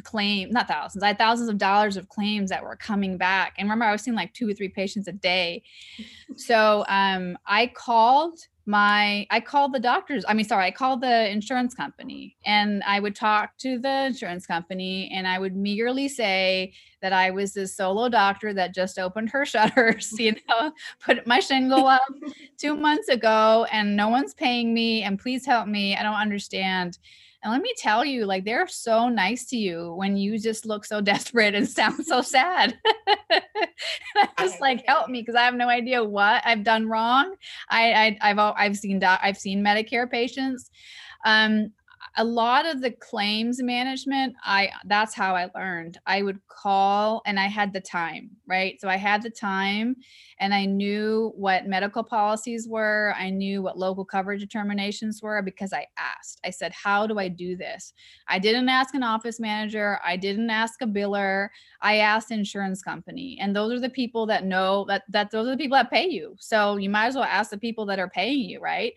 claim 0.02 0.50
not 0.50 0.68
thousands 0.68 1.02
i 1.02 1.06
had 1.06 1.18
thousands 1.18 1.48
of 1.48 1.56
dollars 1.56 1.96
of 1.96 2.08
claims 2.08 2.50
that 2.50 2.62
were 2.62 2.76
coming 2.76 3.16
back 3.16 3.54
and 3.56 3.66
remember 3.66 3.84
i 3.84 3.92
was 3.92 4.02
seeing 4.02 4.16
like 4.16 4.34
two 4.34 4.48
or 4.48 4.52
three 4.52 4.68
patients 4.68 5.06
a 5.08 5.12
day 5.12 5.62
so 6.36 6.84
um 6.88 7.38
i 7.46 7.66
called 7.68 8.38
my 8.68 9.26
i 9.31 9.40
called 9.40 9.72
the 9.72 9.81
doctors 9.81 10.26
i 10.28 10.35
mean 10.35 10.44
sorry 10.44 10.66
i 10.66 10.70
called 10.70 11.00
the 11.00 11.31
insurance 11.31 11.74
company 11.74 12.37
and 12.44 12.83
i 12.87 13.00
would 13.00 13.16
talk 13.16 13.57
to 13.57 13.78
the 13.78 14.04
insurance 14.04 14.46
company 14.46 15.11
and 15.14 15.26
i 15.26 15.38
would 15.38 15.57
meagerly 15.57 16.07
say 16.07 16.70
that 17.00 17.14
i 17.14 17.31
was 17.31 17.54
this 17.54 17.74
solo 17.74 18.11
doctor 18.11 18.52
that 18.52 18.74
just 18.74 18.98
opened 18.98 19.31
her 19.31 19.46
shutters 19.46 20.12
you 20.18 20.35
know 20.46 20.70
put 21.00 21.26
my 21.26 21.40
shingle 21.40 21.87
up 21.87 22.02
two 22.59 22.76
months 22.76 23.09
ago 23.09 23.66
and 23.72 23.96
no 23.96 24.11
one's 24.11 24.35
paying 24.35 24.74
me 24.74 25.02
and 25.02 25.18
please 25.18 25.46
help 25.46 25.66
me 25.66 25.96
i 25.96 26.02
don't 26.02 26.14
understand 26.14 26.98
and 27.42 27.53
let 27.53 27.62
me 27.62 27.72
tell 27.77 28.05
you, 28.05 28.27
like 28.27 28.44
they're 28.44 28.66
so 28.66 29.09
nice 29.09 29.46
to 29.46 29.57
you 29.57 29.94
when 29.94 30.16
you 30.16 30.38
just 30.38 30.66
look 30.66 30.85
so 30.85 31.01
desperate 31.03 31.55
and 31.55 31.68
sound 31.68 32.05
so 32.05 32.20
sad. 32.20 32.79
I'm 34.16 34.29
just 34.38 34.61
like, 34.61 34.85
help 34.87 35.09
me 35.09 35.22
because 35.22 35.37
I 35.37 35.44
have 35.44 35.55
no 35.55 35.68
idea 35.68 36.03
what 36.03 36.42
I've 36.44 36.64
done 36.64 36.88
wrong. 36.88 37.35
I, 37.68 38.16
I 38.20 38.29
have 38.29 38.38
I've 38.38 38.77
seen 38.77 39.03
I've 39.03 39.38
seen 39.38 39.62
Medicare 39.62 40.11
patients. 40.11 40.70
Um, 41.24 41.72
a 42.18 42.24
lot 42.24 42.66
of 42.66 42.81
the 42.81 42.90
claims 42.90 43.62
management 43.62 44.35
i 44.44 44.68
that's 44.87 45.14
how 45.14 45.35
i 45.35 45.48
learned. 45.54 45.98
I 46.04 46.22
would 46.22 46.40
call 46.48 47.22
and 47.26 47.38
i 47.38 47.46
had 47.46 47.72
the 47.72 47.81
time 47.81 48.31
right? 48.46 48.81
So 48.81 48.88
i 48.88 48.96
had 48.96 49.22
the 49.22 49.31
time 49.31 49.96
and 50.40 50.52
i 50.52 50.64
knew 50.64 51.33
what 51.37 51.66
medical 51.66 52.02
policies 52.02 52.66
were. 52.68 53.14
I 53.16 53.31
knew 53.31 53.62
what 53.62 53.78
local 53.78 54.04
coverage 54.04 54.40
determinations 54.40 55.22
were 55.22 55.40
because 55.42 55.72
i 55.72 55.87
asked. 55.96 56.40
I 56.44 56.50
said 56.50 56.72
how 56.72 57.07
do 57.07 57.18
i 57.18 57.28
do 57.28 57.57
this? 57.57 57.94
I 58.26 58.38
didn't 58.40 58.68
ask 58.68 58.94
an 58.94 59.04
office 59.04 59.38
manager. 59.38 60.00
I 60.04 60.16
didn't 60.16 60.50
ask 60.50 60.83
a 60.83 60.87
biller. 60.87 61.48
I 61.81 61.98
asked 61.98 62.33
insurance 62.33 62.83
company. 62.83 63.38
And 63.40 63.54
those 63.54 63.72
are 63.72 63.81
the 63.81 63.90
people 63.90 64.26
that 64.26 64.44
know 64.44 64.85
that 64.88 65.04
that 65.11 65.31
those 65.31 65.46
are 65.46 65.52
the 65.52 65.57
people 65.57 65.76
that 65.76 65.90
pay 65.90 66.09
you. 66.09 66.35
So 66.40 66.76
you 66.76 66.90
might 66.90 67.07
as 67.07 67.14
well 67.14 67.24
ask 67.24 67.50
the 67.50 67.59
people 67.59 67.87
that 67.87 68.00
are 68.00 68.11
paying 68.11 68.40
you 68.40 68.61
right 68.61 68.94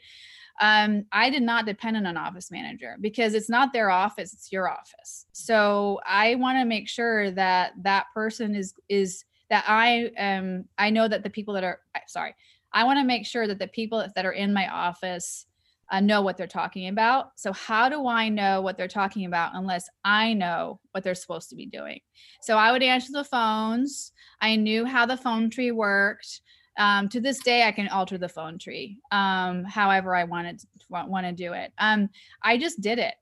um, 0.59 1.05
I 1.11 1.29
did 1.29 1.43
not 1.43 1.65
depend 1.65 1.97
on 1.97 2.05
an 2.05 2.17
office 2.17 2.51
manager 2.51 2.97
because 2.99 3.33
it's 3.33 3.49
not 3.49 3.73
their 3.73 3.89
office, 3.89 4.33
it's 4.33 4.51
your 4.51 4.69
office. 4.69 5.25
So 5.31 5.99
I 6.05 6.35
want 6.35 6.57
to 6.59 6.65
make 6.65 6.87
sure 6.87 7.31
that 7.31 7.73
that 7.83 8.05
person 8.13 8.55
is 8.55 8.73
is 8.89 9.23
that 9.49 9.65
I 9.67 10.11
um 10.17 10.65
I 10.77 10.89
know 10.89 11.07
that 11.07 11.23
the 11.23 11.29
people 11.29 11.53
that 11.55 11.63
are 11.63 11.79
sorry, 12.07 12.35
I 12.73 12.83
want 12.83 12.99
to 12.99 13.05
make 13.05 13.25
sure 13.25 13.47
that 13.47 13.59
the 13.59 13.67
people 13.67 14.05
that 14.15 14.25
are 14.25 14.31
in 14.31 14.53
my 14.53 14.67
office 14.67 15.45
uh, 15.91 15.99
know 15.99 16.21
what 16.21 16.37
they're 16.37 16.47
talking 16.47 16.87
about. 16.87 17.31
So 17.35 17.51
how 17.51 17.89
do 17.89 18.07
I 18.07 18.29
know 18.29 18.61
what 18.61 18.77
they're 18.77 18.87
talking 18.87 19.25
about 19.25 19.51
unless 19.53 19.89
I 20.05 20.33
know 20.33 20.79
what 20.91 21.03
they're 21.03 21.15
supposed 21.15 21.49
to 21.49 21.55
be 21.55 21.65
doing? 21.65 21.99
So 22.41 22.57
I 22.57 22.71
would 22.71 22.81
answer 22.81 23.11
the 23.11 23.25
phones. 23.25 24.13
I 24.39 24.55
knew 24.55 24.85
how 24.85 25.05
the 25.05 25.17
phone 25.17 25.49
tree 25.49 25.71
worked. 25.71 26.41
Um, 26.77 27.09
to 27.09 27.19
this 27.19 27.39
day, 27.39 27.63
I 27.63 27.71
can 27.71 27.87
alter 27.89 28.17
the 28.17 28.29
phone 28.29 28.57
tree 28.57 28.97
um, 29.11 29.63
however 29.63 30.15
I 30.15 30.23
wanted 30.23 30.59
to, 30.59 30.67
want 30.89 31.25
to 31.25 31.31
do 31.31 31.53
it. 31.53 31.73
Um, 31.77 32.09
I 32.43 32.57
just 32.57 32.81
did 32.81 32.99
it. 32.99 33.15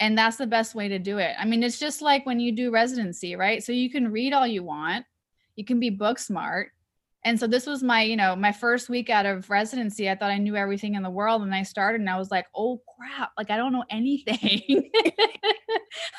And 0.00 0.16
that's 0.16 0.36
the 0.36 0.46
best 0.46 0.74
way 0.74 0.88
to 0.88 0.98
do 0.98 1.18
it. 1.18 1.34
I 1.38 1.44
mean, 1.44 1.62
it's 1.62 1.78
just 1.78 2.02
like 2.02 2.24
when 2.24 2.38
you 2.38 2.52
do 2.52 2.70
residency, 2.70 3.34
right? 3.34 3.62
So 3.62 3.72
you 3.72 3.90
can 3.90 4.12
read 4.12 4.32
all 4.32 4.46
you 4.46 4.62
want, 4.62 5.04
you 5.56 5.64
can 5.64 5.80
be 5.80 5.90
book 5.90 6.18
smart, 6.18 6.70
and 7.24 7.38
so 7.38 7.46
this 7.46 7.66
was 7.66 7.82
my 7.82 8.02
you 8.02 8.16
know 8.16 8.36
my 8.36 8.52
first 8.52 8.88
week 8.88 9.10
out 9.10 9.26
of 9.26 9.48
residency 9.50 10.08
i 10.08 10.14
thought 10.14 10.30
i 10.30 10.38
knew 10.38 10.56
everything 10.56 10.94
in 10.94 11.02
the 11.02 11.10
world 11.10 11.42
and 11.42 11.54
i 11.54 11.62
started 11.62 12.00
and 12.00 12.08
i 12.10 12.16
was 12.16 12.30
like 12.30 12.46
oh 12.54 12.80
crap 12.96 13.30
like 13.36 13.50
i 13.50 13.56
don't 13.56 13.72
know 13.72 13.84
anything. 13.90 14.90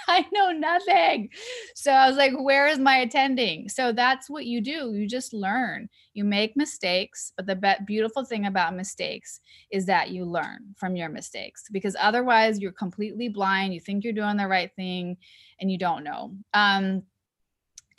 I 0.08 0.26
know 0.34 0.52
nothing. 0.52 1.30
So 1.76 1.92
i 1.92 2.08
was 2.08 2.18
like 2.18 2.34
where 2.36 2.68
is 2.68 2.80
my 2.80 2.98
attending? 2.98 3.70
So 3.70 3.92
that's 3.92 4.30
what 4.30 4.46
you 4.46 4.62
do 4.62 4.94
you 4.94 5.08
just 5.08 5.34
learn. 5.34 5.90
You 6.14 6.24
make 6.24 6.58
mistakes 6.58 7.32
but 7.38 7.46
the 7.46 7.56
be- 7.56 7.86
beautiful 7.86 8.26
thing 8.26 8.46
about 8.46 8.76
mistakes 8.76 9.40
is 9.72 9.86
that 9.86 10.10
you 10.10 10.26
learn 10.26 10.76
from 10.78 10.96
your 10.96 11.10
mistakes 11.10 11.64
because 11.72 11.96
otherwise 12.00 12.60
you're 12.60 12.72
completely 12.72 13.30
blind 13.30 13.74
you 13.74 13.80
think 13.80 14.04
you're 14.04 14.14
doing 14.14 14.38
the 14.38 14.48
right 14.48 14.72
thing 14.76 15.18
and 15.62 15.72
you 15.72 15.78
don't 15.78 16.04
know. 16.04 16.36
Um 16.54 17.04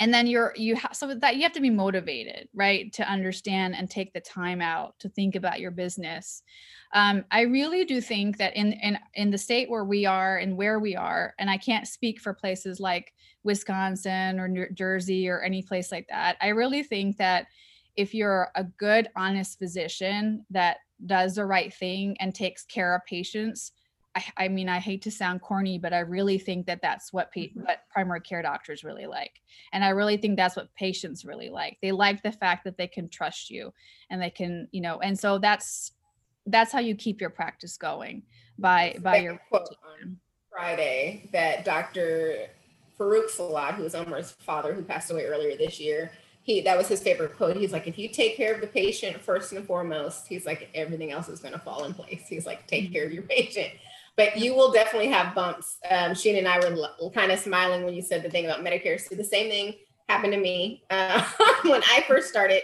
and 0.00 0.12
then 0.12 0.26
you're 0.26 0.54
you 0.56 0.74
have 0.74 0.96
so 0.96 1.14
that 1.14 1.36
you 1.36 1.42
have 1.42 1.52
to 1.52 1.60
be 1.60 1.70
motivated 1.70 2.48
right 2.54 2.92
to 2.94 3.08
understand 3.08 3.76
and 3.76 3.88
take 3.88 4.12
the 4.12 4.20
time 4.20 4.60
out 4.60 4.98
to 4.98 5.08
think 5.08 5.36
about 5.36 5.60
your 5.60 5.70
business. 5.70 6.42
Um, 6.92 7.24
i 7.30 7.42
really 7.42 7.84
do 7.84 8.00
think 8.00 8.38
that 8.38 8.56
in 8.56 8.72
in 8.72 8.98
in 9.14 9.30
the 9.30 9.38
state 9.38 9.70
where 9.70 9.84
we 9.84 10.06
are 10.06 10.38
and 10.38 10.56
where 10.56 10.80
we 10.80 10.96
are 10.96 11.34
and 11.38 11.48
i 11.48 11.56
can't 11.56 11.86
speak 11.86 12.20
for 12.20 12.34
places 12.34 12.80
like 12.80 13.12
wisconsin 13.44 14.40
or 14.40 14.48
new 14.48 14.66
jersey 14.72 15.28
or 15.28 15.40
any 15.40 15.62
place 15.62 15.92
like 15.92 16.08
that 16.08 16.36
i 16.40 16.48
really 16.48 16.82
think 16.82 17.16
that 17.18 17.46
if 17.96 18.12
you're 18.12 18.48
a 18.56 18.64
good 18.64 19.08
honest 19.14 19.58
physician 19.58 20.44
that 20.50 20.78
does 21.06 21.36
the 21.36 21.46
right 21.46 21.72
thing 21.72 22.16
and 22.18 22.34
takes 22.34 22.64
care 22.64 22.94
of 22.94 23.04
patients 23.06 23.72
I, 24.16 24.24
I, 24.36 24.48
mean, 24.48 24.68
I 24.68 24.80
hate 24.80 25.02
to 25.02 25.10
sound 25.10 25.40
corny, 25.40 25.78
but 25.78 25.92
I 25.92 26.00
really 26.00 26.38
think 26.38 26.66
that 26.66 26.82
that's 26.82 27.12
what 27.12 27.32
mm-hmm. 27.32 27.60
what 27.60 27.84
primary 27.92 28.20
care 28.20 28.42
doctors 28.42 28.82
really 28.82 29.06
like, 29.06 29.40
and 29.72 29.84
I 29.84 29.90
really 29.90 30.16
think 30.16 30.36
that's 30.36 30.56
what 30.56 30.74
patients 30.74 31.24
really 31.24 31.48
like. 31.48 31.78
They 31.80 31.92
like 31.92 32.22
the 32.22 32.32
fact 32.32 32.64
that 32.64 32.76
they 32.76 32.88
can 32.88 33.08
trust 33.08 33.50
you, 33.50 33.72
and 34.10 34.20
they 34.20 34.30
can, 34.30 34.68
you 34.72 34.80
know, 34.80 35.00
and 35.00 35.18
so 35.18 35.38
that's 35.38 35.92
that's 36.46 36.72
how 36.72 36.80
you 36.80 36.94
keep 36.94 37.20
your 37.20 37.30
practice 37.30 37.76
going 37.76 38.22
by 38.58 38.96
by 39.00 39.18
your 39.18 39.40
quote 39.48 39.76
on 40.02 40.18
Friday 40.50 41.28
that 41.32 41.64
Dr. 41.64 42.48
Farouk 42.98 43.30
Salat, 43.30 43.74
who 43.74 43.84
was 43.84 43.94
Omar's 43.94 44.32
father, 44.32 44.74
who 44.74 44.82
passed 44.82 45.10
away 45.10 45.24
earlier 45.26 45.56
this 45.56 45.78
year, 45.78 46.10
he 46.42 46.60
that 46.62 46.76
was 46.76 46.88
his 46.88 47.00
favorite 47.00 47.36
quote. 47.36 47.56
He's 47.56 47.72
like, 47.72 47.86
if 47.86 47.96
you 47.96 48.08
take 48.08 48.36
care 48.36 48.52
of 48.54 48.60
the 48.60 48.66
patient 48.66 49.20
first 49.20 49.52
and 49.52 49.64
foremost, 49.64 50.26
he's 50.26 50.46
like, 50.46 50.68
everything 50.74 51.12
else 51.12 51.28
is 51.28 51.38
going 51.38 51.54
to 51.54 51.60
fall 51.60 51.84
in 51.84 51.94
place. 51.94 52.24
He's 52.28 52.44
like, 52.44 52.66
take 52.66 52.86
mm-hmm. 52.86 52.92
care 52.92 53.04
of 53.04 53.12
your 53.12 53.22
patient 53.22 53.70
but 54.20 54.36
you 54.36 54.54
will 54.54 54.70
definitely 54.70 55.08
have 55.08 55.34
bumps. 55.34 55.78
Um, 55.90 56.10
Sheena 56.10 56.40
and 56.40 56.46
I 56.46 56.58
were 56.58 57.10
kind 57.10 57.32
of 57.32 57.38
smiling 57.38 57.86
when 57.86 57.94
you 57.94 58.02
said 58.02 58.22
the 58.22 58.28
thing 58.28 58.44
about 58.44 58.62
Medicare. 58.62 59.00
So 59.00 59.14
the 59.14 59.24
same 59.24 59.48
thing 59.48 59.76
happened 60.10 60.34
to 60.34 60.38
me 60.38 60.84
uh, 60.90 61.24
when 61.62 61.82
I 61.84 62.04
first 62.06 62.28
started. 62.28 62.62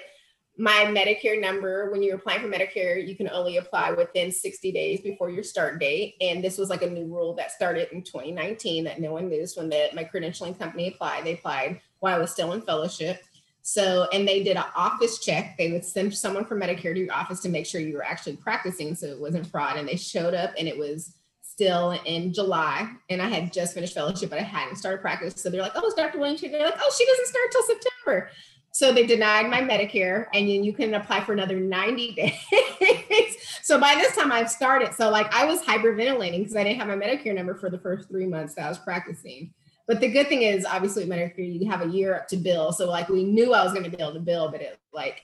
My 0.58 0.84
Medicare 0.88 1.40
number, 1.40 1.90
when 1.90 2.02
you're 2.02 2.16
applying 2.16 2.42
for 2.42 2.48
Medicare, 2.48 3.06
you 3.06 3.16
can 3.16 3.30
only 3.30 3.56
apply 3.56 3.92
within 3.92 4.30
60 4.30 4.70
days 4.70 5.00
before 5.00 5.30
your 5.30 5.42
start 5.42 5.80
date. 5.80 6.16
And 6.20 6.44
this 6.44 6.58
was 6.58 6.68
like 6.68 6.82
a 6.82 6.90
new 6.90 7.06
rule 7.06 7.32
that 7.36 7.52
started 7.52 7.88
in 7.90 8.02
2019 8.02 8.84
that 8.84 9.00
no 9.00 9.12
one 9.12 9.30
knew. 9.30 9.46
when 9.56 9.70
the, 9.70 9.88
my 9.94 10.04
credentialing 10.04 10.58
company 10.58 10.88
applied. 10.88 11.24
They 11.24 11.34
applied 11.34 11.80
while 12.00 12.16
I 12.16 12.18
was 12.18 12.32
still 12.32 12.52
in 12.52 12.60
fellowship. 12.60 13.22
So, 13.62 14.08
and 14.12 14.28
they 14.28 14.42
did 14.42 14.58
an 14.58 14.64
office 14.76 15.20
check. 15.20 15.56
They 15.56 15.72
would 15.72 15.86
send 15.86 16.14
someone 16.14 16.44
from 16.44 16.60
Medicare 16.60 16.94
to 16.94 17.00
your 17.00 17.14
office 17.14 17.40
to 17.40 17.48
make 17.48 17.64
sure 17.64 17.80
you 17.80 17.94
were 17.94 18.04
actually 18.04 18.36
practicing 18.36 18.94
so 18.94 19.06
it 19.06 19.18
wasn't 19.18 19.46
fraud. 19.46 19.78
And 19.78 19.88
they 19.88 19.96
showed 19.96 20.34
up 20.34 20.52
and 20.58 20.68
it 20.68 20.76
was 20.76 21.15
still 21.56 21.98
in 22.04 22.34
July, 22.34 22.86
and 23.08 23.22
I 23.22 23.28
had 23.28 23.50
just 23.50 23.72
finished 23.72 23.94
fellowship, 23.94 24.28
but 24.28 24.38
I 24.38 24.42
hadn't 24.42 24.76
started 24.76 25.00
practice. 25.00 25.40
So 25.40 25.48
they're 25.48 25.62
like, 25.62 25.72
"Oh, 25.74 25.86
it's 25.86 25.94
Dr. 25.94 26.18
Williams." 26.18 26.42
They're 26.42 26.50
like, 26.50 26.78
"Oh, 26.78 26.94
she 26.96 27.06
doesn't 27.06 27.26
start 27.26 27.50
till 27.50 27.62
September." 27.62 28.30
So 28.72 28.92
they 28.92 29.06
denied 29.06 29.48
my 29.48 29.62
Medicare, 29.62 30.26
and 30.34 30.46
then 30.46 30.62
you 30.62 30.74
can 30.74 30.92
apply 30.92 31.24
for 31.24 31.32
another 31.32 31.58
90 31.58 32.12
days. 32.80 33.36
so 33.62 33.80
by 33.80 33.94
this 33.94 34.14
time, 34.14 34.30
I've 34.30 34.50
started. 34.50 34.92
So 34.92 35.08
like 35.08 35.34
I 35.34 35.46
was 35.46 35.62
hyperventilating 35.62 36.40
because 36.40 36.56
I 36.56 36.62
didn't 36.62 36.78
have 36.78 36.88
my 36.88 36.94
Medicare 36.94 37.34
number 37.34 37.54
for 37.54 37.70
the 37.70 37.78
first 37.78 38.10
three 38.10 38.26
months 38.26 38.54
that 38.54 38.66
I 38.66 38.68
was 38.68 38.78
practicing. 38.78 39.54
But 39.86 40.00
the 40.00 40.08
good 40.08 40.28
thing 40.28 40.42
is, 40.42 40.66
obviously, 40.66 41.06
Medicare 41.06 41.60
you 41.60 41.70
have 41.70 41.80
a 41.80 41.88
year 41.88 42.14
up 42.16 42.28
to 42.28 42.36
bill. 42.36 42.70
So 42.72 42.86
like 42.90 43.08
we 43.08 43.24
knew 43.24 43.54
I 43.54 43.64
was 43.64 43.72
going 43.72 43.90
to 43.90 43.96
be 43.96 44.02
able 44.02 44.12
to 44.12 44.20
bill, 44.20 44.50
but 44.50 44.60
it 44.60 44.78
like 44.92 45.22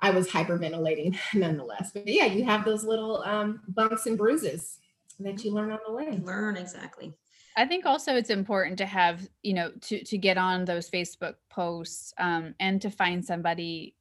I 0.00 0.10
was 0.10 0.28
hyperventilating 0.28 1.18
nonetheless. 1.34 1.90
But 1.92 2.06
yeah, 2.06 2.26
you 2.26 2.44
have 2.44 2.64
those 2.64 2.84
little 2.84 3.24
um, 3.24 3.60
bumps 3.66 4.06
and 4.06 4.16
bruises 4.16 4.78
that 5.20 5.44
you 5.44 5.52
learn 5.52 5.70
on 5.72 5.78
the 5.86 5.92
way. 5.92 6.20
Learn 6.22 6.56
exactly. 6.56 7.12
I 7.56 7.66
think 7.66 7.86
also 7.86 8.14
it's 8.14 8.30
important 8.30 8.78
to 8.78 8.86
have, 8.86 9.28
you 9.42 9.54
know, 9.54 9.72
to 9.82 10.04
to 10.04 10.18
get 10.18 10.38
on 10.38 10.64
those 10.64 10.88
Facebook 10.88 11.34
posts 11.50 12.14
um, 12.18 12.54
and 12.60 12.80
to 12.82 12.90
find 12.90 13.24
somebody. 13.24 13.94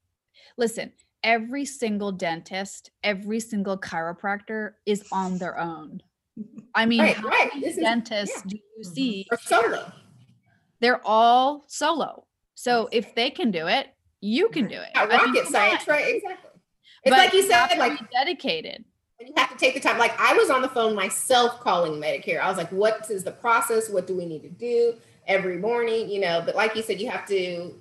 Listen, 0.57 0.91
every 1.23 1.65
single 1.65 2.11
dentist, 2.11 2.91
every 3.03 3.39
single 3.39 3.77
chiropractor 3.77 4.73
is 4.85 5.03
on 5.11 5.37
their 5.39 5.59
own. 5.59 6.01
I 6.75 6.85
mean, 6.85 7.01
right, 7.01 7.15
how 7.15 7.27
right. 7.27 7.49
many 7.55 7.73
dentists 7.73 8.43
yeah. 8.45 8.49
do 8.49 8.57
you 8.57 8.85
mm-hmm. 8.85 8.93
see? 8.93 9.27
Or 9.31 9.37
solo. 9.39 9.91
They're 10.79 11.01
all 11.03 11.65
solo. 11.67 12.27
So 12.53 12.89
if 12.91 13.15
they 13.15 13.31
can 13.31 13.49
do 13.49 13.67
it, 13.67 13.87
you 14.21 14.49
can 14.49 14.67
do 14.67 14.75
it. 14.75 14.89
Yeah, 14.93 15.05
rocket 15.05 15.29
I 15.29 15.31
mean, 15.31 15.45
science, 15.45 15.87
right? 15.87 16.15
Exactly. 16.15 16.51
It's 17.03 17.15
but 17.15 17.17
like 17.17 17.33
you 17.33 17.43
said, 17.43 17.77
like 17.77 18.11
dedicated 18.11 18.85
you 19.19 19.33
have 19.35 19.49
to 19.49 19.57
take 19.57 19.73
the 19.73 19.79
time. 19.79 19.97
Like 19.97 20.19
I 20.19 20.33
was 20.33 20.49
on 20.49 20.61
the 20.61 20.69
phone 20.69 20.95
myself 20.95 21.59
calling 21.59 21.93
Medicare. 21.93 22.39
I 22.39 22.49
was 22.49 22.57
like, 22.57 22.71
what 22.71 23.09
is 23.09 23.23
the 23.23 23.31
process? 23.31 23.89
What 23.89 24.07
do 24.07 24.15
we 24.15 24.25
need 24.25 24.43
to 24.43 24.49
do 24.49 24.95
every 25.27 25.57
morning? 25.57 26.09
You 26.09 26.21
know, 26.21 26.43
but 26.45 26.55
like 26.55 26.75
you 26.75 26.83
said, 26.83 27.01
you 27.01 27.09
have 27.09 27.25
to 27.27 27.73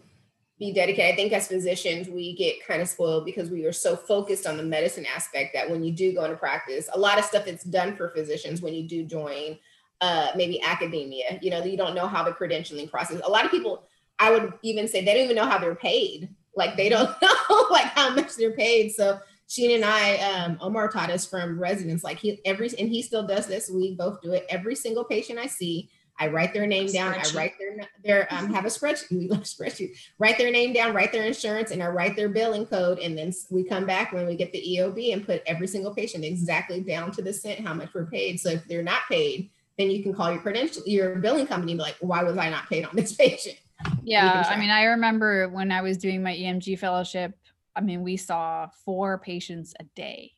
be 0.58 0.72
dedicated. 0.72 1.12
I 1.12 1.16
think 1.16 1.32
as 1.32 1.48
physicians, 1.48 2.08
we 2.08 2.34
get 2.34 2.66
kind 2.66 2.80
of 2.80 2.88
spoiled 2.88 3.26
because 3.26 3.50
we 3.50 3.66
are 3.66 3.72
so 3.72 3.94
focused 3.94 4.46
on 4.46 4.56
the 4.56 4.62
medicine 4.62 5.04
aspect 5.14 5.52
that 5.52 5.70
when 5.70 5.84
you 5.84 5.92
do 5.92 6.14
go 6.14 6.24
into 6.24 6.36
practice, 6.36 6.88
a 6.94 6.98
lot 6.98 7.18
of 7.18 7.24
stuff 7.26 7.44
that's 7.44 7.64
done 7.64 7.94
for 7.94 8.08
physicians 8.10 8.62
when 8.62 8.72
you 8.72 8.88
do 8.88 9.04
join 9.04 9.58
uh, 10.00 10.28
maybe 10.34 10.60
academia, 10.62 11.38
you 11.42 11.50
know, 11.50 11.62
you 11.62 11.76
don't 11.76 11.94
know 11.94 12.06
how 12.06 12.22
the 12.22 12.32
credentialing 12.32 12.90
process. 12.90 13.20
A 13.24 13.30
lot 13.30 13.44
of 13.44 13.50
people, 13.50 13.82
I 14.18 14.30
would 14.30 14.54
even 14.62 14.88
say, 14.88 15.04
they 15.04 15.14
don't 15.14 15.24
even 15.24 15.36
know 15.36 15.46
how 15.46 15.58
they're 15.58 15.74
paid. 15.74 16.28
Like 16.54 16.76
they 16.76 16.88
don't 16.88 17.10
know 17.22 17.66
like 17.70 17.86
how 17.86 18.14
much 18.14 18.36
they're 18.36 18.52
paid. 18.52 18.92
So 18.92 19.20
Sheen 19.48 19.70
and 19.76 19.84
I, 19.84 20.16
um, 20.16 20.58
Omar 20.60 20.88
taught 20.88 21.10
us 21.10 21.24
from 21.24 21.58
residents, 21.58 22.02
like 22.02 22.18
he 22.18 22.40
every 22.44 22.68
and 22.78 22.88
he 22.88 23.02
still 23.02 23.26
does 23.26 23.46
this. 23.46 23.70
We 23.70 23.94
both 23.94 24.20
do 24.20 24.32
it. 24.32 24.44
Every 24.48 24.74
single 24.74 25.04
patient 25.04 25.38
I 25.38 25.46
see, 25.46 25.88
I 26.18 26.28
write 26.28 26.52
their 26.52 26.66
name 26.66 26.86
down. 26.88 27.14
I 27.14 27.22
write 27.34 27.52
their 27.58 27.76
their 28.02 28.34
um, 28.34 28.52
have 28.52 28.64
a 28.64 28.68
spreadsheet. 28.68 29.10
We 29.16 29.28
love 29.28 29.42
spreadsheet. 29.42 29.96
Write 30.18 30.38
their 30.38 30.50
name 30.50 30.72
down. 30.72 30.94
Write 30.94 31.12
their 31.12 31.24
insurance, 31.24 31.70
and 31.70 31.82
I 31.82 31.88
write 31.88 32.16
their 32.16 32.28
billing 32.28 32.66
code. 32.66 32.98
And 32.98 33.16
then 33.16 33.32
we 33.50 33.64
come 33.64 33.86
back 33.86 34.12
when 34.12 34.26
we 34.26 34.34
get 34.34 34.52
the 34.52 34.62
EOB 34.62 35.12
and 35.12 35.24
put 35.24 35.42
every 35.46 35.66
single 35.68 35.94
patient 35.94 36.24
exactly 36.24 36.80
down 36.80 37.10
to 37.12 37.22
the 37.22 37.32
cent 37.32 37.60
how 37.60 37.74
much 37.74 37.94
we're 37.94 38.06
paid. 38.06 38.40
So 38.40 38.50
if 38.50 38.66
they're 38.66 38.82
not 38.82 39.02
paid, 39.08 39.50
then 39.78 39.90
you 39.90 40.02
can 40.02 40.14
call 40.14 40.32
your 40.32 40.40
credential 40.40 40.82
your 40.86 41.16
billing 41.16 41.46
company 41.46 41.72
and 41.72 41.78
be 41.78 41.84
like, 41.84 41.96
why 42.00 42.22
was 42.22 42.36
I 42.36 42.48
not 42.50 42.68
paid 42.68 42.84
on 42.84 42.96
this 42.96 43.12
patient? 43.16 43.56
Yeah, 44.02 44.44
I 44.48 44.58
mean, 44.58 44.70
I 44.70 44.84
remember 44.84 45.48
when 45.48 45.70
I 45.70 45.82
was 45.82 45.98
doing 45.98 46.22
my 46.22 46.34
EMG 46.34 46.78
fellowship. 46.78 47.34
I 47.76 47.82
mean, 47.82 48.02
we 48.02 48.16
saw 48.16 48.68
four 48.84 49.18
patients 49.18 49.74
a 49.80 49.84
day 49.94 50.35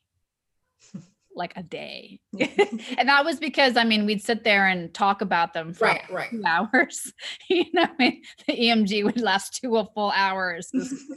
like 1.39 1.53
a 1.55 1.63
day. 1.63 2.19
Mm-hmm. 2.35 2.77
and 2.99 3.09
that 3.09 3.25
was 3.25 3.39
because 3.39 3.77
I 3.77 3.83
mean 3.83 4.05
we'd 4.05 4.21
sit 4.21 4.43
there 4.43 4.67
and 4.67 4.93
talk 4.93 5.21
about 5.21 5.53
them 5.53 5.73
for 5.73 5.85
right, 5.85 6.03
right. 6.11 6.29
two 6.29 6.43
hours. 6.45 7.11
you 7.49 7.65
know, 7.73 7.85
I 7.85 7.91
mean, 7.97 8.21
the 8.45 8.53
EMG 8.53 9.03
would 9.05 9.19
last 9.19 9.59
two 9.59 9.71
full 9.95 10.11
hours. 10.15 10.71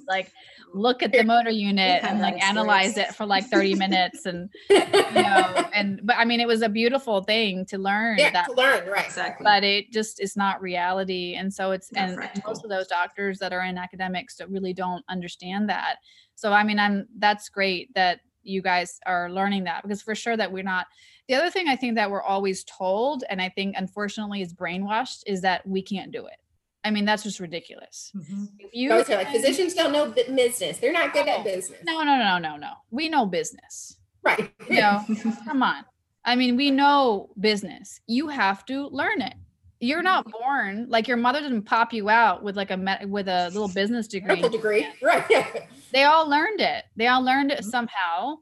like 0.09 0.33
look 0.73 1.03
at 1.03 1.13
the 1.13 1.23
motor 1.23 1.51
unit 1.51 2.03
and 2.03 2.21
like 2.21 2.43
analyze 2.43 2.97
it 2.97 3.15
for 3.15 3.27
like 3.27 3.45
30 3.49 3.75
minutes 3.75 4.25
and 4.25 4.49
you 4.71 4.79
know 4.79 5.69
and 5.75 6.01
but 6.03 6.17
I 6.17 6.25
mean 6.25 6.41
it 6.41 6.47
was 6.47 6.63
a 6.63 6.69
beautiful 6.69 7.23
thing 7.23 7.67
to 7.67 7.77
learn 7.77 8.17
yeah, 8.17 8.31
that 8.31 8.47
to 8.47 8.55
learn, 8.55 8.89
right. 8.89 9.05
Exactly. 9.05 9.45
But 9.45 9.65
it 9.65 9.93
just 9.93 10.21
is 10.23 10.37
not 10.37 10.63
reality. 10.63 11.35
And 11.35 11.53
so 11.53 11.73
it's 11.73 11.91
and, 11.93 12.19
and 12.19 12.43
most 12.47 12.65
of 12.65 12.71
those 12.71 12.87
doctors 12.87 13.39
that 13.41 13.53
are 13.53 13.65
in 13.65 13.77
academics 13.77 14.37
that 14.37 14.49
really 14.49 14.73
don't 14.73 15.05
understand 15.09 15.69
that. 15.69 15.97
So 16.37 16.53
I 16.53 16.63
mean 16.63 16.79
I'm 16.79 17.07
that's 17.19 17.49
great 17.49 17.93
that 17.95 18.21
you 18.43 18.63
guys 18.63 19.01
are 19.07 19.31
learning 19.31 19.65
that 19.65 19.83
because 19.83 20.03
for 20.03 20.15
sure 20.15 20.37
that 20.37 20.51
we're 20.51 20.63
not 20.63 20.87
the 21.29 21.35
other 21.35 21.51
thing 21.51 21.69
i 21.69 21.77
think 21.77 21.95
that 21.95 22.11
we're 22.11 22.23
always 22.23 22.65
told 22.65 23.25
and 23.31 23.41
i 23.41 23.49
think 23.49 23.75
unfortunately 23.77 24.43
is 24.43 24.53
brainwashed 24.53 25.23
is 25.27 25.41
that 25.41 25.67
we 25.67 25.83
can't 25.83 26.13
do 26.13 26.27
it. 26.27 26.37
I 26.85 26.91
mean 26.91 27.05
that's 27.05 27.23
just 27.23 27.41
ridiculous. 27.41 28.13
Mm-hmm. 28.17 28.45
if 28.59 28.71
you 28.73 28.91
like 28.91 29.29
physicians 29.31 29.75
don't 29.75 29.93
know 29.93 30.11
business. 30.11 30.79
They're 30.79 30.93
not 30.93 31.13
good 31.13 31.27
no, 31.27 31.39
at 31.39 31.45
business. 31.45 31.81
No 31.85 32.03
no 32.03 32.19
no 32.19 32.39
no 32.39 32.57
no. 32.57 32.73
We 32.91 33.09
know 33.09 33.27
business. 33.27 33.99
Right. 34.23 34.53
You 34.69 34.81
know? 34.81 35.05
Come 35.45 35.63
on. 35.63 35.85
I 36.25 36.35
mean 36.35 36.57
we 36.57 36.71
know 36.71 37.31
business. 37.39 38.01
You 38.07 38.29
have 38.29 38.65
to 38.67 38.89
learn 38.89 39.21
it. 39.23 39.35
You're 39.79 40.03
not 40.03 40.31
born 40.31 40.87
like 40.89 41.09
your 41.09 41.17
mother 41.17 41.41
didn't 41.41 41.63
pop 41.63 41.93
you 41.93 42.09
out 42.09 42.43
with 42.43 42.57
like 42.57 42.71
a 42.71 43.07
with 43.07 43.29
a 43.29 43.49
little 43.49 43.69
business 43.69 44.09
degree. 44.09 44.43
degree, 44.43 44.87
right? 45.03 45.69
they 45.93 46.05
all 46.05 46.29
learned 46.29 46.61
it. 46.61 46.85
They 46.97 47.07
all 47.07 47.23
learned 47.23 47.51
it 47.51 47.61
mm-hmm. 47.61 47.71
somehow. 47.71 48.37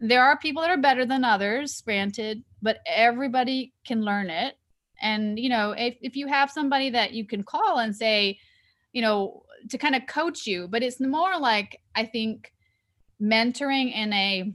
There 0.00 0.22
are 0.22 0.38
people 0.38 0.62
that 0.62 0.70
are 0.70 0.80
better 0.80 1.06
than 1.06 1.24
others, 1.24 1.80
granted, 1.80 2.42
but 2.60 2.78
everybody 2.86 3.72
can 3.86 4.02
learn 4.02 4.30
it. 4.30 4.54
And 5.00 5.38
you 5.38 5.48
know, 5.48 5.72
if 5.72 5.96
if 6.00 6.16
you 6.16 6.26
have 6.28 6.50
somebody 6.50 6.90
that 6.90 7.12
you 7.12 7.26
can 7.26 7.42
call 7.42 7.78
and 7.78 7.94
say, 7.94 8.38
you 8.92 9.02
know, 9.02 9.42
to 9.70 9.78
kind 9.78 9.94
of 9.94 10.06
coach 10.06 10.46
you, 10.46 10.68
but 10.68 10.82
it's 10.82 11.00
more 11.00 11.38
like 11.38 11.80
I 11.94 12.04
think 12.04 12.52
mentoring 13.20 13.94
in 13.94 14.12
a 14.12 14.52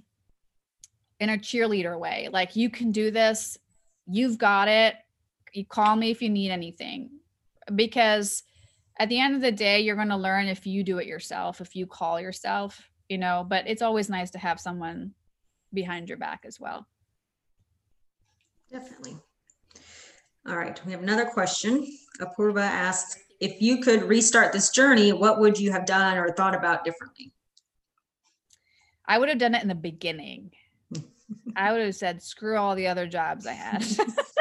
in 1.20 1.30
a 1.30 1.38
cheerleader 1.38 2.00
way. 2.00 2.30
Like 2.32 2.56
you 2.56 2.70
can 2.70 2.92
do 2.92 3.12
this. 3.12 3.58
You've 4.08 4.38
got 4.38 4.68
it 4.68 4.96
you 5.54 5.66
call 5.66 5.96
me 5.96 6.12
if 6.12 6.22
you 6.22 6.30
need 6.30 6.52
anything 6.52 7.10
because 7.76 8.44
at 9.00 9.10
the 9.10 9.20
end 9.20 9.34
of 9.34 9.42
the 9.42 9.52
day 9.52 9.80
you're 9.80 9.96
going 9.96 10.10
to 10.10 10.18
learn 10.18 10.48
if 10.48 10.68
you 10.68 10.84
do 10.84 11.00
it 11.00 11.08
yourself 11.08 11.62
if 11.62 11.76
you 11.76 11.88
call 11.88 12.20
yourself 12.20 12.90
you 13.08 13.18
know 13.18 13.46
but 13.48 13.68
it's 13.68 13.82
always 13.82 14.10
nice 14.10 14.32
to 14.32 14.38
have 14.38 14.60
someone 14.60 15.14
behind 15.74 16.10
your 16.10 16.18
back 16.18 16.42
as 16.46 16.60
well. 16.60 16.88
Definitely. 18.72 19.18
All 20.48 20.58
right 20.58 20.80
we 20.86 20.92
have 20.92 21.02
another 21.02 21.26
question. 21.26 21.88
Apurva 22.20 22.62
asked 22.62 23.20
if 23.40 23.62
you 23.62 23.82
could 23.82 24.04
restart 24.04 24.52
this 24.52 24.70
journey 24.70 25.14
what 25.14 25.40
would 25.40 25.60
you 25.60 25.72
have 25.72 25.86
done 25.86 26.18
or 26.18 26.32
thought 26.32 26.56
about 26.56 26.84
differently? 26.84 27.34
I 29.06 29.18
would 29.18 29.30
have 29.30 29.40
done 29.40 29.56
it 29.56 29.64
in 29.64 29.70
the 29.70 29.76
beginning. 29.76 30.52
I 31.56 31.72
would 31.72 31.82
have 31.82 31.96
said 31.96 32.22
screw 32.22 32.58
all 32.58 32.76
the 32.76 32.88
other 32.88 33.08
jobs 33.08 33.48
i 33.48 33.54
had 33.54 33.84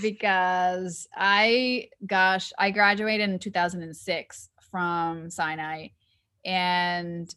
because 0.00 1.08
I, 1.14 1.88
gosh, 2.06 2.52
I 2.58 2.70
graduated 2.70 3.30
in 3.30 3.38
2006 3.38 4.50
from 4.70 5.30
Sinai. 5.30 5.88
And 6.44 7.34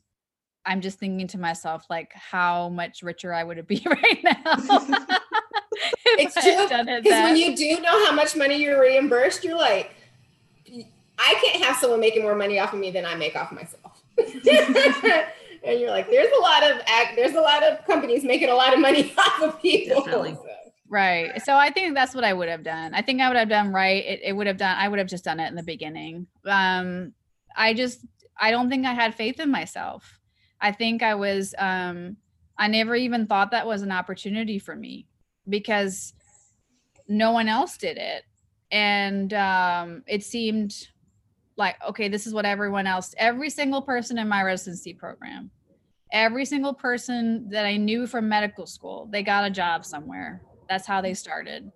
I'm 0.66 0.82
just 0.82 1.00
thinking 1.00 1.28
to 1.30 1.40
myself, 1.40 1.86
like, 1.90 2.12
how 2.14 2.70
much 2.70 3.02
richer 3.02 3.34
I 3.34 3.44
would 3.44 3.66
be 3.68 3.84
right 3.86 4.24
now. 4.24 4.38
it's 6.18 6.36
true. 6.36 6.68
Because 6.68 7.24
when 7.24 7.38
you 7.38 7.56
do 7.56 7.82
know 7.82 8.06
how 8.06 8.12
much 8.14 8.36
money 8.36 8.62
you're 8.62 8.80
reimbursed, 8.80 9.44
you're 9.44 9.58
like, 9.58 9.92
I 11.18 11.36
can't 11.44 11.64
have 11.64 11.78
someone 11.78 12.00
making 12.00 12.22
more 12.22 12.36
money 12.36 12.60
off 12.60 12.74
of 12.74 12.80
me 12.80 12.92
than 12.92 13.06
I 13.06 13.16
make 13.16 13.36
off 13.36 13.52
myself. 13.52 14.04
and 14.18 15.80
you're 15.80 15.90
like, 15.90 16.10
there's 16.10 16.32
a 16.38 16.42
lot 16.42 16.70
of 16.70 16.82
act, 16.86 17.16
there's 17.16 17.36
a 17.36 17.42
lot 17.42 17.64
of 17.64 17.86
companies 17.86 18.24
making 18.24 18.50
a 18.50 18.56
lot 18.56 18.74
of 18.74 18.80
money 18.80 19.14
off 19.18 19.42
of 19.42 19.62
people. 19.62 20.04
Definitely. 20.04 20.38
Right. 20.90 21.40
So 21.44 21.56
I 21.56 21.70
think 21.70 21.94
that's 21.94 22.16
what 22.16 22.24
I 22.24 22.34
would 22.34 22.50
have 22.50 22.64
done. 22.64 22.96
I 22.96 23.04
think 23.04 23.22
I 23.22 23.28
would 23.28 23.38
have 23.38 23.48
done 23.48 23.72
right. 23.72 24.04
It, 24.04 24.22
it 24.24 24.34
would 24.34 24.48
have 24.48 24.58
done, 24.58 24.76
I 24.76 24.88
would 24.88 24.98
have 24.98 25.08
just 25.08 25.24
done 25.24 25.40
it 25.40 25.48
in 25.48 25.56
the 25.56 25.64
beginning. 25.64 26.26
Um, 26.46 27.14
I 27.56 27.76
just, 27.76 28.04
I 28.40 28.50
don't 28.50 28.70
think 28.70 28.88
I 28.88 28.94
had 28.94 29.14
faith 29.14 29.40
in 29.40 29.52
myself. 29.52 30.20
I 30.60 30.72
think 30.72 31.04
I 31.04 31.14
was, 31.14 31.54
um, 31.60 32.18
I 32.58 32.68
never 32.68 32.96
even 32.96 33.28
thought 33.28 33.52
that 33.52 33.68
was 33.68 33.84
an 33.84 33.92
opportunity 33.92 34.58
for 34.58 34.76
me 34.76 35.08
because 35.48 36.14
no 37.08 37.32
one 37.32 37.48
else 37.48 37.78
did 37.78 37.98
it. 37.98 38.24
And 38.72 39.32
um, 39.34 40.04
it 40.08 40.24
seemed 40.24 40.76
like, 41.56 41.76
okay, 41.88 42.08
this 42.08 42.26
is 42.26 42.34
what 42.34 42.46
everyone 42.46 42.88
else, 42.88 43.14
every 43.18 43.52
single 43.52 43.84
person 43.84 44.18
in 44.18 44.28
my 44.28 44.42
residency 44.42 44.96
program, 44.96 45.52
every 46.12 46.46
single 46.46 46.74
person 46.74 47.50
that 47.50 47.66
I 47.66 47.78
knew 47.78 48.08
from 48.08 48.28
medical 48.28 48.66
school, 48.66 49.08
they 49.12 49.22
got 49.22 49.46
a 49.46 49.52
job 49.52 49.86
somewhere 49.86 50.42
that's 50.70 50.88
how 50.88 51.02
they 51.02 51.14
started. 51.14 51.72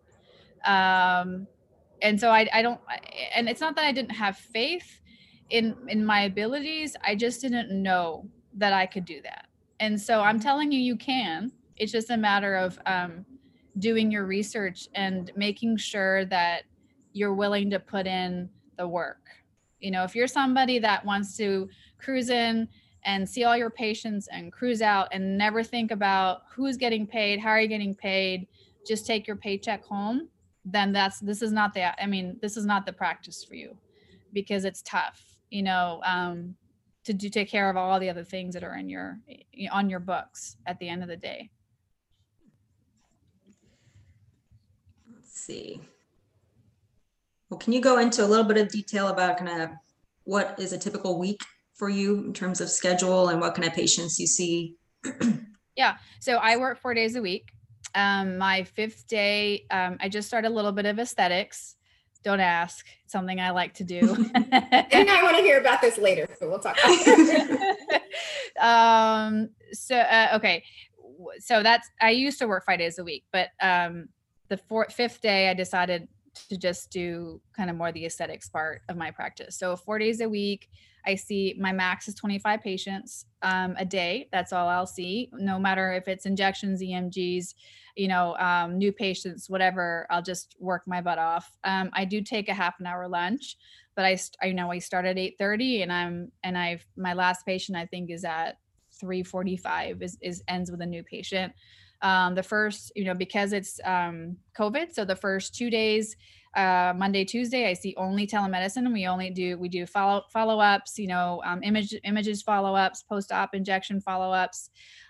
Um, 0.65 1.47
and 2.01 2.19
so 2.19 2.29
I, 2.29 2.47
I 2.53 2.61
don't, 2.61 2.79
and 3.35 3.49
it's 3.49 3.61
not 3.61 3.75
that 3.75 3.85
I 3.85 3.91
didn't 3.91 4.11
have 4.11 4.37
faith 4.37 5.01
in 5.49 5.75
in 5.87 6.05
my 6.05 6.21
abilities. 6.21 6.95
I 7.05 7.15
just 7.15 7.41
didn't 7.41 7.69
know 7.71 8.27
that 8.55 8.73
I 8.73 8.85
could 8.85 9.05
do 9.05 9.21
that. 9.23 9.47
And 9.79 9.99
so 9.99 10.21
I'm 10.21 10.39
telling 10.39 10.71
you, 10.71 10.79
you 10.79 10.95
can. 10.95 11.51
It's 11.75 11.91
just 11.91 12.09
a 12.09 12.17
matter 12.17 12.55
of 12.55 12.79
um, 12.85 13.25
doing 13.79 14.11
your 14.11 14.25
research 14.25 14.87
and 14.95 15.31
making 15.35 15.77
sure 15.77 16.25
that 16.25 16.63
you're 17.13 17.33
willing 17.33 17.69
to 17.71 17.79
put 17.79 18.07
in 18.07 18.49
the 18.77 18.87
work. 18.87 19.21
You 19.79 19.91
know, 19.91 20.03
if 20.03 20.15
you're 20.15 20.27
somebody 20.27 20.79
that 20.79 21.05
wants 21.05 21.35
to 21.37 21.69
cruise 21.97 22.29
in 22.29 22.67
and 23.03 23.27
see 23.27 23.43
all 23.43 23.57
your 23.57 23.69
patients 23.69 24.29
and 24.31 24.51
cruise 24.51 24.81
out 24.81 25.09
and 25.11 25.37
never 25.37 25.63
think 25.63 25.91
about 25.91 26.43
who's 26.55 26.77
getting 26.77 27.05
paid, 27.05 27.39
how 27.39 27.49
are 27.49 27.61
you 27.61 27.67
getting 27.67 27.93
paid, 27.93 28.47
just 28.87 29.05
take 29.05 29.27
your 29.27 29.35
paycheck 29.35 29.83
home, 29.85 30.29
then 30.65 30.91
that's 30.91 31.19
this 31.19 31.41
is 31.41 31.51
not 31.51 31.73
the 31.73 32.01
I 32.01 32.05
mean, 32.05 32.37
this 32.41 32.57
is 32.57 32.65
not 32.65 32.85
the 32.85 32.93
practice 32.93 33.43
for 33.43 33.55
you 33.55 33.77
because 34.33 34.65
it's 34.65 34.81
tough, 34.81 35.37
you 35.49 35.63
know, 35.63 36.01
um, 36.05 36.55
to 37.05 37.13
do 37.13 37.29
take 37.29 37.49
care 37.49 37.69
of 37.69 37.77
all 37.77 37.99
the 37.99 38.09
other 38.09 38.23
things 38.23 38.53
that 38.53 38.63
are 38.63 38.75
in 38.75 38.89
your 38.89 39.19
on 39.71 39.89
your 39.89 39.99
books 39.99 40.57
at 40.65 40.79
the 40.79 40.87
end 40.87 41.03
of 41.03 41.09
the 41.09 41.17
day. 41.17 41.49
Let's 45.13 45.39
see. 45.39 45.81
Well, 47.49 47.59
can 47.59 47.73
you 47.73 47.81
go 47.81 47.99
into 47.99 48.23
a 48.23 48.27
little 48.27 48.45
bit 48.45 48.57
of 48.57 48.69
detail 48.69 49.09
about 49.09 49.37
kind 49.37 49.61
of 49.61 49.69
what 50.23 50.57
is 50.57 50.73
a 50.73 50.77
typical 50.77 51.19
week 51.19 51.41
for 51.75 51.89
you 51.89 52.19
in 52.19 52.33
terms 52.33 52.61
of 52.61 52.69
schedule 52.69 53.29
and 53.29 53.39
what 53.39 53.53
kind 53.53 53.67
of 53.67 53.73
patients 53.73 54.17
you 54.17 54.27
see? 54.27 54.75
yeah. 55.75 55.97
So 56.19 56.37
I 56.37 56.57
work 56.57 56.79
four 56.79 56.93
days 56.93 57.15
a 57.15 57.21
week. 57.21 57.51
Um, 57.95 58.37
my 58.37 58.63
fifth 58.63 59.07
day, 59.07 59.65
um, 59.69 59.97
I 59.99 60.09
just 60.09 60.27
started 60.27 60.47
a 60.47 60.53
little 60.53 60.71
bit 60.71 60.85
of 60.85 60.99
aesthetics. 60.99 61.75
Don't 62.23 62.39
ask. 62.39 62.85
It's 63.03 63.11
something 63.11 63.39
I 63.39 63.51
like 63.51 63.73
to 63.75 63.83
do. 63.83 63.99
and 64.35 65.09
I 65.09 65.23
want 65.23 65.37
to 65.37 65.43
hear 65.43 65.59
about 65.59 65.81
this 65.81 65.97
later, 65.97 66.27
so 66.39 66.49
we'll 66.49 66.59
talk. 66.59 66.77
um, 68.59 69.49
so 69.73 69.97
uh, 69.97 70.29
okay, 70.35 70.63
so 71.39 71.63
that's 71.63 71.89
I 72.01 72.11
used 72.11 72.39
to 72.39 72.47
work 72.47 72.65
five 72.65 72.79
days 72.79 72.97
a 72.97 73.03
week, 73.03 73.25
but 73.31 73.49
um, 73.61 74.07
the 74.49 74.57
fourth, 74.57 74.93
fifth 74.93 75.21
day, 75.21 75.49
I 75.49 75.53
decided 75.53 76.07
to 76.49 76.57
just 76.57 76.91
do 76.91 77.41
kind 77.55 77.69
of 77.69 77.75
more 77.75 77.91
the 77.91 78.05
aesthetics 78.05 78.49
part 78.49 78.81
of 78.89 78.97
my 78.97 79.11
practice. 79.11 79.57
So 79.57 79.75
four 79.75 79.99
days 79.99 80.21
a 80.21 80.29
week, 80.29 80.69
I 81.05 81.15
see 81.15 81.55
my 81.59 81.71
max 81.71 82.07
is 82.07 82.15
25 82.15 82.61
patients 82.61 83.25
um, 83.41 83.75
a 83.77 83.85
day. 83.85 84.29
That's 84.31 84.53
all 84.53 84.67
I'll 84.67 84.87
see, 84.87 85.29
no 85.33 85.59
matter 85.59 85.93
if 85.93 86.07
it's 86.07 86.25
injections, 86.25 86.81
EMGs, 86.81 87.55
you 87.95 88.07
know, 88.07 88.35
um, 88.37 88.77
new 88.77 88.91
patients, 88.91 89.49
whatever. 89.49 90.07
I'll 90.09 90.21
just 90.21 90.55
work 90.59 90.83
my 90.87 91.01
butt 91.01 91.19
off. 91.19 91.57
Um, 91.63 91.89
I 91.93 92.05
do 92.05 92.21
take 92.21 92.49
a 92.49 92.53
half 92.53 92.79
an 92.79 92.87
hour 92.87 93.07
lunch, 93.07 93.57
but 93.95 94.05
I, 94.05 94.17
I 94.41 94.51
know 94.51 94.71
I 94.71 94.79
start 94.79 95.05
at 95.05 95.17
8:30, 95.17 95.83
and 95.83 95.91
I'm 95.91 96.31
and 96.43 96.57
I've 96.57 96.85
my 96.95 97.13
last 97.13 97.45
patient 97.45 97.77
I 97.77 97.85
think 97.85 98.09
is 98.09 98.23
at 98.23 98.57
3:45 99.01 100.01
is 100.01 100.17
is 100.21 100.43
ends 100.47 100.71
with 100.71 100.81
a 100.81 100.85
new 100.85 101.03
patient. 101.03 101.53
Um, 102.03 102.35
the 102.35 102.43
first, 102.43 102.91
you 102.95 103.05
know, 103.05 103.15
because 103.15 103.53
it's 103.53 103.79
um, 103.85 104.37
COVID, 104.59 104.93
so 104.93 105.05
the 105.05 105.15
first 105.15 105.55
two 105.55 105.69
days 105.69 106.15
uh, 106.55 106.93
Monday, 106.95 107.25
Tuesday, 107.25 107.67
I 107.67 107.73
see 107.73 107.95
only 107.97 108.27
telemedicine. 108.27 108.91
We 108.93 109.07
only 109.07 109.31
do 109.31 109.57
we 109.57 109.69
do 109.69 109.85
follow 109.85 110.23
follow 110.31 110.59
ups, 110.59 110.99
you 110.99 111.07
know, 111.07 111.41
um, 111.45 111.63
image 111.63 111.95
images 112.03 112.41
follow 112.41 112.75
ups, 112.75 113.03
post 113.03 113.31
op 113.31 113.55
injection 113.55 113.99
follow 113.99 114.31
ups. 114.31 114.69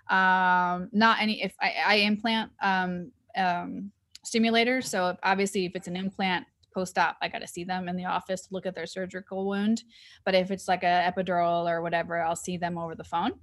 Um, 0.09 0.89
not 0.93 1.21
any 1.21 1.43
if 1.43 1.53
I, 1.61 1.73
I 1.85 1.95
implant 1.95 2.51
um, 2.61 3.11
um, 3.35 3.91
stimulators. 4.25 4.85
So 4.85 5.17
obviously, 5.23 5.65
if 5.65 5.75
it's 5.75 5.87
an 5.87 5.97
implant 5.97 6.45
post 6.73 6.97
op, 6.97 7.17
I 7.21 7.27
got 7.27 7.39
to 7.39 7.47
see 7.47 7.65
them 7.65 7.89
in 7.89 7.97
the 7.97 8.05
office 8.05 8.47
look 8.49 8.65
at 8.65 8.73
their 8.73 8.87
surgical 8.87 9.45
wound. 9.45 9.83
But 10.23 10.35
if 10.35 10.49
it's 10.49 10.69
like 10.69 10.83
a 10.83 11.11
epidural 11.13 11.69
or 11.69 11.81
whatever, 11.81 12.21
I'll 12.21 12.37
see 12.37 12.55
them 12.55 12.77
over 12.77 12.95
the 12.95 13.03
phone. 13.03 13.33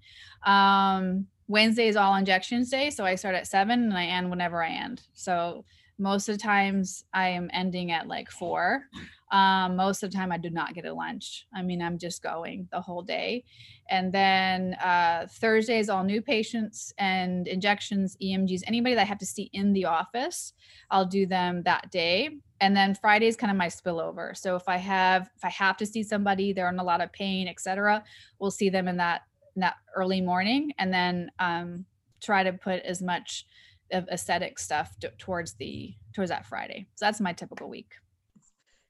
Um, 0.47 1.27
Wednesday 1.51 1.89
is 1.89 1.97
all 1.97 2.15
injections 2.15 2.71
day, 2.71 2.91
so 2.91 3.05
I 3.05 3.17
start 3.17 3.35
at 3.35 3.45
seven 3.45 3.83
and 3.83 3.93
I 3.93 4.05
end 4.05 4.31
whenever 4.31 4.63
I 4.63 4.71
end. 4.71 5.03
So 5.15 5.65
most 5.99 6.29
of 6.29 6.39
the 6.39 6.43
times 6.43 7.05
I 7.13 7.31
am 7.31 7.51
ending 7.53 7.91
at 7.91 8.07
like 8.07 8.31
four. 8.31 8.85
Um, 9.33 9.77
most 9.77 10.03
of 10.03 10.11
the 10.11 10.17
time 10.17 10.33
I 10.33 10.39
do 10.39 10.51
not 10.51 10.75
get 10.75 10.87
a 10.87 10.93
lunch. 10.93 11.47
I 11.55 11.63
mean, 11.63 11.83
I'm 11.83 11.99
just 11.99 12.23
going 12.23 12.69
the 12.71 12.81
whole 12.81 13.03
day. 13.03 13.45
And 13.89 14.13
then 14.13 14.75
uh, 14.75 15.27
Thursdays, 15.29 15.89
all 15.89 16.03
new 16.03 16.23
patients 16.23 16.93
and 16.99 17.47
injections, 17.47 18.17
EMGs, 18.23 18.63
anybody 18.67 18.95
that 18.95 19.03
I 19.03 19.05
have 19.05 19.19
to 19.19 19.27
see 19.27 19.51
in 19.53 19.73
the 19.73 19.85
office, 19.85 20.53
I'll 20.91 21.05
do 21.05 21.27
them 21.27 21.63
that 21.65 21.91
day. 21.91 22.31
And 22.61 22.77
then 22.77 22.95
Friday 22.95 23.27
is 23.27 23.37
kind 23.37 23.51
of 23.51 23.57
my 23.57 23.69
spillover. 23.69 24.37
So 24.37 24.55
if 24.57 24.69
I 24.69 24.77
have 24.77 25.31
if 25.37 25.45
I 25.45 25.51
have 25.51 25.77
to 25.79 25.87
see 25.87 26.03
somebody, 26.03 26.53
they're 26.53 26.69
in 26.69 26.79
a 26.79 26.85
lot 26.85 27.01
of 27.01 27.13
pain, 27.13 27.49
etc., 27.49 28.05
we'll 28.39 28.51
see 28.51 28.69
them 28.69 28.89
in 28.89 28.97
that 28.99 29.23
in 29.57 29.61
that 29.61 29.77
early 29.95 30.21
morning, 30.21 30.73
and 30.79 30.93
then 30.93 31.31
um, 31.39 31.85
try 32.21 32.43
to 32.43 32.53
put 32.53 32.83
as 32.83 33.03
much 33.03 33.47
of 33.93 34.09
aesthetic 34.09 34.59
stuff 34.59 34.95
t- 35.01 35.09
towards 35.19 35.55
the 35.55 35.95
towards 36.15 36.31
that 36.31 36.47
Friday. 36.47 36.87
So 36.97 37.07
that's 37.07 37.21
my 37.21 37.33
typical 37.33 37.69
week. 37.69 37.93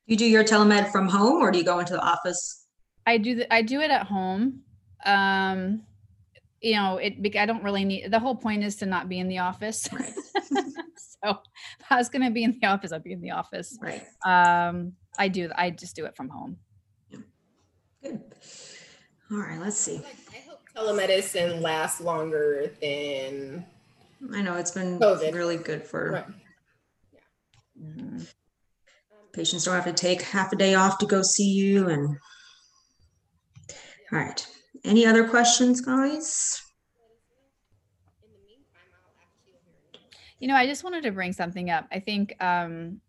You 0.06 0.16
do 0.16 0.26
your 0.26 0.44
telemed 0.44 0.90
from 0.90 1.08
home 1.08 1.42
or 1.42 1.50
do 1.50 1.58
you 1.58 1.64
go 1.64 1.78
into 1.78 1.92
the 1.92 2.02
office? 2.02 2.66
I 3.06 3.18
do 3.18 3.36
the, 3.36 3.52
I 3.52 3.62
do 3.62 3.80
it 3.80 3.90
at 3.90 4.06
home. 4.06 4.62
Um, 5.04 5.82
you 6.60 6.74
know, 6.74 6.98
it 6.98 7.14
I 7.36 7.46
don't 7.46 7.62
really 7.62 7.84
need 7.84 8.10
the 8.10 8.18
whole 8.18 8.34
point 8.34 8.64
is 8.64 8.76
to 8.76 8.86
not 8.86 9.08
be 9.08 9.18
in 9.18 9.28
the 9.28 9.38
office. 9.38 9.88
Right. 9.92 10.12
so 10.44 11.38
if 11.78 11.86
I 11.90 11.96
was 11.96 12.08
going 12.08 12.22
to 12.22 12.30
be 12.30 12.44
in 12.44 12.58
the 12.60 12.66
office, 12.66 12.92
I'd 12.92 13.02
be 13.02 13.12
in 13.12 13.20
the 13.20 13.30
office. 13.30 13.78
Right. 13.80 14.04
Um, 14.24 14.92
I 15.18 15.28
do 15.28 15.50
I 15.56 15.70
just 15.70 15.96
do 15.96 16.04
it 16.04 16.16
from 16.16 16.28
home. 16.28 16.58
Yeah. 17.08 17.18
Good. 18.02 18.20
All 19.32 19.38
right, 19.38 19.60
let's 19.60 19.76
see. 19.76 20.02
I 20.80 20.82
telemedicine 20.82 21.60
lasts 21.60 22.00
longer 22.00 22.70
than 22.80 23.66
I 24.32 24.40
know 24.42 24.56
it's 24.56 24.70
been 24.70 24.98
COVID. 24.98 25.34
really 25.34 25.56
good 25.58 25.86
for 25.86 26.12
Right. 26.12 26.26
Mhm. 27.78 28.26
patients 29.32 29.64
don't 29.64 29.74
have 29.74 29.84
to 29.84 29.92
take 29.92 30.22
half 30.22 30.52
a 30.52 30.56
day 30.56 30.74
off 30.74 30.98
to 30.98 31.06
go 31.06 31.22
see 31.22 31.50
you 31.52 31.88
and 31.88 32.18
all 34.12 34.18
right. 34.18 34.46
Any 34.84 35.06
other 35.06 35.28
questions, 35.28 35.80
guys? 35.80 36.60
In 38.22 38.30
the 38.32 38.38
meantime, 38.44 38.90
I'll 38.92 39.22
ask 39.22 39.46
you. 39.46 39.54
You 40.40 40.48
know, 40.48 40.56
I 40.56 40.66
just 40.66 40.82
wanted 40.82 41.02
to 41.04 41.12
bring 41.12 41.32
something 41.32 41.70
up. 41.70 41.86
I 41.92 42.00
think 42.00 42.34
um, 42.42 43.00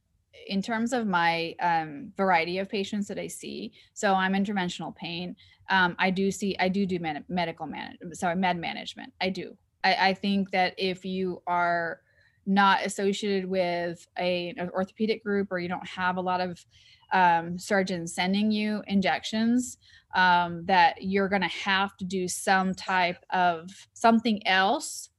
in 0.48 0.62
terms 0.62 0.94
of 0.94 1.08
my 1.08 1.56
um, 1.62 2.12
variety 2.18 2.58
of 2.58 2.70
patients 2.70 3.08
that 3.08 3.20
I 3.20 3.28
see, 3.28 3.72
so 3.94 4.14
I'm 4.14 4.34
interventional 4.34 4.96
pain. 4.96 5.36
Um, 5.70 5.96
I 6.00 6.10
do 6.10 6.32
see, 6.32 6.56
I 6.60 6.70
do 6.70 6.86
do 6.86 7.00
med- 7.00 7.26
medical 7.30 7.68
man, 7.68 7.98
sorry, 8.14 8.36
med 8.36 8.58
management. 8.58 9.14
I 9.22 9.30
do. 9.30 9.58
I, 9.84 10.10
I 10.10 10.14
think 10.14 10.52
that 10.52 10.76
if 10.78 11.06
you 11.06 11.42
are 11.48 12.02
not 12.46 12.86
associated 12.86 13.50
with 13.50 14.08
a, 14.18 14.54
an 14.58 14.70
orthopedic 14.70 15.24
group 15.24 15.52
or 15.52 15.60
you 15.60 15.70
don't 15.70 15.88
have 15.88 16.18
a 16.18 16.22
lot 16.22 16.42
of 16.42 16.66
um, 17.14 17.60
surgeons 17.60 18.14
sending 18.14 18.52
you 18.52 18.82
injections, 18.88 19.78
um, 20.16 20.66
that 20.66 20.98
you're 21.02 21.30
going 21.30 21.42
to 21.42 21.48
have 21.48 21.96
to 21.98 22.06
do 22.06 22.28
some 22.28 22.74
type 22.74 23.24
of 23.32 23.70
something 23.94 24.46
else 24.48 25.10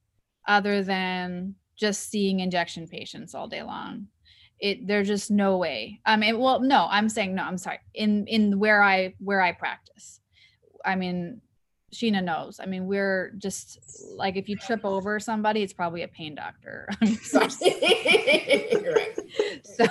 other 0.47 0.83
than 0.83 1.55
just 1.75 2.09
seeing 2.09 2.39
injection 2.39 2.87
patients 2.87 3.33
all 3.33 3.47
day 3.47 3.63
long 3.63 4.07
it 4.59 4.87
there's 4.87 5.07
just 5.07 5.31
no 5.31 5.57
way. 5.57 5.99
I 6.05 6.15
mean 6.15 6.39
well 6.39 6.59
no 6.61 6.87
i'm 6.89 7.09
saying 7.09 7.35
no 7.35 7.43
i'm 7.43 7.57
sorry. 7.57 7.79
In 7.93 8.27
in 8.27 8.59
where 8.59 8.81
i 8.81 9.13
where 9.19 9.41
i 9.41 9.51
practice. 9.51 10.19
I 10.85 10.95
mean 10.95 11.41
sheena 11.93 12.23
knows. 12.23 12.59
I 12.59 12.65
mean 12.65 12.87
we're 12.87 13.33
just 13.37 13.79
like 14.15 14.35
if 14.35 14.49
you 14.49 14.55
trip 14.57 14.83
over 14.83 15.19
somebody 15.19 15.61
it's 15.61 15.73
probably 15.73 16.03
a 16.03 16.07
pain 16.07 16.35
doctor. 16.35 16.87
I 17.01 17.05
mean, 17.05 17.19
You're 18.71 18.93
right. 18.93 19.19
so 19.63 19.85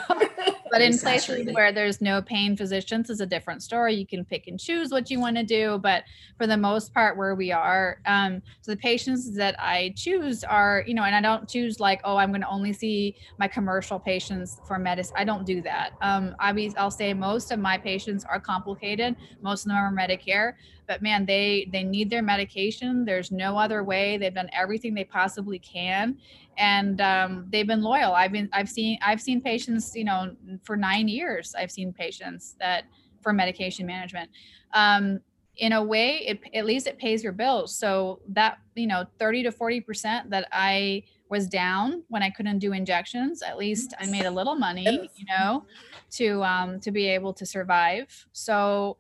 but 0.71 0.81
in 0.81 0.97
places 0.99 1.49
where 1.53 1.73
there's 1.73 2.01
no 2.01 2.23
pain 2.23 2.57
physicians 2.57 3.11
is 3.11 3.21
a 3.21 3.27
different 3.27 3.63
story. 3.63 3.95
You 3.95 4.07
can 4.07 4.25
pick 4.25 4.49
and 4.49 4.59
choose 4.59 4.91
what 4.91 5.11
you 5.11 5.21
want 5.21 5.37
to 5.37 5.43
do 5.45 5.79
but 5.83 6.05
for 6.39 6.47
the 6.47 6.57
most 6.57 6.93
part 6.93 7.17
where 7.17 7.35
we 7.35 7.53
are 7.53 8.01
um 8.07 8.43
so 8.61 8.73
the 8.73 8.77
patients 8.77 9.35
that 9.37 9.55
i 9.59 9.93
choose 9.97 10.45
are 10.45 10.85
you 10.87 10.95
know 10.95 11.03
and 11.03 11.15
i 11.15 11.21
don't 11.21 11.49
choose 11.49 11.81
like 11.81 12.01
oh 12.05 12.17
i'm 12.17 12.31
going 12.31 12.41
to 12.41 12.49
only 12.49 12.73
see 12.73 13.17
my 13.39 13.47
commercial 13.47 13.99
patients 13.99 14.61
for 14.67 14.79
medicine 14.79 15.15
i 15.17 15.25
don't 15.25 15.45
do 15.45 15.63
that. 15.63 15.93
Um 16.01 16.35
I 16.39 16.53
be, 16.53 16.75
i'll 16.77 16.91
say 16.91 17.15
most 17.15 17.51
of 17.53 17.59
my 17.59 17.79
patients 17.79 18.25
are 18.25 18.41
complicated. 18.41 19.17
Most 19.41 19.65
of 19.65 19.69
them 19.69 19.77
are 19.77 19.93
medicare 19.93 20.55
but 20.87 21.03
man 21.03 21.25
they 21.27 21.69
they 21.73 21.83
need 21.83 22.11
their 22.11 22.23
medication. 22.23 23.05
There's 23.05 23.31
no 23.31 23.59
other 23.59 23.83
way. 23.85 24.17
They've 24.17 24.35
done 24.35 24.51
everything 24.53 24.95
they 24.95 25.05
possibly 25.05 25.59
can. 25.59 26.19
And 26.59 27.01
um, 27.01 27.47
they've 27.51 27.67
been 27.67 27.83
loyal. 27.83 28.13
I've 28.13 28.33
been 28.33 28.49
i've 28.53 28.69
seen 28.69 28.99
i've 29.03 29.21
seen 29.21 29.41
patients 29.41 29.95
you 29.95 30.05
know 30.05 30.35
for 30.63 30.77
nine 30.77 31.09
years 31.09 31.55
i've 31.57 31.71
seen 31.71 31.93
patients 31.93 32.57
that 32.61 32.85
for 33.23 33.33
medication 33.33 33.87
management. 33.87 34.31
Um, 34.75 35.21
in 35.57 35.73
a 35.73 35.85
way 35.85 36.25
it, 36.27 36.41
at 36.55 36.65
least 36.65 36.87
it 36.87 36.99
pays 36.99 37.23
your 37.23 37.33
bills. 37.33 37.75
So 37.75 38.21
that 38.29 38.59
you 38.75 38.87
know 38.87 39.07
30 39.19 39.45
to 39.45 39.53
40 39.53 39.81
percent 39.83 40.31
that 40.31 40.49
i 40.51 41.03
was 41.29 41.47
down 41.47 42.03
when 42.09 42.23
i 42.23 42.29
couldn't 42.29 42.59
do 42.59 42.73
injections 42.75 43.43
at 43.43 43.57
least 43.57 43.95
i 43.99 44.07
made 44.07 44.27
a 44.27 44.31
little 44.31 44.55
money 44.55 45.11
you 45.17 45.25
know 45.29 45.65
to 46.13 46.43
um, 46.45 46.79
to 46.81 46.91
be 46.91 47.09
able 47.09 47.33
to 47.33 47.47
survive. 47.47 48.27
So 48.33 48.99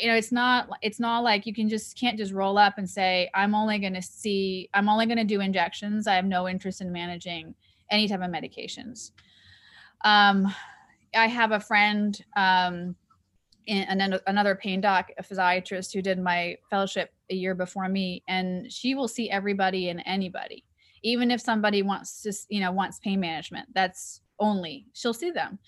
you 0.00 0.08
know 0.08 0.14
it's 0.14 0.32
not 0.32 0.68
it's 0.82 1.00
not 1.00 1.20
like 1.20 1.46
you 1.46 1.54
can 1.54 1.68
just 1.68 1.98
can't 1.98 2.18
just 2.18 2.32
roll 2.32 2.58
up 2.58 2.74
and 2.78 2.88
say 2.88 3.30
i'm 3.34 3.54
only 3.54 3.78
going 3.78 3.94
to 3.94 4.02
see 4.02 4.68
i'm 4.74 4.88
only 4.88 5.06
going 5.06 5.18
to 5.18 5.24
do 5.24 5.40
injections. 5.40 6.06
I 6.06 6.14
have 6.14 6.24
no 6.24 6.48
interest 6.48 6.80
in 6.80 6.92
managing 6.92 7.54
any 7.90 8.08
type 8.08 8.20
of 8.20 8.30
medications. 8.30 9.12
Um 10.04 10.52
i 11.14 11.26
have 11.26 11.52
a 11.52 11.60
friend 11.60 12.20
um 12.36 12.96
in, 13.66 14.18
another 14.26 14.54
pain 14.54 14.80
doc 14.80 15.10
a 15.18 15.22
physiatrist 15.22 15.92
who 15.92 16.02
did 16.02 16.18
my 16.18 16.56
fellowship 16.70 17.10
a 17.30 17.34
year 17.34 17.54
before 17.54 17.88
me 17.88 18.22
and 18.28 18.70
she 18.70 18.94
will 18.94 19.08
see 19.08 19.28
everybody 19.30 19.88
and 19.88 20.02
anybody 20.06 20.64
even 21.06 21.30
if 21.30 21.40
somebody 21.40 21.82
wants 21.82 22.22
to 22.22 22.32
you 22.48 22.60
know 22.60 22.72
wants 22.72 22.98
pain 22.98 23.20
management. 23.20 23.68
That's 23.74 24.20
only 24.38 24.86
she'll 24.92 25.14
see 25.14 25.30
them. 25.30 25.58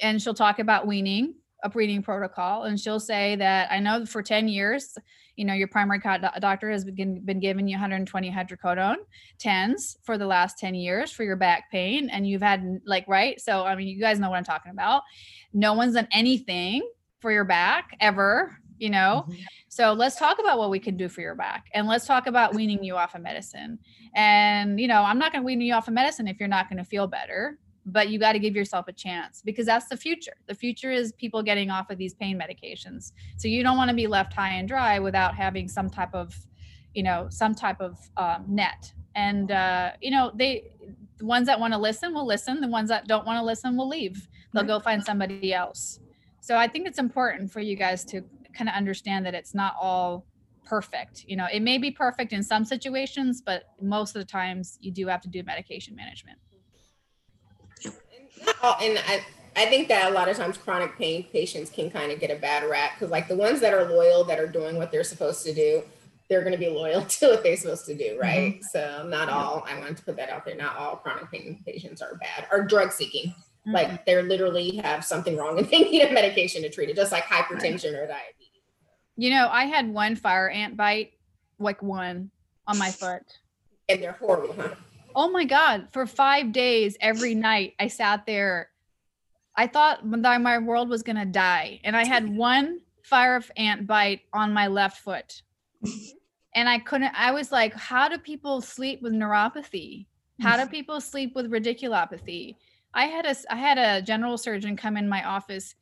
And 0.00 0.20
she'll 0.20 0.34
talk 0.34 0.58
about 0.58 0.86
weaning 0.86 1.34
a 1.66 1.68
breeding 1.68 2.00
protocol 2.00 2.62
and 2.62 2.78
she'll 2.78 3.00
say 3.00 3.34
that 3.36 3.70
i 3.72 3.80
know 3.80 4.06
for 4.06 4.22
10 4.22 4.46
years 4.46 4.96
you 5.34 5.44
know 5.44 5.52
your 5.52 5.68
primary 5.68 6.00
doctor 6.40 6.70
has 6.70 6.84
been, 6.84 7.20
been 7.24 7.40
giving 7.40 7.66
you 7.66 7.74
120 7.74 8.30
hydrocodone 8.30 8.96
10s 9.38 9.96
for 10.04 10.16
the 10.16 10.26
last 10.26 10.58
10 10.58 10.74
years 10.76 11.10
for 11.10 11.24
your 11.24 11.36
back 11.36 11.70
pain 11.70 12.08
and 12.10 12.26
you've 12.26 12.42
had 12.42 12.80
like 12.86 13.06
right? 13.08 13.40
So 13.40 13.64
i 13.64 13.74
mean 13.74 13.88
you 13.88 14.00
guys 14.00 14.18
know 14.18 14.30
what 14.30 14.36
i'm 14.36 14.44
talking 14.44 14.72
about. 14.72 15.02
No 15.52 15.74
one's 15.74 15.94
done 15.94 16.08
anything 16.12 16.88
for 17.20 17.30
your 17.32 17.44
back 17.44 17.96
ever 18.00 18.56
you 18.78 18.90
know? 18.90 19.24
Mhm. 19.26 19.38
so 19.68 19.94
let's 19.94 20.16
talk 20.16 20.38
about 20.38 20.58
what 20.58 20.70
we 20.70 20.78
can 20.78 20.96
do 20.96 21.08
for 21.08 21.22
your 21.22 21.34
back 21.34 21.64
and 21.72 21.88
let's 21.88 22.06
talk 22.06 22.26
about 22.26 22.54
weaning 22.54 22.84
you 22.84 22.94
off 22.94 23.14
of 23.14 23.22
medicine. 23.22 23.78
And 24.14 24.78
you 24.78 24.86
know 24.86 25.02
i'm 25.02 25.18
not 25.18 25.32
going 25.32 25.42
to 25.42 25.46
wean 25.46 25.60
you 25.60 25.74
off 25.74 25.88
of 25.88 25.94
medicine 25.94 26.28
if 26.28 26.38
you're 26.38 26.48
not 26.48 26.68
going 26.68 26.78
to 26.78 26.84
feel 26.84 27.06
better 27.06 27.58
but 27.86 28.08
you 28.08 28.18
got 28.18 28.32
to 28.32 28.38
give 28.38 28.54
yourself 28.54 28.88
a 28.88 28.92
chance 28.92 29.42
because 29.44 29.66
that's 29.66 29.88
the 29.88 29.96
future 29.96 30.34
the 30.46 30.54
future 30.54 30.90
is 30.90 31.12
people 31.12 31.42
getting 31.42 31.70
off 31.70 31.88
of 31.90 31.98
these 31.98 32.14
pain 32.14 32.38
medications 32.38 33.12
so 33.36 33.48
you 33.48 33.62
don't 33.62 33.76
want 33.76 33.88
to 33.88 33.96
be 33.96 34.06
left 34.06 34.32
high 34.32 34.54
and 34.54 34.68
dry 34.68 34.98
without 34.98 35.34
having 35.34 35.68
some 35.68 35.88
type 35.88 36.12
of 36.14 36.34
you 36.94 37.02
know 37.02 37.26
some 37.30 37.54
type 37.54 37.80
of 37.80 37.98
um, 38.16 38.44
net 38.48 38.92
and 39.14 39.50
uh, 39.52 39.92
you 40.00 40.10
know 40.10 40.32
they 40.34 40.70
the 41.18 41.24
ones 41.24 41.46
that 41.46 41.58
want 41.58 41.72
to 41.72 41.78
listen 41.78 42.12
will 42.12 42.26
listen 42.26 42.60
the 42.60 42.68
ones 42.68 42.88
that 42.88 43.06
don't 43.06 43.24
want 43.24 43.38
to 43.38 43.44
listen 43.44 43.76
will 43.76 43.88
leave 43.88 44.28
they'll 44.56 44.64
go 44.64 44.80
find 44.80 45.04
somebody 45.04 45.52
else. 45.52 46.00
So 46.40 46.56
I 46.56 46.68
think 46.68 46.86
it's 46.86 46.98
important 46.98 47.50
for 47.50 47.60
you 47.60 47.76
guys 47.76 48.04
to 48.06 48.22
kind 48.54 48.68
of 48.68 48.74
understand 48.74 49.26
that 49.26 49.34
it's 49.34 49.54
not 49.54 49.74
all 49.80 50.26
perfect. 50.64 51.24
You 51.26 51.36
know, 51.36 51.46
it 51.52 51.60
may 51.60 51.78
be 51.78 51.90
perfect 51.90 52.32
in 52.32 52.42
some 52.42 52.64
situations, 52.64 53.42
but 53.44 53.64
most 53.80 54.16
of 54.16 54.22
the 54.22 54.26
times 54.26 54.78
you 54.80 54.90
do 54.90 55.06
have 55.08 55.20
to 55.22 55.28
do 55.28 55.42
medication 55.42 55.94
management. 55.94 56.38
And 58.42 58.48
and 58.82 58.98
I, 59.06 59.24
I 59.56 59.66
think 59.66 59.88
that 59.88 60.10
a 60.10 60.14
lot 60.14 60.28
of 60.28 60.36
times 60.36 60.58
chronic 60.58 60.96
pain 60.98 61.24
patients 61.32 61.70
can 61.70 61.90
kind 61.90 62.12
of 62.12 62.20
get 62.20 62.30
a 62.30 62.36
bad 62.36 62.68
rap 62.68 62.92
because 62.94 63.10
like 63.10 63.26
the 63.28 63.36
ones 63.36 63.60
that 63.60 63.72
are 63.72 63.84
loyal 63.88 64.24
that 64.24 64.38
are 64.38 64.46
doing 64.46 64.76
what 64.76 64.92
they're 64.92 65.04
supposed 65.04 65.44
to 65.46 65.54
do 65.54 65.82
they're 66.28 66.40
going 66.40 66.52
to 66.52 66.58
be 66.58 66.68
loyal 66.68 67.02
to 67.06 67.28
what 67.28 67.42
they're 67.42 67.56
supposed 67.56 67.86
to 67.86 67.94
do 67.94 68.18
right? 68.20 68.62
So 68.64 69.06
not 69.08 69.28
all 69.28 69.64
i 69.66 69.78
wanted 69.78 69.96
to 69.96 70.02
put 70.02 70.16
that 70.16 70.28
out 70.28 70.44
there 70.44 70.56
not 70.56 70.76
all 70.76 70.96
chronic 70.96 71.30
pain 71.30 71.62
patients 71.64 72.02
are 72.02 72.16
bad 72.16 72.46
or 72.52 72.62
drug 72.62 72.92
seeking. 72.92 73.28
Mm-hmm. 73.66 73.74
like 73.74 74.06
they're 74.06 74.22
literally 74.22 74.76
have 74.76 75.04
something 75.04 75.36
wrong 75.36 75.58
and 75.58 75.66
they 75.70 75.78
need 75.78 76.02
a 76.02 76.12
medication 76.12 76.62
to 76.62 76.70
treat 76.70 76.88
it 76.88 76.94
just 76.94 77.10
like 77.10 77.24
hypertension 77.24 77.94
or 77.94 78.06
diabetes. 78.06 78.62
You 79.16 79.30
know, 79.30 79.48
I 79.50 79.64
had 79.64 79.88
one 79.88 80.14
fire 80.14 80.48
ant 80.48 80.76
bite, 80.76 81.14
like 81.58 81.82
one 81.82 82.30
on 82.68 82.78
my 82.78 82.90
foot. 82.90 83.22
and 83.88 84.02
they're 84.02 84.12
horrible 84.12 84.54
huh 84.56 84.74
Oh 85.16 85.30
my 85.30 85.44
God. 85.44 85.88
For 85.92 86.06
five 86.06 86.52
days, 86.52 86.98
every 87.00 87.34
night, 87.34 87.72
I 87.80 87.88
sat 87.88 88.26
there. 88.26 88.68
I 89.56 89.66
thought 89.66 90.00
that 90.04 90.42
my 90.42 90.58
world 90.58 90.90
was 90.90 91.02
going 91.02 91.16
to 91.16 91.24
die. 91.24 91.80
And 91.84 91.96
I 91.96 92.04
had 92.04 92.28
one 92.36 92.80
fire 93.02 93.42
ant 93.56 93.86
bite 93.86 94.20
on 94.34 94.52
my 94.52 94.66
left 94.66 94.98
foot. 94.98 95.42
And 96.54 96.68
I 96.68 96.78
couldn't, 96.78 97.12
I 97.16 97.30
was 97.32 97.50
like, 97.50 97.72
how 97.72 98.10
do 98.10 98.18
people 98.18 98.60
sleep 98.60 99.00
with 99.00 99.14
neuropathy? 99.14 100.04
How 100.40 100.62
do 100.62 100.70
people 100.70 101.00
sleep 101.00 101.34
with 101.34 101.50
radiculopathy? 101.50 102.56
I 102.92 103.06
had 103.06 103.24
a, 103.24 103.34
I 103.50 103.56
had 103.56 103.78
a 103.78 104.02
general 104.02 104.36
surgeon 104.36 104.76
come 104.76 104.98
in 104.98 105.08
my 105.08 105.24
office 105.24 105.74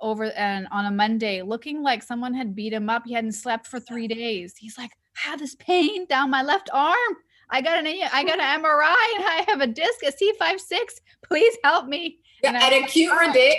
over 0.00 0.24
and 0.32 0.66
on 0.72 0.86
a 0.86 0.90
Monday 0.90 1.42
looking 1.42 1.82
like 1.82 2.02
someone 2.02 2.34
had 2.34 2.56
beat 2.56 2.72
him 2.72 2.90
up. 2.90 3.04
He 3.06 3.14
hadn't 3.14 3.32
slept 3.32 3.68
for 3.68 3.78
three 3.78 4.08
days. 4.08 4.56
He's 4.56 4.76
like, 4.76 4.90
I 5.24 5.30
have 5.30 5.38
this 5.38 5.54
pain 5.54 6.06
down 6.06 6.30
my 6.30 6.42
left 6.42 6.68
arm. 6.72 7.16
I 7.50 7.60
got 7.60 7.78
an 7.78 7.86
I 7.86 8.24
got 8.24 8.38
an 8.40 8.62
MRI 8.62 9.14
and 9.16 9.24
I 9.24 9.44
have 9.48 9.60
a 9.60 9.66
disc, 9.66 10.02
a 10.04 10.12
C5-6. 10.12 10.78
Please 11.28 11.56
help 11.64 11.86
me. 11.86 12.18
yeah, 12.42 12.50
And 12.50 12.58
I- 12.58 12.66
at 12.78 12.84
acute 12.84 13.12
radic 13.12 13.54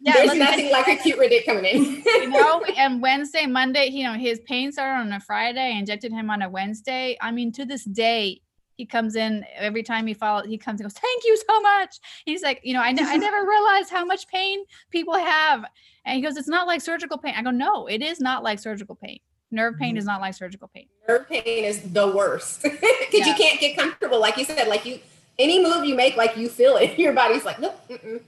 Yeah, 0.00 0.12
there's 0.14 0.34
nothing 0.34 0.70
like 0.70 0.88
acute 0.88 1.18
radic 1.18 1.44
coming 1.46 1.64
in 1.64 1.82
you 2.04 2.30
know, 2.30 2.62
and 2.76 3.00
Wednesday, 3.02 3.46
Monday, 3.46 3.86
you 3.86 4.04
know, 4.04 4.14
his 4.14 4.40
pain 4.40 4.72
started 4.72 5.00
on 5.06 5.12
a 5.12 5.20
Friday. 5.20 5.60
I 5.74 5.78
injected 5.78 6.12
him 6.12 6.30
on 6.30 6.42
a 6.42 6.48
Wednesday. 6.50 7.16
I 7.20 7.30
mean, 7.30 7.52
to 7.52 7.64
this 7.64 7.84
day, 7.84 8.40
he 8.76 8.84
comes 8.86 9.14
in 9.14 9.44
every 9.56 9.84
time 9.84 10.04
he 10.06 10.14
follows, 10.14 10.46
he 10.46 10.58
comes 10.58 10.80
and 10.80 10.88
goes, 10.90 10.98
Thank 10.98 11.22
you 11.24 11.36
so 11.48 11.60
much. 11.60 11.96
He's 12.24 12.42
like, 12.42 12.60
you 12.64 12.74
know, 12.74 12.80
I, 12.80 12.90
ne- 12.90 13.04
I 13.04 13.16
never 13.18 13.46
realized 13.48 13.88
how 13.90 14.04
much 14.04 14.26
pain 14.26 14.64
people 14.90 15.14
have. 15.14 15.64
And 16.04 16.16
he 16.16 16.22
goes, 16.22 16.36
It's 16.36 16.48
not 16.48 16.66
like 16.66 16.80
surgical 16.80 17.16
pain. 17.16 17.34
I 17.36 17.42
go, 17.42 17.50
No, 17.52 17.86
it 17.86 18.02
is 18.02 18.18
not 18.20 18.42
like 18.42 18.58
surgical 18.58 18.96
pain. 18.96 19.20
Nerve 19.54 19.78
pain 19.78 19.90
mm-hmm. 19.90 19.98
is 19.98 20.04
not 20.04 20.20
like 20.20 20.34
surgical 20.34 20.68
pain. 20.74 20.86
nerve 21.08 21.28
pain 21.28 21.64
is 21.64 21.80
the 21.92 22.06
worst 22.08 22.62
because 22.62 22.80
Yeah. 23.12 23.26
you 23.26 23.34
can't 23.34 23.60
get 23.60 23.76
comfortable 23.76 24.20
like 24.20 24.36
you 24.36 24.44
said 24.44 24.68
like 24.68 24.84
you 24.84 24.98
any 25.38 25.62
move 25.62 25.84
you 25.84 25.94
make 25.94 26.16
like 26.16 26.36
you 26.36 26.48
feel 26.48 26.76
it 26.76 26.98
your 27.04 27.12
body's 27.12 27.44
like 27.44 27.58
nope 27.60 27.78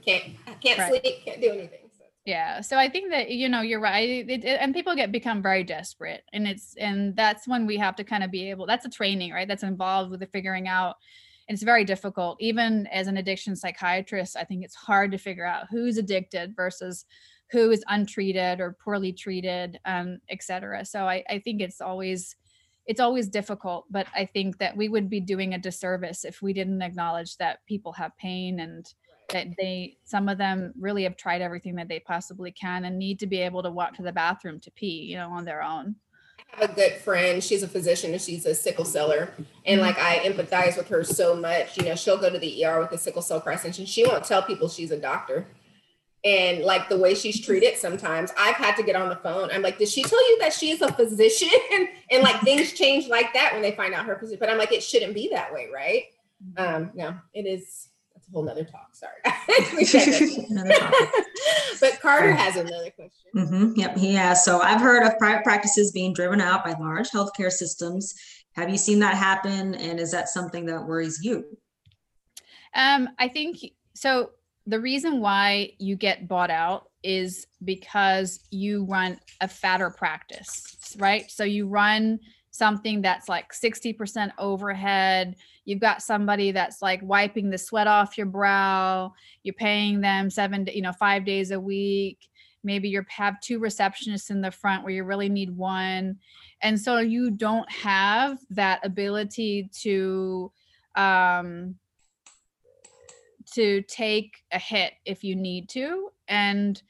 can't 0.05 0.23
can't 0.61 0.79
Right. 0.79 0.89
sleep 1.01 1.25
can't 1.25 1.41
do 1.41 1.49
anything 1.51 1.79
so. 1.97 2.03
Yeah. 2.25 2.59
So 2.61 2.77
I 2.77 2.89
think 2.89 3.11
that, 3.11 3.31
you 3.31 3.47
know, 3.47 3.61
you're 3.61 3.79
right. 3.79 4.09
It, 4.09 4.43
it- 4.43 4.59
and 4.59 4.73
people 4.73 4.93
get 4.95 5.11
become 5.13 5.41
very 5.41 5.63
desperate. 5.63 6.23
And 6.33 6.45
it's, 6.45 6.75
and 6.75 7.15
that's 7.15 7.47
when 7.47 7.65
we 7.65 7.77
have 7.77 7.95
to 7.95 8.03
kind 8.03 8.21
of 8.23 8.31
be 8.31 8.49
able, 8.49 8.65
that's 8.65 8.85
a 8.85 8.89
training, 8.89 9.31
right? 9.31 9.47
That's 9.47 9.63
involved 9.63 10.11
with 10.11 10.19
the 10.19 10.27
figuring 10.27 10.67
out. 10.67 10.97
It's 11.47 11.63
very 11.63 11.85
difficult. 11.85 12.35
Even 12.41 12.85
as 12.87 13.07
an 13.07 13.15
addiction 13.15 13.55
psychiatrist, 13.55 14.35
I 14.35 14.43
think 14.43 14.65
it's 14.65 14.75
hard 14.75 15.13
to 15.13 15.17
figure 15.17 15.45
out 15.45 15.67
who's 15.71 15.97
addicted 15.97 16.53
versus 16.53 17.05
who 17.51 17.71
is 17.71 17.83
untreated 17.87 18.59
or 18.59 18.77
poorly 18.83 19.13
treated, 19.13 19.79
um, 19.85 20.19
et 20.29 20.43
cetera. 20.43 20.83
So 20.83 21.07
I, 21.07 21.23
I 21.29 21.39
think 21.39 21.61
it's 21.61 21.81
always, 21.81 22.35
it's 22.85 22.99
always 22.99 23.27
difficult, 23.27 23.85
but 23.89 24.07
I 24.15 24.25
think 24.25 24.57
that 24.57 24.75
we 24.75 24.89
would 24.89 25.09
be 25.09 25.19
doing 25.19 25.53
a 25.53 25.57
disservice 25.57 26.25
if 26.25 26.41
we 26.41 26.53
didn't 26.53 26.81
acknowledge 26.81 27.37
that 27.37 27.65
people 27.65 27.93
have 27.93 28.17
pain 28.17 28.59
and 28.59 28.91
that 29.29 29.47
they 29.57 29.97
some 30.05 30.29
of 30.29 30.37
them 30.37 30.73
really 30.79 31.03
have 31.03 31.17
tried 31.17 31.41
everything 31.41 31.75
that 31.75 31.87
they 31.87 31.99
possibly 31.99 32.51
can 32.51 32.85
and 32.85 32.97
need 32.97 33.19
to 33.19 33.27
be 33.27 33.39
able 33.39 33.61
to 33.63 33.71
walk 33.71 33.93
to 33.95 34.01
the 34.01 34.11
bathroom 34.11 34.59
to 34.59 34.71
pee 34.71 35.01
you 35.01 35.17
know 35.17 35.29
on 35.29 35.45
their 35.45 35.61
own. 35.61 35.95
I 36.55 36.61
have 36.61 36.71
a 36.71 36.73
good 36.73 36.93
friend 36.93 37.43
she's 37.43 37.63
a 37.63 37.67
physician 37.67 38.13
and 38.13 38.21
she's 38.21 38.45
a 38.45 38.55
sickle 38.55 38.85
seller. 38.85 39.33
And 39.65 39.81
like 39.81 39.99
I 39.99 40.19
empathize 40.19 40.77
with 40.77 40.87
her 40.89 41.03
so 41.03 41.35
much 41.35 41.77
you 41.77 41.83
know 41.83 41.95
she'll 41.95 42.17
go 42.17 42.29
to 42.29 42.39
the 42.39 42.65
ER 42.65 42.79
with 42.79 42.91
a 42.93 42.97
sickle 42.97 43.21
cell 43.21 43.41
crisis 43.41 43.79
and 43.79 43.87
she 43.87 44.05
won't 44.05 44.23
tell 44.23 44.41
people 44.43 44.69
she's 44.69 44.91
a 44.91 44.99
doctor 44.99 45.45
and 46.23 46.63
like 46.63 46.89
the 46.89 46.97
way 46.97 47.13
she's 47.13 47.39
treated 47.39 47.77
sometimes 47.77 48.31
I've 48.37 48.55
had 48.55 48.75
to 48.75 48.83
get 48.83 48.95
on 48.95 49.09
the 49.09 49.15
phone 49.17 49.49
I'm 49.51 49.61
like 49.61 49.77
did 49.77 49.87
she 49.87 50.03
tell 50.03 50.29
you 50.29 50.39
that 50.39 50.53
she 50.53 50.71
is 50.71 50.81
a 50.81 50.91
physician 50.91 51.49
and 52.11 52.23
like 52.23 52.41
things 52.41 52.73
change 52.73 53.07
like 53.07 53.33
that 53.33 53.53
when 53.53 53.61
they 53.61 53.71
find 53.71 53.93
out 53.93 54.05
her 54.05 54.15
position 54.15 54.39
but 54.39 54.49
I'm 54.49 54.57
like 54.57 54.71
it 54.71 54.83
shouldn't 54.83 55.13
be 55.13 55.29
that 55.31 55.53
way 55.53 55.67
right 55.73 56.03
um 56.57 56.91
no 56.95 57.15
it 57.33 57.45
is 57.45 57.89
that's 58.13 58.27
a 58.27 58.31
whole 58.31 58.43
nother 58.43 58.63
talk 58.63 58.89
sorry 58.93 59.13
We 59.75 59.85
digress. 59.85 60.37
Another 60.49 60.73
topic. 60.73 61.09
but 61.79 61.99
Carter 62.01 62.33
has 62.33 62.55
another 62.55 62.91
question 62.91 63.31
mm-hmm. 63.35 63.73
Yep, 63.75 63.97
he 63.97 64.13
has. 64.13 64.43
So 64.43 64.61
I've 64.61 64.81
heard 64.81 65.03
of 65.03 65.17
private 65.17 65.43
practices 65.43 65.91
being 65.91 66.13
driven 66.13 66.41
out 66.41 66.63
by 66.65 66.73
large 66.73 67.09
healthcare 67.09 67.51
systems. 67.51 68.13
Have 68.53 68.69
you 68.69 68.77
seen 68.77 68.99
that 68.99 69.15
happen? 69.15 69.73
And 69.75 69.99
is 69.99 70.11
that 70.11 70.29
something 70.29 70.65
that 70.65 70.85
worries 70.85 71.19
you? 71.23 71.45
um 72.77 73.09
i 73.19 73.27
think 73.27 73.57
so 73.93 74.29
the 74.67 74.79
reason 74.79 75.21
why 75.21 75.71
you 75.79 75.95
get 75.95 76.27
bought 76.27 76.51
out 76.51 76.89
is 77.01 77.47
because 77.63 78.41
you 78.51 78.83
run 78.85 79.19
a 79.41 79.47
fatter 79.47 79.89
practice 79.89 80.77
right? 80.97 81.29
So 81.29 81.43
you 81.43 81.67
run 81.67 82.19
something 82.51 83.01
that's 83.01 83.29
like 83.29 83.53
60% 83.53 84.31
overhead. 84.37 85.35
You've 85.65 85.79
got 85.79 86.01
somebody 86.01 86.51
that's 86.51 86.81
like 86.81 87.01
wiping 87.03 87.49
the 87.49 87.57
sweat 87.57 87.87
off 87.87 88.17
your 88.17 88.27
brow. 88.27 89.13
You're 89.43 89.53
paying 89.53 90.01
them 90.01 90.29
seven 90.29 90.67
you 90.73 90.81
know 90.81 90.93
five 90.93 91.25
days 91.25 91.51
a 91.51 91.59
week. 91.59 92.27
Maybe 92.63 92.89
you 92.89 93.03
have 93.09 93.39
two 93.41 93.59
receptionists 93.59 94.31
in 94.31 94.41
the 94.41 94.51
front 94.51 94.83
where 94.83 94.93
you 94.93 95.03
really 95.03 95.29
need 95.29 95.55
one. 95.55 96.17
And 96.61 96.79
so 96.79 96.97
you 96.97 97.31
don't 97.31 97.69
have 97.71 98.39
that 98.49 98.85
ability 98.85 99.69
to 99.81 100.51
um 100.95 101.75
to 103.53 103.81
take 103.83 104.43
a 104.51 104.59
hit 104.59 104.93
if 105.05 105.23
you 105.23 105.35
need 105.35 105.69
to 105.69 106.09
and 106.27 106.81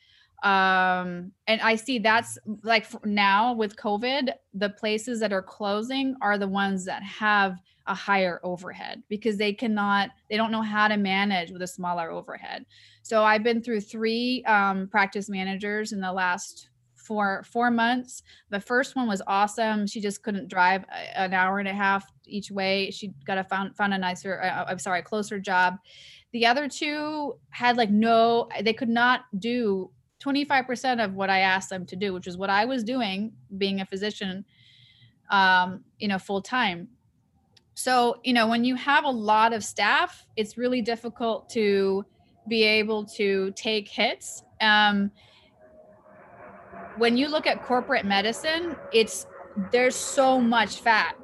um 0.43 1.31
and 1.47 1.59
i 1.61 1.75
see 1.75 1.97
that's 1.97 2.37
like 2.63 2.85
now 3.05 3.53
with 3.53 3.75
covid 3.75 4.29
the 4.53 4.69
places 4.69 5.19
that 5.19 5.33
are 5.33 5.41
closing 5.41 6.15
are 6.21 6.37
the 6.37 6.47
ones 6.47 6.85
that 6.85 7.01
have 7.01 7.57
a 7.87 7.95
higher 7.95 8.39
overhead 8.43 9.01
because 9.09 9.37
they 9.37 9.53
cannot 9.53 10.11
they 10.29 10.37
don't 10.37 10.51
know 10.51 10.61
how 10.61 10.87
to 10.87 10.97
manage 10.97 11.51
with 11.51 11.61
a 11.61 11.67
smaller 11.67 12.11
overhead. 12.11 12.65
So 13.01 13.23
i've 13.23 13.43
been 13.43 13.61
through 13.61 13.81
three 13.81 14.43
um, 14.45 14.87
practice 14.87 15.29
managers 15.29 15.91
in 15.93 16.01
the 16.01 16.11
last 16.11 16.69
four 16.95 17.43
four 17.49 17.71
months. 17.71 18.21
The 18.49 18.59
first 18.59 18.95
one 18.95 19.07
was 19.07 19.21
awesome. 19.27 19.87
She 19.87 20.01
just 20.01 20.23
couldn't 20.23 20.49
drive 20.49 20.83
an 21.15 21.33
hour 21.33 21.59
and 21.59 21.67
a 21.67 21.73
half 21.73 22.05
each 22.25 22.51
way. 22.51 22.91
She 22.91 23.13
got 23.25 23.37
a 23.37 23.45
found 23.45 23.75
found 23.75 23.93
a 23.93 23.97
nicer 23.97 24.41
uh, 24.41 24.65
i'm 24.67 24.79
sorry 24.79 25.01
closer 25.01 25.39
job 25.39 25.77
the 26.31 26.45
other 26.45 26.67
two 26.67 27.37
had 27.49 27.77
like 27.77 27.89
no 27.89 28.47
they 28.61 28.73
could 28.73 28.89
not 28.89 29.21
do 29.39 29.89
25% 30.23 31.03
of 31.03 31.13
what 31.13 31.29
i 31.29 31.39
asked 31.39 31.69
them 31.69 31.85
to 31.85 31.95
do 31.95 32.13
which 32.13 32.27
is 32.27 32.37
what 32.37 32.49
i 32.49 32.65
was 32.65 32.83
doing 32.83 33.31
being 33.57 33.81
a 33.81 33.85
physician 33.85 34.43
um 35.29 35.83
you 35.99 36.07
know 36.07 36.17
full 36.17 36.41
time 36.41 36.87
so 37.73 38.17
you 38.23 38.33
know 38.33 38.47
when 38.47 38.63
you 38.63 38.75
have 38.75 39.03
a 39.03 39.09
lot 39.09 39.53
of 39.53 39.63
staff 39.63 40.25
it's 40.35 40.57
really 40.57 40.81
difficult 40.81 41.49
to 41.49 42.05
be 42.47 42.63
able 42.63 43.05
to 43.05 43.51
take 43.51 43.89
hits. 43.89 44.43
Um 44.61 45.11
when 46.97 47.15
you 47.17 47.27
look 47.27 47.45
at 47.45 47.63
corporate 47.63 48.05
medicine 48.05 48.75
it's 48.91 49.27
there's 49.71 49.95
so 49.95 50.39
much 50.39 50.79
fat 50.81 51.15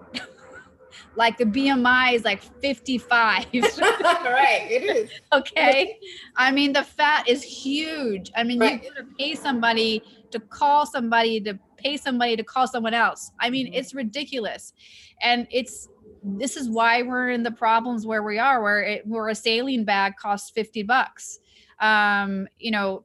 like 1.16 1.38
the 1.38 1.46
bmi 1.46 2.14
is 2.14 2.24
like 2.24 2.42
55 2.62 3.46
right 3.54 4.68
it 4.70 4.84
is. 4.84 5.12
Okay? 5.32 5.98
I 6.36 6.52
mean 6.52 6.74
the 6.74 6.84
fat 6.84 7.28
is 7.28 7.44
huge. 7.44 8.32
I 8.36 8.44
mean 8.44 8.60
Right. 8.60 8.84
you 8.84 8.90
gotta 8.90 9.08
pay 9.18 9.36
somebody 9.36 10.04
to 10.32 10.40
call 10.40 10.86
somebody 10.86 11.40
to 11.42 11.60
pay 11.78 11.98
somebody 11.98 12.36
to 12.36 12.44
call 12.44 12.68
someone 12.68 12.94
else. 12.94 13.32
I 13.40 13.50
mean 13.50 13.68
Mhm. 13.68 13.76
it's 13.78 13.94
ridiculous. 13.94 14.74
And 15.22 15.48
it's 15.52 15.90
this 16.24 16.56
is 16.56 16.70
why 16.70 17.02
we're 17.02 17.30
in 17.30 17.44
the 17.44 17.52
problems 17.52 18.06
where 18.06 18.24
we 18.24 18.40
are 18.40 18.62
where 18.62 18.82
it 18.82 19.06
where 19.06 19.28
a 19.30 19.36
saline 19.36 19.84
bag 19.86 20.16
costs 20.18 20.50
50 20.52 20.84
bucks. 20.84 21.40
Um 21.80 22.48
you 22.58 22.72
know 22.72 23.04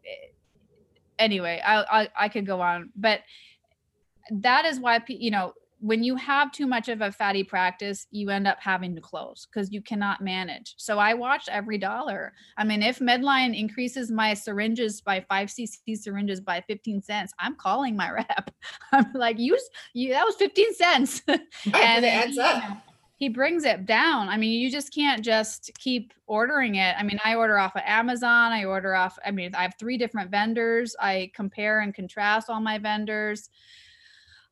anyway 1.18 1.61
i 1.66 2.03
i, 2.03 2.09
I 2.16 2.28
could 2.28 2.47
go 2.47 2.61
on. 2.61 2.91
But 2.97 3.20
that 4.30 4.64
is 4.66 4.78
why 4.78 5.01
you 5.09 5.30
know 5.30 5.55
when 5.80 6.02
you 6.02 6.16
have 6.16 6.50
too 6.50 6.66
much 6.66 6.88
of 6.88 7.00
a 7.00 7.12
fatty 7.12 7.44
practice, 7.44 8.06
you 8.10 8.30
end 8.30 8.46
up 8.46 8.58
having 8.60 8.94
to 8.94 9.00
close 9.00 9.46
because 9.46 9.72
you 9.72 9.80
cannot 9.80 10.20
manage. 10.20 10.74
So 10.76 10.98
I 10.98 11.14
watch 11.14 11.48
every 11.50 11.78
dollar. 11.78 12.32
I 12.56 12.64
mean, 12.64 12.82
if 12.82 12.98
Medline 12.98 13.58
increases 13.58 14.10
my 14.10 14.34
syringes 14.34 15.00
by 15.00 15.24
five 15.28 15.48
cc 15.48 15.96
syringes 15.96 16.40
by 16.40 16.62
15 16.66 17.02
cents, 17.02 17.32
I'm 17.38 17.54
calling 17.54 17.96
my 17.96 18.10
rep. 18.12 18.50
I'm 18.92 19.12
like, 19.14 19.38
use 19.38 19.68
you 19.94 20.10
that 20.12 20.24
was 20.24 20.36
15 20.36 20.74
cents. 20.74 21.22
and 21.28 22.04
it 22.04 22.08
adds 22.08 22.38
up. 22.38 22.62
You 22.62 22.68
know, 22.68 22.76
he 23.18 23.28
brings 23.28 23.64
it 23.64 23.84
down. 23.84 24.28
I 24.28 24.36
mean, 24.36 24.60
you 24.60 24.70
just 24.70 24.94
can't 24.94 25.24
just 25.24 25.72
keep 25.76 26.12
ordering 26.26 26.76
it. 26.76 26.94
I 26.96 27.02
mean, 27.02 27.18
I 27.24 27.34
order 27.34 27.58
off 27.58 27.74
of 27.74 27.82
Amazon. 27.84 28.52
I 28.52 28.64
order 28.64 28.94
off, 28.94 29.18
I 29.26 29.32
mean, 29.32 29.54
I 29.56 29.62
have 29.62 29.74
three 29.78 29.98
different 29.98 30.30
vendors. 30.30 30.94
I 31.00 31.32
compare 31.34 31.80
and 31.80 31.92
contrast 31.92 32.48
all 32.48 32.60
my 32.60 32.78
vendors. 32.78 33.50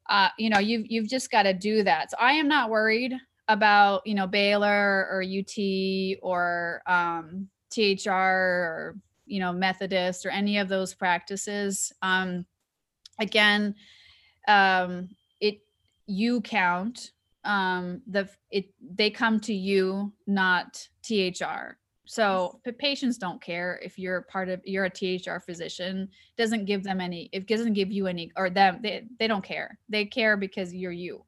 Uh, 0.08 0.28
you 0.38 0.50
know, 0.50 0.58
you've 0.58 0.86
you've 0.88 1.08
just 1.08 1.30
got 1.30 1.44
to 1.44 1.52
do 1.52 1.82
that. 1.82 2.10
So 2.10 2.16
I 2.20 2.32
am 2.32 2.48
not 2.48 2.70
worried 2.70 3.14
about, 3.48 4.06
you 4.06 4.14
know, 4.14 4.26
Baylor 4.26 5.08
or 5.10 5.22
UT 5.22 6.18
or 6.22 6.82
um, 6.86 7.48
THR 7.70 8.10
or, 8.10 8.96
you 9.26 9.40
know, 9.40 9.52
Methodist 9.52 10.26
or 10.26 10.30
any 10.30 10.58
of 10.58 10.68
those 10.68 10.94
practices. 10.94 11.92
Um, 12.02 12.46
again, 13.20 13.74
um, 14.48 15.08
it 15.40 15.60
you 16.06 16.40
count 16.40 17.12
um 17.44 18.02
the 18.08 18.28
it 18.50 18.74
they 18.94 19.08
come 19.08 19.38
to 19.38 19.54
you 19.54 20.12
not 20.26 20.88
thr 21.04 21.76
so 22.06 22.60
patients 22.78 23.18
don't 23.18 23.42
care 23.42 23.80
if 23.82 23.98
you're 23.98 24.22
part 24.22 24.48
of 24.48 24.60
you're 24.64 24.84
a 24.84 24.90
thr 24.90 25.38
physician 25.40 26.08
doesn't 26.38 26.64
give 26.64 26.84
them 26.84 27.00
any 27.00 27.28
it 27.32 27.46
doesn't 27.48 27.72
give 27.72 27.90
you 27.90 28.06
any 28.06 28.30
or 28.36 28.48
them 28.48 28.78
they, 28.82 29.04
they 29.18 29.26
don't 29.26 29.44
care. 29.44 29.78
They 29.88 30.04
care 30.04 30.36
because 30.36 30.72
you're 30.72 30.92
you. 30.92 31.24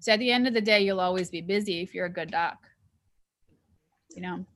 So 0.00 0.12
at 0.12 0.18
the 0.18 0.32
end 0.32 0.46
of 0.46 0.54
the 0.54 0.60
day 0.60 0.82
you'll 0.82 1.00
always 1.00 1.30
be 1.30 1.42
busy 1.42 1.82
if 1.82 1.94
you're 1.94 2.06
a 2.06 2.12
good 2.12 2.30
doc. 2.30 2.56
You 4.16 4.22
know? 4.22 4.46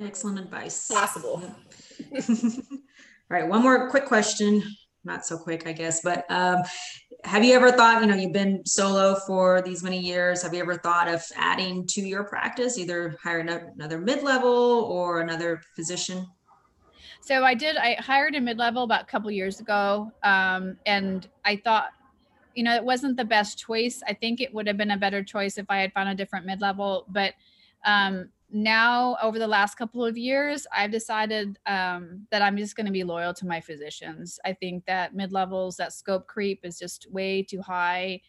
Excellent 0.00 0.38
advice. 0.38 0.88
Possible. 0.88 1.42
All 2.18 2.78
right 3.28 3.46
one 3.46 3.62
more 3.62 3.90
quick 3.90 4.06
question. 4.06 4.62
Not 5.04 5.24
so 5.24 5.38
quick 5.38 5.68
i 5.68 5.72
guess 5.72 6.00
but 6.02 6.28
um 6.30 6.62
have 7.24 7.44
you 7.44 7.54
ever 7.54 7.72
thought, 7.72 8.00
you 8.00 8.08
know, 8.08 8.14
you've 8.14 8.32
been 8.32 8.64
solo 8.64 9.16
for 9.26 9.62
these 9.62 9.82
many 9.82 9.98
years. 9.98 10.42
Have 10.42 10.54
you 10.54 10.60
ever 10.60 10.76
thought 10.76 11.08
of 11.08 11.24
adding 11.34 11.86
to 11.88 12.00
your 12.00 12.24
practice, 12.24 12.78
either 12.78 13.16
hire 13.22 13.40
another 13.40 13.98
mid 13.98 14.22
level 14.22 14.50
or 14.90 15.20
another 15.20 15.60
physician? 15.74 16.26
So 17.20 17.42
I 17.42 17.54
did, 17.54 17.76
I 17.76 17.94
hired 17.94 18.34
a 18.36 18.40
mid 18.40 18.58
level 18.58 18.84
about 18.84 19.02
a 19.02 19.06
couple 19.06 19.30
years 19.30 19.60
ago. 19.60 20.12
Um, 20.22 20.76
and 20.86 21.28
I 21.44 21.56
thought, 21.56 21.88
you 22.54 22.62
know, 22.62 22.74
it 22.74 22.84
wasn't 22.84 23.16
the 23.16 23.24
best 23.24 23.58
choice. 23.58 24.02
I 24.06 24.14
think 24.14 24.40
it 24.40 24.54
would 24.54 24.66
have 24.66 24.76
been 24.76 24.92
a 24.92 24.96
better 24.96 25.22
choice 25.22 25.58
if 25.58 25.66
I 25.68 25.78
had 25.78 25.92
found 25.92 26.08
a 26.08 26.14
different 26.14 26.46
mid 26.46 26.60
level. 26.60 27.04
But 27.08 27.34
um, 27.84 28.30
now 28.50 29.16
over 29.22 29.38
the 29.38 29.46
last 29.46 29.76
couple 29.76 30.04
of 30.04 30.16
years 30.16 30.66
i've 30.74 30.90
decided 30.90 31.58
um, 31.66 32.26
that 32.30 32.42
i'm 32.42 32.56
just 32.56 32.76
going 32.76 32.86
to 32.86 32.92
be 32.92 33.04
loyal 33.04 33.34
to 33.34 33.46
my 33.46 33.60
physicians. 33.60 34.38
I 34.44 34.52
think 34.52 34.84
that 34.86 35.14
mid 35.14 35.32
levels 35.32 35.76
that 35.76 35.92
scope 35.92 36.26
creep 36.26 36.60
is 36.64 36.78
just 36.78 37.10
way 37.10 37.42
too 37.42 37.60
high. 37.60 38.20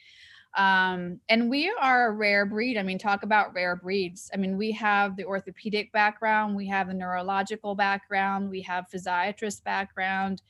Um, 0.56 1.20
and 1.30 1.50
we 1.50 1.72
are 1.80 2.08
a 2.08 2.12
rare 2.14 2.46
breed. 2.46 2.78
I 2.78 2.84
mean 2.84 2.98
talk 2.98 3.24
about 3.24 3.54
rare 3.54 3.76
breeds. 3.76 4.32
I 4.34 4.38
mean 4.38 4.58
we 4.58 4.72
have 4.72 5.16
the 5.16 5.26
orthopedic 5.26 5.92
background 5.92 6.56
we 6.56 6.68
have 6.68 6.88
the 6.88 6.94
neurological 6.94 7.76
background 7.76 8.50
we 8.50 8.62
have 8.62 8.86
physiatrist 8.94 9.64
background 9.64 10.42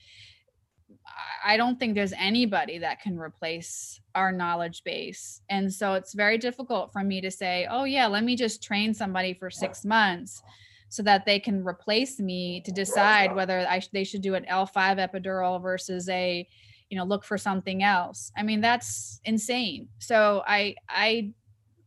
I 1.44 1.58
don't 1.58 1.80
think 1.80 1.96
there's 1.96 2.14
anybody 2.14 2.78
that 2.80 3.02
can 3.02 3.18
replace 3.18 4.00
our 4.16 4.32
knowledge 4.32 4.84
base. 4.84 5.42
And 5.50 5.74
so 5.74 5.94
it's 5.94 6.14
very 6.14 6.38
difficult 6.38 6.92
for 6.92 7.04
me 7.04 7.22
to 7.22 7.32
say, 7.32 7.68
oh, 7.70 7.86
yeah, 7.86 8.08
let 8.08 8.24
me 8.24 8.36
just 8.36 8.64
train 8.64 8.94
somebody 8.94 9.34
for 9.34 9.50
six 9.50 9.86
months 9.86 10.42
so 10.90 11.04
that 11.04 11.26
they 11.26 11.40
can 11.40 11.66
replace 11.66 12.20
me 12.20 12.62
to 12.62 12.72
decide 12.72 13.36
whether 13.36 13.66
I 13.68 13.80
sh- 13.80 13.90
they 13.92 14.04
should 14.04 14.22
do 14.22 14.36
an 14.36 14.46
L5 14.50 14.74
epidural 14.74 15.62
versus 15.62 16.08
a, 16.10 16.48
you 16.90 16.98
know, 16.98 17.04
look 17.04 17.24
for 17.24 17.38
something 17.38 17.84
else. 17.84 18.32
I 18.38 18.44
mean, 18.44 18.62
that's 18.62 19.20
insane. 19.26 19.90
So 20.00 20.44
I, 20.48 20.76
I, 20.88 21.34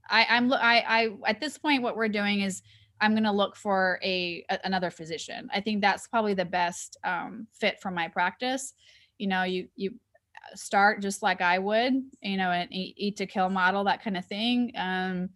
I, 0.09 0.27
I'm, 0.29 0.53
I, 0.53 0.85
I, 0.87 1.09
at 1.27 1.41
this 1.41 1.57
point, 1.57 1.83
what 1.83 1.97
we're 1.97 2.09
doing 2.09 2.41
is 2.41 2.63
I'm 3.01 3.13
going 3.13 3.25
to 3.25 3.33
look 3.33 3.57
for 3.57 3.99
a, 4.03 4.45
a, 4.51 4.59
another 4.65 4.91
physician. 4.91 5.49
I 5.53 5.61
think 5.61 5.81
that's 5.81 6.07
probably 6.07 6.35
the 6.35 6.45
best 6.45 6.99
um, 7.03 7.47
fit 7.53 7.81
for 7.81 7.91
my 7.91 8.09
practice 8.09 8.75
you 9.21 9.27
know 9.27 9.43
you 9.43 9.69
you 9.77 9.91
uh, 9.91 10.57
start 10.57 11.03
just 11.03 11.23
like 11.23 11.41
i 11.41 11.59
would 11.59 11.93
you 12.23 12.37
know 12.37 12.51
an 12.51 12.73
eat, 12.73 12.95
eat 12.97 13.17
to 13.17 13.27
kill 13.27 13.51
model 13.51 13.85
that 13.85 14.03
kind 14.03 14.17
of 14.17 14.25
thing 14.25 14.73
um 14.77 15.29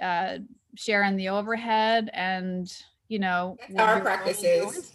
uh 0.00 0.36
sharing 0.76 1.16
the 1.16 1.28
overhead 1.28 2.10
and 2.12 2.72
you 3.08 3.18
know 3.18 3.56
our 3.78 4.00
practices. 4.00 4.92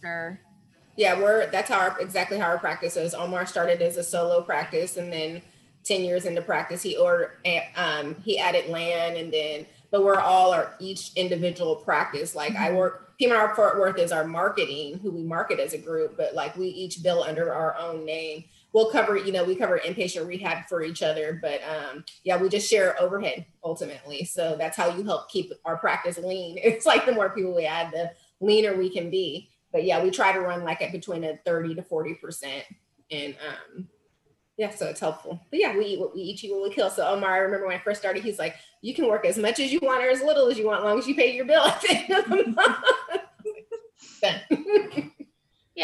yeah 0.96 1.18
we're 1.18 1.48
that's 1.52 1.70
how 1.70 1.80
our 1.80 2.00
exactly 2.00 2.38
how 2.38 2.48
our 2.48 2.58
practice 2.58 2.98
is. 2.98 3.14
Omar 3.14 3.46
started 3.46 3.82
as 3.82 3.98
a 3.98 4.04
solo 4.04 4.42
practice 4.42 4.98
and 4.98 5.12
then 5.12 5.42
10 5.86 6.02
years 6.02 6.26
into 6.26 6.42
practice 6.42 6.82
he 6.82 6.98
ordered 6.98 7.32
um 7.76 8.16
he 8.24 8.38
added 8.38 8.70
land 8.70 9.16
and 9.16 9.32
then 9.32 9.66
but 9.92 10.04
we're 10.04 10.20
all 10.20 10.52
our 10.52 10.76
each 10.80 11.14
individual 11.16 11.76
practice. 11.76 12.36
Like 12.36 12.54
mm-hmm. 12.54 12.64
i 12.64 12.72
work 12.72 13.09
PM&R 13.20 13.54
Fort 13.54 13.78
Worth 13.78 14.00
is 14.00 14.14
our 14.14 14.24
marketing, 14.24 14.98
who 15.00 15.12
we 15.12 15.24
market 15.24 15.60
as 15.60 15.74
a 15.74 15.78
group, 15.78 16.16
but 16.16 16.34
like 16.34 16.56
we 16.56 16.68
each 16.68 17.04
bill 17.04 17.22
under 17.22 17.54
our 17.54 17.78
own 17.78 18.06
name. 18.06 18.46
We'll 18.72 18.92
cover, 18.92 19.18
you 19.18 19.34
know, 19.34 19.44
we 19.44 19.56
cover 19.56 19.78
inpatient 19.80 20.26
rehab 20.26 20.68
for 20.68 20.82
each 20.82 21.04
other, 21.04 21.38
but 21.42 21.60
um, 21.64 22.06
yeah, 22.24 22.38
we 22.38 22.48
just 22.48 22.70
share 22.70 23.00
overhead 23.02 23.46
ultimately. 23.62 24.24
So 24.24 24.56
that's 24.58 24.78
how 24.78 24.96
you 24.96 25.04
help 25.04 25.30
keep 25.30 25.52
our 25.66 25.76
practice 25.76 26.18
lean. 26.18 26.60
It's 26.64 26.86
like 26.86 27.06
the 27.06 27.12
more 27.12 27.30
people 27.30 27.54
we 27.54 27.66
add, 27.66 27.92
the 27.92 28.12
leaner 28.40 28.78
we 28.78 28.90
can 28.90 29.10
be. 29.10 29.50
But 29.74 29.84
yeah, 29.84 30.02
we 30.02 30.12
try 30.12 30.32
to 30.32 30.40
run 30.40 30.64
like 30.64 30.82
at 30.82 30.94
between 30.94 31.26
a 31.26 31.38
30 31.46 31.76
to 31.76 31.84
40 31.84 32.14
percent. 32.16 32.64
And 33.12 33.36
um, 33.46 33.88
yeah, 34.60 34.70
so 34.70 34.88
it's 34.88 35.00
helpful. 35.00 35.42
But 35.50 35.60
yeah, 35.60 35.76
we 35.76 35.86
eat 35.86 36.00
what 36.00 36.14
we 36.14 36.22
eat, 36.22 36.44
eat 36.44 36.52
what 36.52 36.64
we 36.64 36.76
kill. 36.76 36.90
So 36.90 37.08
Omar, 37.08 37.34
I 37.34 37.38
remember 37.38 37.68
when 37.68 37.78
I 37.78 37.82
first 37.82 38.02
started, 38.02 38.24
he's 38.24 38.38
like, 38.38 38.56
you 38.82 38.94
can 38.94 39.08
work 39.08 39.26
as 39.26 39.38
much 39.38 39.60
as 39.60 39.72
you 39.72 39.80
want 39.82 40.04
or 40.04 40.10
as 40.10 40.22
little 40.22 40.48
as 40.48 40.58
you 40.58 40.66
want, 40.68 40.80
as 40.80 40.84
long 40.84 41.00
as 41.00 41.08
you 41.08 41.16
pay 41.16 41.34
your 41.34 41.46
bill 41.46 41.64
at 41.66 41.82
the 41.82 41.92
end 41.92 42.12
of 42.12 42.30
the 42.30 42.48
month. 42.52 42.78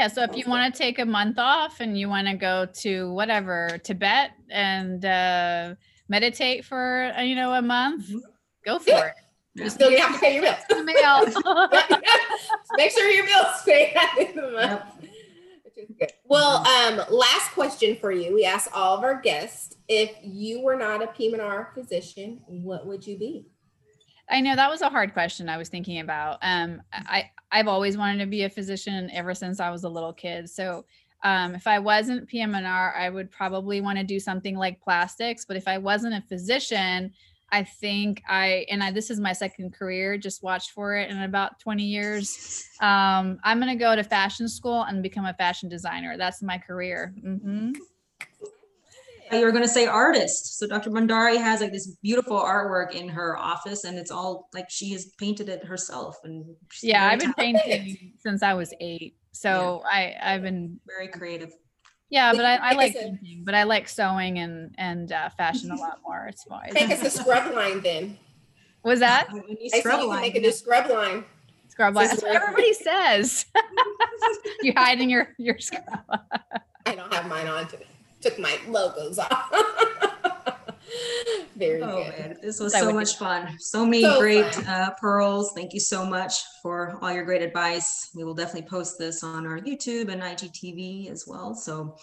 Yeah, 0.05 0.13
so 0.13 0.23
if 0.23 0.37
you 0.37 0.45
want 0.47 0.73
to 0.73 0.77
take 0.77 0.99
a 0.99 1.05
month 1.05 1.39
off 1.39 1.79
and 1.79 1.97
you 1.97 2.09
want 2.09 2.27
to 2.27 2.35
go 2.35 2.67
to 2.81 3.11
whatever 3.11 3.79
Tibet 3.83 4.31
and 4.49 5.03
uh, 5.03 5.75
meditate 6.09 6.63
for 6.63 7.11
uh, 7.17 7.21
you 7.21 7.35
know 7.35 7.53
a 7.53 7.61
month, 7.61 8.07
mm-hmm. 8.07 8.19
go 8.63 8.79
for 8.79 8.89
yeah. 8.89 9.05
it. 9.07 9.13
You 9.57 9.69
still 9.69 9.97
have 9.97 10.15
to 10.15 10.19
pay 10.19 10.33
your 10.35 10.43
bill. 10.43 10.83
mail. 10.83 11.25
Make 12.75 12.91
sure 12.91 13.09
your 13.09 13.25
bills 13.25 13.63
pay 13.65 13.93
at 13.95 14.09
the 14.17 14.27
end 14.27 14.37
of 14.37 14.51
the 14.51 14.57
month. 14.57 14.81
Yep. 15.97 16.11
Well, 16.25 16.67
um, 16.67 17.05
last 17.09 17.51
question 17.53 17.95
for 18.01 18.11
you. 18.11 18.33
We 18.33 18.43
asked 18.43 18.67
all 18.73 18.97
of 18.97 19.05
our 19.05 19.21
guests 19.21 19.77
if 19.87 20.11
you 20.21 20.59
were 20.59 20.75
not 20.75 21.01
a 21.01 21.07
PM&R 21.07 21.71
physician, 21.73 22.41
what 22.47 22.85
would 22.85 23.07
you 23.07 23.17
be? 23.17 23.45
I 24.29 24.41
know 24.41 24.55
that 24.55 24.69
was 24.69 24.81
a 24.81 24.89
hard 24.89 25.13
question 25.13 25.49
I 25.49 25.57
was 25.57 25.69
thinking 25.69 25.99
about. 25.99 26.39
Um, 26.41 26.81
I, 26.91 27.29
I've 27.51 27.67
always 27.67 27.97
wanted 27.97 28.19
to 28.19 28.25
be 28.25 28.43
a 28.43 28.49
physician 28.49 29.09
ever 29.11 29.33
since 29.33 29.59
I 29.59 29.69
was 29.69 29.83
a 29.83 29.89
little 29.89 30.13
kid. 30.13 30.49
So 30.49 30.85
um, 31.23 31.55
if 31.55 31.67
I 31.67 31.79
wasn't 31.79 32.27
PM&R, 32.27 32.95
I 32.95 33.09
would 33.09 33.31
probably 33.31 33.81
want 33.81 33.97
to 33.97 34.03
do 34.03 34.19
something 34.19 34.55
like 34.55 34.81
plastics. 34.81 35.45
But 35.45 35.57
if 35.57 35.67
I 35.67 35.77
wasn't 35.77 36.15
a 36.15 36.21
physician, 36.27 37.11
I 37.51 37.63
think 37.63 38.21
I 38.27 38.65
and 38.69 38.83
I 38.83 38.91
this 38.91 39.09
is 39.09 39.19
my 39.19 39.31
second 39.31 39.73
career. 39.73 40.17
Just 40.17 40.43
watch 40.43 40.71
for 40.71 40.95
it 40.95 41.09
in 41.09 41.21
about 41.21 41.59
20 41.59 41.83
years. 41.83 42.67
Um, 42.81 43.39
I'm 43.43 43.59
gonna 43.59 43.75
go 43.75 43.95
to 43.95 44.03
fashion 44.03 44.47
school 44.47 44.81
and 44.81 45.03
become 45.03 45.25
a 45.25 45.33
fashion 45.33 45.69
designer. 45.69 46.17
That's 46.17 46.41
my 46.41 46.57
career. 46.57 47.13
Mm-hmm. 47.23 47.73
You 49.31 49.45
were 49.45 49.51
gonna 49.51 49.67
say 49.67 49.87
artist. 49.87 50.59
So 50.59 50.67
Dr. 50.67 50.89
Bhandari 50.89 51.37
has 51.37 51.61
like 51.61 51.71
this 51.71 51.87
beautiful 52.03 52.39
artwork 52.39 52.93
in 52.93 53.09
her 53.09 53.37
office, 53.37 53.83
and 53.83 53.97
it's 53.97 54.11
all 54.11 54.49
like 54.53 54.69
she 54.69 54.91
has 54.91 55.05
painted 55.17 55.49
it 55.49 55.63
herself. 55.63 56.17
And 56.23 56.55
yeah, 56.81 57.07
I've 57.07 57.19
been 57.19 57.33
painting 57.33 58.13
since 58.19 58.43
I 58.43 58.53
was 58.53 58.73
eight. 58.79 59.17
So 59.31 59.81
yeah. 59.83 60.15
I 60.21 60.33
I've 60.33 60.41
been 60.41 60.79
very 60.87 61.07
creative. 61.07 61.51
Yeah, 62.09 62.33
but 62.33 62.45
I, 62.45 62.55
I 62.55 62.73
like 62.73 62.93
painting, 62.93 63.43
but 63.43 63.55
I 63.55 63.63
like 63.63 63.89
sewing 63.89 64.39
and 64.39 64.75
and 64.77 65.11
uh, 65.11 65.29
fashion 65.29 65.71
a 65.71 65.75
lot 65.75 65.99
more. 66.05 66.27
It's 66.27 66.43
fine. 66.43 66.69
Make 66.73 66.91
us 66.91 67.03
a 67.03 67.09
scrub 67.09 67.53
line 67.53 67.81
then. 67.81 68.17
Was 68.83 68.99
that? 68.99 69.27
I 69.73 69.79
scrub 69.79 70.01
you 70.01 70.07
line. 70.07 70.21
Make 70.21 70.35
it 70.35 70.45
a 70.45 70.51
scrub 70.51 70.89
line. 70.89 71.25
Scrub 71.69 71.95
line. 71.95 72.07
That's 72.09 72.21
what 72.21 72.35
everybody 72.35 72.73
says. 72.73 73.47
You're 74.61 74.75
hiding 74.77 75.09
your 75.09 75.29
your 75.37 75.57
scrub. 75.59 75.83
I 76.85 76.95
don't 76.95 77.11
have 77.13 77.27
mine 77.27 77.47
on. 77.47 77.67
Today. 77.67 77.87
Took 78.25 78.39
my 78.39 78.57
logos 78.67 79.19
off. 79.19 79.51
Very 81.55 81.79
oh, 81.83 82.03
good. 82.03 82.19
Man. 82.19 82.37
This 82.41 82.59
was 82.59 82.73
so 82.73 82.91
much 82.91 83.17
fun. 83.17 83.55
So 83.59 83.85
many 83.85 84.01
so 84.01 84.19
great 84.19 84.67
uh, 84.67 84.95
pearls. 84.99 85.51
Thank 85.55 85.75
you 85.75 85.79
so 85.79 86.03
much 86.03 86.33
for 86.63 86.97
all 87.03 87.13
your 87.13 87.23
great 87.23 87.43
advice. 87.43 88.09
We 88.15 88.23
will 88.23 88.33
definitely 88.33 88.67
post 88.67 88.97
this 88.97 89.23
on 89.23 89.45
our 89.45 89.59
YouTube 89.59 90.09
and 90.09 90.23
IGTV 90.23 91.11
as 91.11 91.25
well. 91.27 91.53
So 91.53 91.97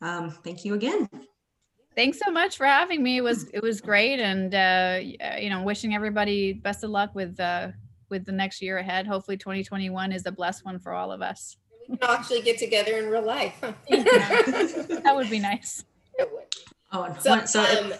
um, 0.00 0.30
thank 0.44 0.64
you 0.64 0.74
again. 0.74 1.08
thanks 1.96 2.20
so 2.24 2.30
much 2.30 2.56
for 2.56 2.66
having 2.66 3.02
me. 3.02 3.16
It 3.16 3.24
was 3.24 3.48
it 3.52 3.60
was 3.60 3.80
great, 3.80 4.20
and 4.20 4.54
uh, 4.54 5.00
uh, 5.26 5.38
you 5.38 5.50
know, 5.50 5.64
wishing 5.64 5.92
everybody 5.92 6.52
best 6.52 6.84
of 6.84 6.90
luck 6.90 7.16
with 7.16 7.40
uh, 7.40 7.70
with 8.10 8.24
the 8.24 8.32
next 8.32 8.62
year 8.62 8.78
ahead. 8.78 9.08
Hopefully, 9.08 9.36
2021 9.36 10.12
is 10.12 10.24
a 10.24 10.30
blessed 10.30 10.64
one 10.64 10.78
for 10.78 10.92
all 10.92 11.10
of 11.10 11.20
us. 11.20 11.56
We 11.88 11.96
can 11.96 12.10
actually 12.10 12.42
get 12.42 12.58
together 12.58 12.98
in 12.98 13.06
real 13.08 13.24
life. 13.24 13.54
huh? 13.62 13.72
That 13.88 15.12
would 15.14 15.30
be 15.30 15.38
nice. 15.38 15.84
It 16.18 16.28
would. 16.32 16.44
Oh, 16.92 17.02
and 17.04 17.20
So, 17.20 17.30
one- 17.30 17.46
so 17.46 17.62
if- 17.62 17.92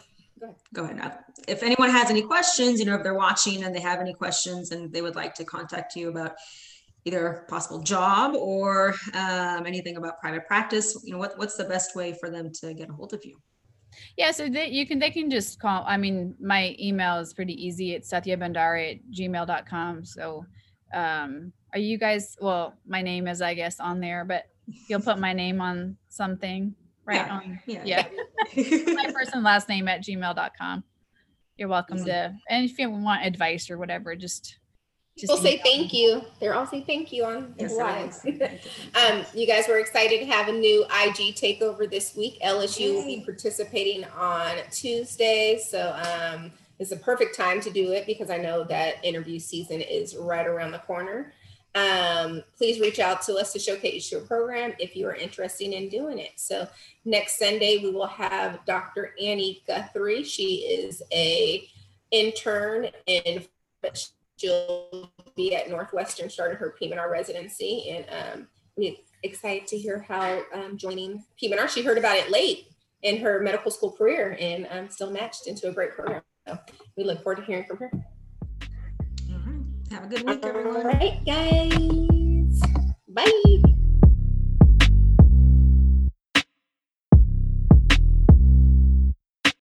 um, 0.43 0.51
go 0.72 0.85
ahead. 0.85 0.97
Now. 0.97 1.18
If 1.49 1.62
anyone 1.62 1.91
has 1.91 2.11
any 2.11 2.22
questions, 2.22 2.80
you 2.80 2.87
know, 2.87 2.95
if 2.95 3.03
they're 3.03 3.14
watching 3.14 3.64
and 3.64 3.74
they 3.74 3.80
have 3.80 4.01
any 4.01 4.14
questions 4.14 4.70
and 4.70 4.93
they 4.93 5.03
would 5.03 5.14
like 5.16 5.35
to 5.35 5.45
contact 5.45 5.95
you 5.97 6.09
about 6.09 6.32
either 7.05 7.26
a 7.26 7.45
possible 7.47 7.80
job 7.80 8.35
or 8.35 8.95
um, 9.12 9.66
anything 9.66 9.97
about 9.99 10.20
private 10.20 10.47
practice, 10.47 10.99
you 11.05 11.12
know, 11.12 11.18
what, 11.18 11.37
what's 11.39 11.57
the 11.57 11.64
best 11.64 11.95
way 11.95 12.14
for 12.18 12.30
them 12.30 12.51
to 12.61 12.72
get 12.72 12.89
a 12.89 12.93
hold 12.93 13.12
of 13.12 13.24
you? 13.24 13.37
Yeah, 14.16 14.30
so 14.32 14.49
they, 14.49 14.68
you 14.68 14.87
can 14.87 14.99
they 14.99 15.11
can 15.11 15.30
just 15.30 15.61
call. 15.61 15.85
I 15.87 15.97
mean, 15.97 16.35
my 16.41 16.74
email 16.80 17.18
is 17.18 17.32
pretty 17.32 17.55
easy. 17.64 17.95
It's 17.95 18.11
sathyabhandari 18.12 18.97
at 18.97 19.01
gmail.com. 19.12 20.05
So 20.05 20.47
um 20.93 21.53
are 21.75 21.81
you 21.81 21.99
guys 21.99 22.37
well, 22.41 22.75
my 22.87 23.03
name 23.03 23.27
is 23.29 23.43
I 23.43 23.55
guess 23.55 23.81
on 23.81 24.01
there, 24.01 24.25
but 24.25 24.45
you'll 24.89 25.01
put 25.03 25.18
my 25.18 25.33
name 25.33 25.61
on 25.61 25.97
something, 26.09 26.75
right? 27.05 27.16
Yeah, 27.27 27.35
On 27.37 27.61
Yeah. 27.66 27.83
yeah. 27.85 28.07
my 28.95 29.11
first 29.12 29.35
and 29.35 29.43
last 29.43 29.68
name 29.68 29.89
at 29.89 30.03
gmail.com. 30.03 30.85
You're 31.57 31.68
welcome 31.68 31.99
Easy. 31.99 32.07
to 32.07 32.35
and 32.49 32.64
if 32.64 32.79
you 32.79 32.91
want 32.91 33.27
advice 33.27 33.70
or 33.70 33.79
whatever, 33.79 34.14
just 34.16 34.59
just 35.16 35.31
People 35.33 35.37
say 35.37 35.61
thank 35.64 35.93
you. 35.93 36.22
They're 36.41 36.55
all 36.55 36.66
say 36.66 36.81
thank 36.81 37.12
you 37.12 37.25
on 37.25 37.55
Yes, 37.57 37.72
live. 37.77 38.16
everything's- 38.27 38.66
Um, 38.97 39.25
you 39.33 39.47
guys 39.47 39.68
were 39.68 39.79
excited 39.79 40.18
to 40.20 40.27
have 40.27 40.49
a 40.49 40.53
new 40.53 40.83
IG 40.85 41.37
takeover 41.37 41.89
this 41.89 42.16
week. 42.16 42.41
LSU 42.43 42.95
will 42.95 43.05
be 43.07 43.20
participating 43.25 44.05
on 44.16 44.57
Tuesday. 44.72 45.57
So 45.64 45.93
um, 46.03 46.51
it's 46.81 46.91
a 46.91 46.97
perfect 46.97 47.37
time 47.37 47.61
to 47.61 47.70
do 47.70 47.93
it 47.93 48.07
because 48.07 48.29
I 48.29 48.39
know 48.39 48.64
that 48.64 49.05
interview 49.05 49.39
season 49.39 49.81
is 49.81 50.16
right 50.16 50.49
around 50.49 50.72
the 50.72 50.79
corner. 50.81 51.33
Um, 51.75 52.45
please 52.57 52.79
reach 52.79 53.01
out 53.01 53.22
to 53.22 53.35
us 53.35 53.53
to 53.53 53.59
showcase 53.59 54.11
your 54.12 54.20
program 54.20 54.75
if 54.79 54.95
you 54.95 55.07
are 55.09 55.14
interested 55.14 55.72
in 55.72 55.89
doing 55.89 56.18
it. 56.18 56.33
So 56.37 56.68
next 57.05 57.39
Sunday 57.39 57.79
we 57.83 57.91
will 57.91 58.07
have 58.07 58.64
Dr. 58.64 59.14
Annie 59.20 59.62
Guthrie. 59.66 60.22
She 60.22 60.59
is 60.66 61.03
a 61.12 61.68
intern 62.12 62.89
and 63.09 63.47
she'll 64.37 65.11
be 65.35 65.57
at 65.57 65.68
Northwestern 65.68 66.31
starting 66.31 66.57
her 66.59 66.75
PM&R 66.79 67.11
residency 67.11 67.91
and 67.91 68.07
um, 68.11 68.49
we're 68.77 68.95
excited 69.25 69.66
to 69.68 69.77
hear 69.77 70.05
how 70.07 70.43
um, 70.55 70.77
joining 70.77 71.25
PM&R. 71.39 71.68
She 71.68 71.83
heard 71.83 71.99
about 71.99 72.16
it 72.16 72.31
late 72.31 72.68
in 73.03 73.18
her 73.18 73.41
medical 73.41 73.70
school 73.70 73.91
career 73.91 74.37
and 74.41 74.68
um, 74.70 74.89
still 74.89 75.11
matched 75.11 75.49
into 75.49 75.68
a 75.68 75.72
great 75.72 75.93
program. 75.93 76.22
So 76.47 76.59
we 76.97 77.05
look 77.05 77.22
forward 77.22 77.41
to 77.41 77.45
hearing 77.45 77.64
from 77.64 77.79
her. 77.79 77.91
Have 79.95 80.07
a 80.07 80.09
good 80.09 80.26
week, 80.26 80.45
everyone. 80.45 80.86
All 80.86 80.92
right, 80.92 81.24
guys. 81.24 82.61
Bye. 83.07 83.64